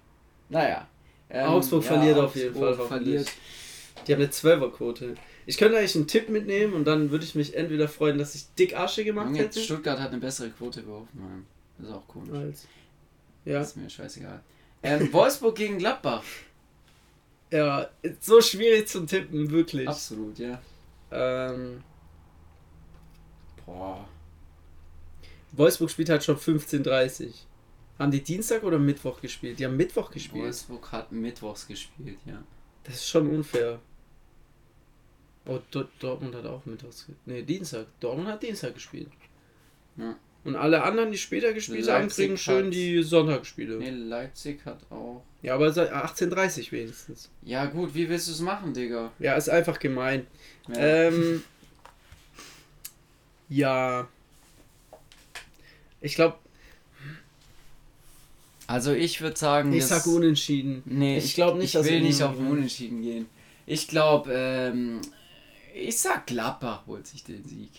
[0.49, 0.87] Naja.
[1.29, 2.87] Ähm, Augsburg ja, verliert Augsburg auf jeden Fall.
[2.87, 3.33] Verliert.
[4.07, 5.15] Die haben eine 12er-Quote.
[5.45, 8.47] Ich könnte eigentlich einen Tipp mitnehmen und dann würde ich mich entweder freuen, dass ich
[8.55, 9.61] dick Asche gemacht hätte.
[9.61, 11.47] Stuttgart hat eine bessere Quote geworfen.
[11.79, 12.31] Das ist auch komisch.
[12.33, 12.67] Als,
[13.45, 13.59] ja.
[13.59, 14.41] Das ist mir scheißegal.
[14.83, 16.23] Ähm, Wolfsburg gegen Gladbach.
[17.51, 17.89] Ja,
[18.21, 19.87] so schwierig zu tippen, wirklich.
[19.87, 20.61] Absolut, ja.
[21.11, 21.83] Ähm,
[23.67, 24.09] Boah.
[25.53, 27.31] Wolfsburg spielt halt schon 15.30
[27.99, 29.59] Haben die Dienstag oder Mittwoch gespielt?
[29.59, 30.45] Die haben Mittwoch gespielt.
[30.45, 32.43] Wolfsburg hat Mittwochs gespielt, ja.
[32.85, 33.81] Das ist schon unfair.
[35.47, 35.59] Oh,
[35.99, 37.27] Dortmund hat auch Mittwochs gespielt.
[37.27, 37.87] Ne, Dienstag.
[38.01, 39.09] Dortmund hat Dienstag gespielt.
[39.97, 40.17] Ja.
[40.45, 43.79] Und alle anderen, die später gespielt Leipzig haben, kriegen schön die Sonntagsspiele.
[43.79, 45.23] Ne, Leipzig hat auch.
[45.43, 47.31] Ja, aber seit 18.30 wenigstens.
[47.43, 49.13] Ja, gut, wie willst du es machen, Digga?
[49.19, 50.27] Ja, ist einfach gemein.
[50.69, 50.77] Ja.
[50.77, 51.43] Ähm,
[53.53, 54.09] ja.
[56.01, 56.37] Ich glaube.
[58.67, 59.73] Also ich würde sagen.
[59.73, 60.83] Ich sag unentschieden.
[60.87, 63.27] Nee, ich glaube nicht, ich dass will nicht auf Unentschieden gehen.
[63.67, 65.01] Ich glaube, ähm,
[65.75, 67.71] ich sag Gladbach holt sich den Sieg.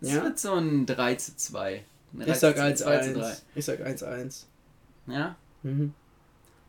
[0.00, 0.22] Es ja?
[0.22, 1.84] wird so ein 3 zu 2.
[2.26, 3.44] ich sag 1 1.
[3.54, 4.46] Ich sag 1 1.
[5.06, 5.36] Ja?
[5.62, 5.92] Mhm.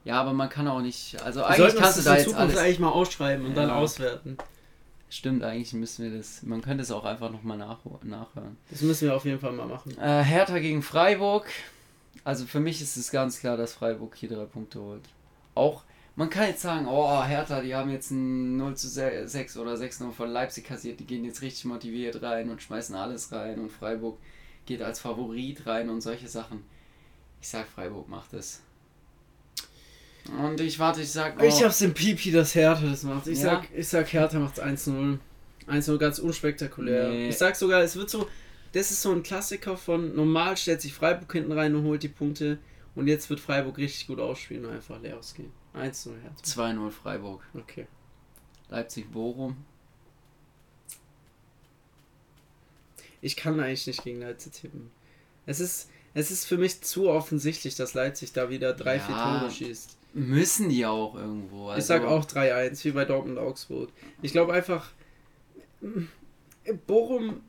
[0.05, 1.21] Ja, aber man kann auch nicht.
[1.21, 3.63] Also eigentlich kannst du da jetzt alles eigentlich mal ausschreiben und ja.
[3.63, 4.37] dann auswerten.
[5.09, 6.43] Stimmt, eigentlich müssen wir das.
[6.43, 8.57] Man könnte es auch einfach nochmal nach, nachhören.
[8.69, 9.97] Das müssen wir auf jeden Fall mal machen.
[9.97, 11.47] Äh, Hertha gegen Freiburg.
[12.23, 15.01] Also für mich ist es ganz klar, dass Freiburg hier drei Punkte holt.
[15.55, 15.83] Auch,
[16.15, 20.01] man kann jetzt sagen, oh, Hertha, die haben jetzt ein 0 zu 6 oder 6
[20.01, 23.71] 0 von Leipzig kassiert, die gehen jetzt richtig motiviert rein und schmeißen alles rein und
[23.71, 24.19] Freiburg
[24.65, 26.63] geht als Favorit rein und solche Sachen.
[27.41, 28.61] Ich sag, Freiburg macht es.
[30.27, 31.41] Und ich warte, ich sag.
[31.41, 31.43] Oh.
[31.43, 33.27] Ich hab's im Pipi, dass Hertha das macht.
[33.27, 33.55] Ich, ja?
[33.55, 35.17] sag, ich sag, Hertha macht's 1-0.
[35.67, 37.09] 1-0 ganz unspektakulär.
[37.09, 37.29] Nee.
[37.29, 38.27] Ich sag sogar, es wird so.
[38.71, 42.09] Das ist so ein Klassiker von normal stellt sich Freiburg hinten rein und holt die
[42.09, 42.59] Punkte.
[42.95, 45.51] Und jetzt wird Freiburg richtig gut ausspielen und einfach leer ausgehen.
[45.73, 46.43] 1-0 Hertha.
[46.43, 47.41] 2-0 Freiburg.
[47.55, 47.87] Okay.
[48.69, 49.57] Leipzig-Bochum.
[53.21, 54.91] Ich kann eigentlich nicht gegen Leipzig tippen.
[55.45, 59.03] Es ist, es ist für mich zu offensichtlich, dass Leipzig da wieder drei, ja.
[59.03, 59.97] vier Tore schießt.
[60.13, 61.67] Müssen die auch irgendwo.
[61.67, 63.89] Also ich sag auch 3-1, wie bei Dortmund Augsburg.
[64.21, 64.91] Ich glaube einfach,
[66.87, 67.41] Bochum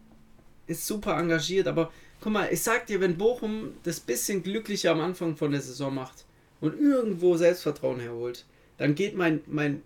[0.66, 5.00] ist super engagiert, aber guck mal, ich sag dir, wenn Bochum das bisschen glücklicher am
[5.00, 6.26] Anfang von der Saison macht
[6.60, 8.44] und irgendwo Selbstvertrauen herholt,
[8.76, 9.82] dann geht mein, mein,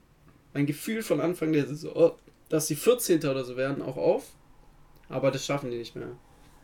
[0.52, 2.12] mein Gefühl von Anfang der Saison,
[2.48, 3.20] dass sie 14.
[3.24, 4.26] oder so werden, auch auf.
[5.08, 6.16] Aber das schaffen die nicht mehr.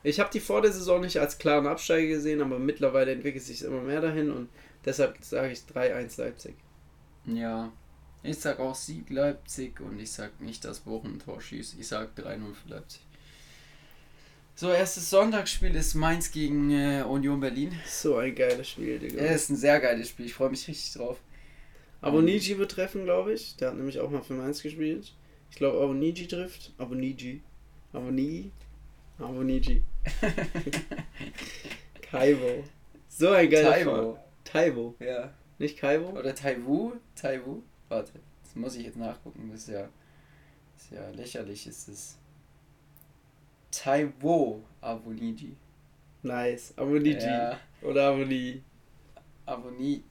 [0.02, 3.62] Ich habe die vor der Saison nicht als klaren Absteiger gesehen, aber mittlerweile entwickelt sich
[3.62, 4.48] immer mehr dahin und
[4.84, 6.54] Deshalb sage ich 3-1 Leipzig.
[7.26, 7.72] Ja,
[8.22, 11.76] ich sag auch Sieg Leipzig und ich sag nicht, dass Bochum ein Tor schießt.
[11.78, 13.02] Ich sag 3-0 für Leipzig.
[14.54, 17.72] So, erstes Sonntagsspiel ist Mainz gegen äh, Union Berlin.
[17.86, 19.24] So ein geiles Spiel, Digga.
[19.24, 20.26] Ja, ist ein sehr geiles Spiel.
[20.26, 21.18] Ich freue mich richtig drauf.
[22.02, 23.56] Aboniji wird treffen, glaube ich.
[23.56, 25.14] Der hat nämlich auch mal für Mainz gespielt.
[25.50, 26.72] Ich glaube, Aboniji trifft.
[26.76, 27.40] Aboniji.
[27.94, 28.50] Aboni.
[29.18, 29.82] Aboniji.
[32.02, 32.64] Kaibo.
[33.08, 34.18] So ein geiler Kaibo.
[34.44, 34.94] Taiwo.
[34.98, 35.32] Ja.
[35.58, 36.18] Nicht Kaiwo?
[36.18, 36.94] Oder Taiwu?
[37.14, 37.62] Taiwu?
[37.88, 38.12] Warte,
[38.42, 39.50] das muss ich jetzt nachgucken.
[39.52, 39.88] Das ist ja,
[40.74, 42.18] das ist ja lächerlich, ist es.
[43.70, 45.54] Taiwo Avoniji.
[46.22, 46.72] Nice.
[46.76, 47.26] Avoniji.
[47.26, 47.58] Ja.
[47.82, 48.62] Oder Avoni.
[49.46, 50.02] Avoni.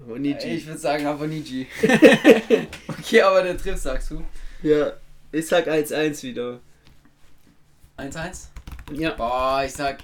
[0.00, 0.48] Avoniji.
[0.48, 1.66] Ich würde sagen Avoniji.
[2.88, 4.22] okay, aber der trifft, sagst du?
[4.62, 4.92] Ja.
[5.32, 6.60] Ich sag 1-1 wieder.
[7.96, 8.48] 1-1?
[8.92, 9.14] Ja.
[9.14, 9.98] Boah, ich sag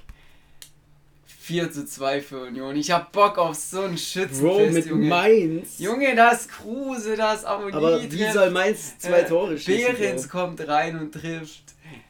[1.47, 2.75] 4 zu 2 für Union.
[2.75, 5.07] Ich hab Bock auf so ein Schützenfest, Bro, mit Junge.
[5.07, 5.79] Mainz.
[5.79, 8.33] Junge, das Kruse, das Ammonie Aber wie trifft.
[8.33, 9.95] soll Mainz zwei Äh, Tore schießen?
[9.97, 10.41] Behrens Bro?
[10.41, 11.63] kommt rein und trifft.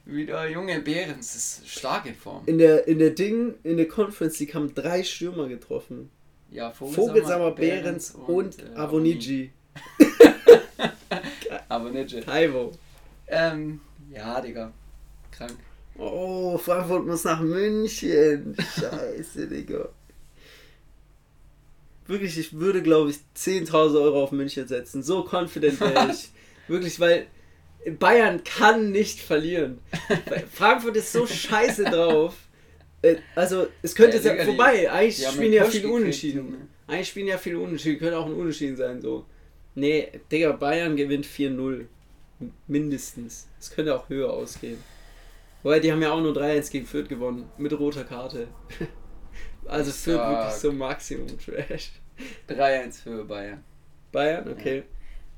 [0.07, 2.45] Wieder, Junge, Behrens ist stark in Form.
[2.47, 6.09] In der, in der Ding, in der Conference League haben drei Stürmer getroffen.
[6.51, 9.51] Ja, Vogelsammer, Behrens und, äh, Avoniji.
[11.69, 12.21] Avoniji.
[12.23, 12.73] Taiwo.
[13.27, 13.81] Ähm,
[14.11, 14.73] ja, Digga.
[15.31, 15.59] Krank.
[15.99, 18.55] Oh, Frankfurt muss nach München.
[18.79, 19.89] Scheiße, Digga.
[22.07, 25.03] Wirklich, ich würde, glaube ich, 10.000 Euro auf München setzen.
[25.03, 26.31] So confident wäre ich.
[26.69, 27.27] Wirklich, weil
[27.99, 29.79] Bayern kann nicht verlieren.
[30.53, 32.35] Frankfurt ist so scheiße drauf.
[33.03, 34.91] Äh, Also, es könnte Ja, die- vorbei.
[34.91, 36.39] Eigentlich spielen ja viele Unentschieden.
[36.47, 36.57] Junge.
[36.87, 37.99] Eigentlich spielen ja viele Unentschieden.
[37.99, 39.25] Könnte auch ein Unentschieden sein, so.
[39.75, 41.87] Nee, Digga, Bayern gewinnt 4-0.
[42.67, 43.49] Mindestens.
[43.59, 44.79] Es könnte auch höher ausgehen.
[45.67, 47.51] Wobei, die haben ja auch nur 3-1 gegen Fürth gewonnen.
[47.59, 48.47] Mit roter Karte.
[49.69, 51.91] Also Fürth sag- wirklich so Maximum Trash.
[52.49, 53.65] 3-1 für Bayern.
[54.13, 54.49] Bayern?
[54.53, 54.85] Okay.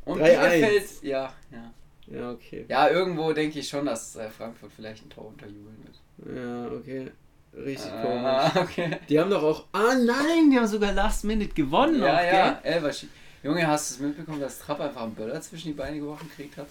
[0.04, 0.24] Und 3-1.
[0.50, 1.72] Bielefeld, ja, ja.
[2.14, 2.66] Ja, okay.
[2.68, 6.36] Ja, irgendwo denke ich schon, dass äh, Frankfurt vielleicht ein Tor unterjubeln wird.
[6.36, 7.10] Ja, okay.
[7.56, 8.68] Richtig Ah, komisch.
[8.68, 8.96] okay.
[9.08, 9.64] Die haben doch auch.
[9.72, 12.02] Ah nein, die haben sogar Last Minute gewonnen.
[12.02, 12.72] Ja, auch, ja, Gell?
[12.74, 13.08] Elverschi.
[13.42, 16.58] Junge, hast du es mitbekommen, dass Trapp einfach einen Böller zwischen die Beine geworfen gekriegt
[16.58, 16.68] hat?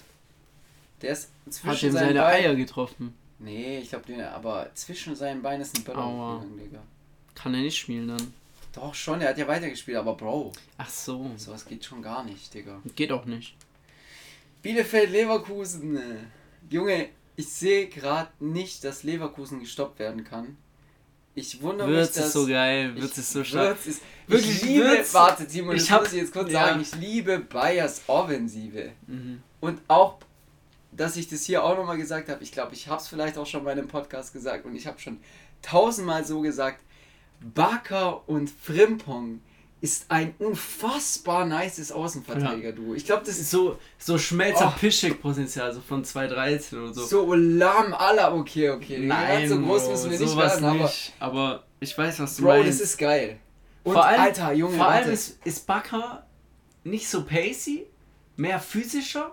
[1.02, 3.16] Der ist zwischen Hat ihm seine Beinen- Eier getroffen.
[3.40, 6.82] Nee, ich glaube, aber zwischen seinen Beinen ist ein Böller Digga.
[7.36, 8.34] Kann er nicht spielen dann.
[8.74, 11.32] Doch schon, er hat ja weitergespielt, aber Bro, Ach so.
[11.38, 12.82] sowas geht schon gar nicht, Digga.
[12.96, 13.56] Geht auch nicht.
[14.62, 16.00] Bielefeld Leverkusen.
[16.70, 20.58] Junge, ich sehe gerade nicht, dass Leverkusen gestoppt werden kann.
[21.36, 22.96] Ich wundere mich, Würz dass ist so geil.
[22.96, 23.78] Würz ich- ist so stark.
[23.78, 26.66] Würz ist Wirklich, ich liebe, Würz- warte Timon, ich hab- muss ich jetzt kurz ja.
[26.68, 28.92] sagen, ich liebe Bayers Offensive.
[29.06, 29.44] Mhm.
[29.60, 30.18] Und auch,
[30.98, 33.46] dass ich das hier auch nochmal gesagt habe, ich glaube, ich habe es vielleicht auch
[33.46, 35.20] schon bei einem Podcast gesagt und ich habe schon
[35.62, 36.80] tausendmal so gesagt,
[37.40, 39.42] Bakker und Frimpong
[39.80, 42.96] ist ein unfassbar nices Außenverteidiger-Duo.
[42.96, 44.80] Ich glaube, das ist So, so Schmelzer Oh.
[44.80, 47.06] Pischek-Potenzial, so von 2,13 oder so.
[47.06, 48.98] so lahm aller, okay, okay.
[49.06, 50.92] Nein, so groß Bro, müssen wir nicht werden, aber.
[51.20, 52.70] Aber ich weiß, was du Bro, meinst.
[52.70, 53.38] das ist geil.
[53.84, 56.26] Und vor allem, Alter, Junge, vor allem ist, ist Bakker
[56.84, 57.86] nicht so pacey,
[58.36, 59.32] mehr physischer,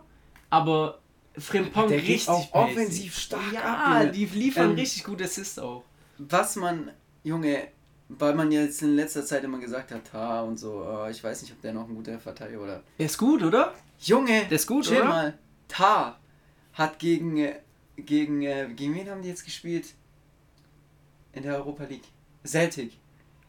[0.50, 1.00] aber
[1.36, 2.72] Frimpong Der richtig auch pacey.
[2.72, 5.84] offensiv stark Ja, ab, die liefern Ähm, richtig gute Assists auch.
[6.18, 6.90] was man,
[7.24, 7.68] Junge,
[8.08, 11.42] weil man jetzt in letzter Zeit immer gesagt hat, ha und so, äh, ich weiß
[11.42, 12.82] nicht, ob der noch ein guter Verteidiger oder.
[12.98, 13.74] Der ist gut, oder?
[14.00, 15.04] Junge, Der ist gut, chill oder?
[15.08, 15.38] mal.
[15.66, 16.18] Ta
[16.74, 17.56] hat gegen, äh,
[17.96, 19.94] gegen, äh, gegen wen haben die jetzt gespielt?
[21.32, 22.04] In der Europa League.
[22.46, 22.92] Celtic.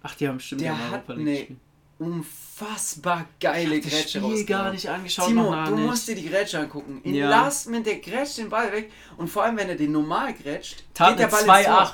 [0.01, 1.59] Ach, die haben bestimmt Der in hat Europa League eine gespielt.
[1.97, 4.45] Unfassbar geile Ich Grätsche rausgehauen.
[4.45, 5.85] gar nicht angeschaut, Timo, du nicht.
[5.85, 6.99] musst dir die Grätsche angucken.
[7.03, 7.29] In Ja.
[7.29, 10.83] Last Minute, der grätscht den Ball weg und vor allem, wenn er den normal grätscht,
[10.93, 11.81] Tat geht der Ball ins Tor.
[11.83, 11.91] 2-8.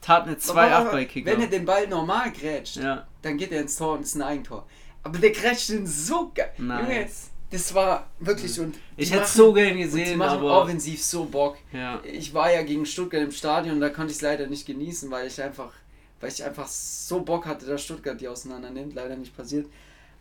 [0.00, 1.30] Tat eine 2-8 bei Kicker.
[1.32, 4.22] Wenn er den Ball normal grätscht, Ja, dann geht er ins Tor und ist ein
[4.22, 4.66] Eigentor.
[5.02, 6.52] Aber der grätscht den so geil.
[6.58, 6.82] Nice.
[6.82, 7.08] Junge,
[7.50, 10.62] das war wirklich und ich hätte es so gern und die gesehen, machen aber...
[10.62, 11.56] offensiv so Bock.
[11.72, 12.00] Ja.
[12.04, 15.26] Ich war ja gegen Stuttgart im Stadion, da konnte ich es leider nicht genießen, weil
[15.26, 15.72] ich einfach,
[16.20, 18.94] weil ich einfach so Bock hatte, dass Stuttgart die auseinander nimmt.
[18.94, 19.66] Leider nicht passiert.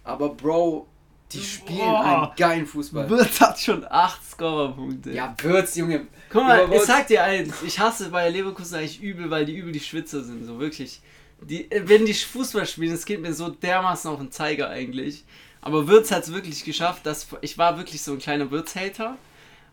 [0.03, 0.88] Aber Bro,
[1.31, 2.23] die spielen Boah.
[2.23, 3.09] einen geilen Fußball.
[3.09, 5.11] Wirtz hat schon 8 Scorerpunkte.
[5.11, 6.07] Ja, Würz, Junge.
[6.31, 9.71] Guck mal, ich sag dir eins, ich hasse bei Leverkusen eigentlich übel, weil die übel
[9.71, 11.01] die Schwitzer sind, so wirklich.
[11.41, 15.23] Die, äh, wenn die Fußball spielen, das geht mir so dermaßen auf den Zeiger eigentlich.
[15.61, 19.17] Aber Würz hat es wirklich geschafft, dass ich war wirklich so ein kleiner Würz-Hater.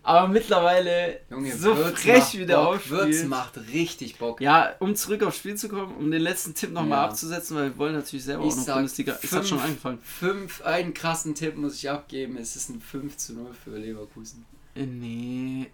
[0.09, 2.67] Aber mittlerweile Junge, so Würz frech macht wie der Bock.
[2.77, 3.01] aufspielt.
[3.01, 4.41] Würz macht richtig Bock.
[4.41, 7.05] Ja, um zurück aufs Spiel zu kommen, um den letzten Tipp nochmal Ja.
[7.07, 9.19] abzusetzen, weil wir wollen natürlich selber Ich auch noch sag Bundesliga.
[9.21, 9.99] Es hat schon fünf- angefangen.
[10.05, 12.37] Fünf, einen krassen Tipp muss ich abgeben.
[12.37, 14.45] Es ist ein 5 zu 0 für Leverkusen.
[14.77, 15.71] Äh, Nee,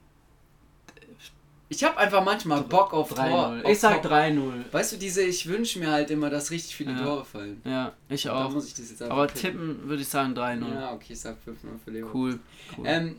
[1.69, 3.19] Ich habe einfach manchmal Bock auf Tor.
[3.19, 3.63] 3-0.
[3.65, 4.13] auf Ich sag Tor.
[4.13, 4.65] 3-0.
[4.73, 7.03] Weißt du, diese, ich wünsche mir halt immer, dass richtig viele Ja.
[7.03, 7.63] Tore fallen.
[7.65, 8.51] Ja, ich Da auch.
[8.51, 9.41] muss ich das jetzt Aber tippen.
[9.77, 10.71] tippen würde ich sagen 3-0.
[10.75, 12.41] Ja, okay, ich sag 5-0 für Leverkusen.
[12.41, 12.41] Cool.
[12.79, 12.85] cool.
[12.87, 13.17] Ähm,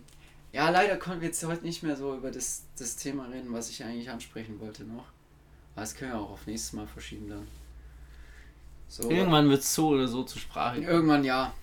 [0.53, 3.69] ja, leider konnten wir jetzt heute nicht mehr so über das, das Thema reden, was
[3.69, 5.05] ich eigentlich ansprechen wollte noch.
[5.75, 7.47] Aber das können wir auch auf nächstes Mal verschieben dann.
[8.87, 10.79] So, Irgendwann wird es so oder so zur Sprache.
[10.79, 11.53] Irgendwann ja.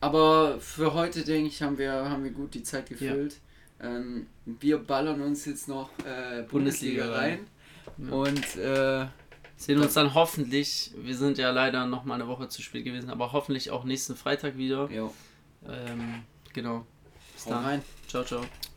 [0.00, 3.36] Aber für heute, denke ich, haben wir, haben wir gut die Zeit gefüllt.
[3.80, 7.46] Ähm, wir ballern uns jetzt noch äh, Bundesliga, Bundesliga rein.
[7.98, 8.12] Ja.
[8.12, 9.06] Und äh,
[9.60, 13.10] Sehen uns dann hoffentlich, wir sind ja leider noch mal eine Woche zu spät gewesen,
[13.10, 14.90] aber hoffentlich auch nächsten Freitag wieder.
[14.90, 15.12] jo,
[15.68, 16.22] Ähm,
[16.54, 16.86] genau.
[17.34, 17.64] Bis hau dann.
[17.64, 17.82] rein.
[18.10, 18.69] Ciao, ciao.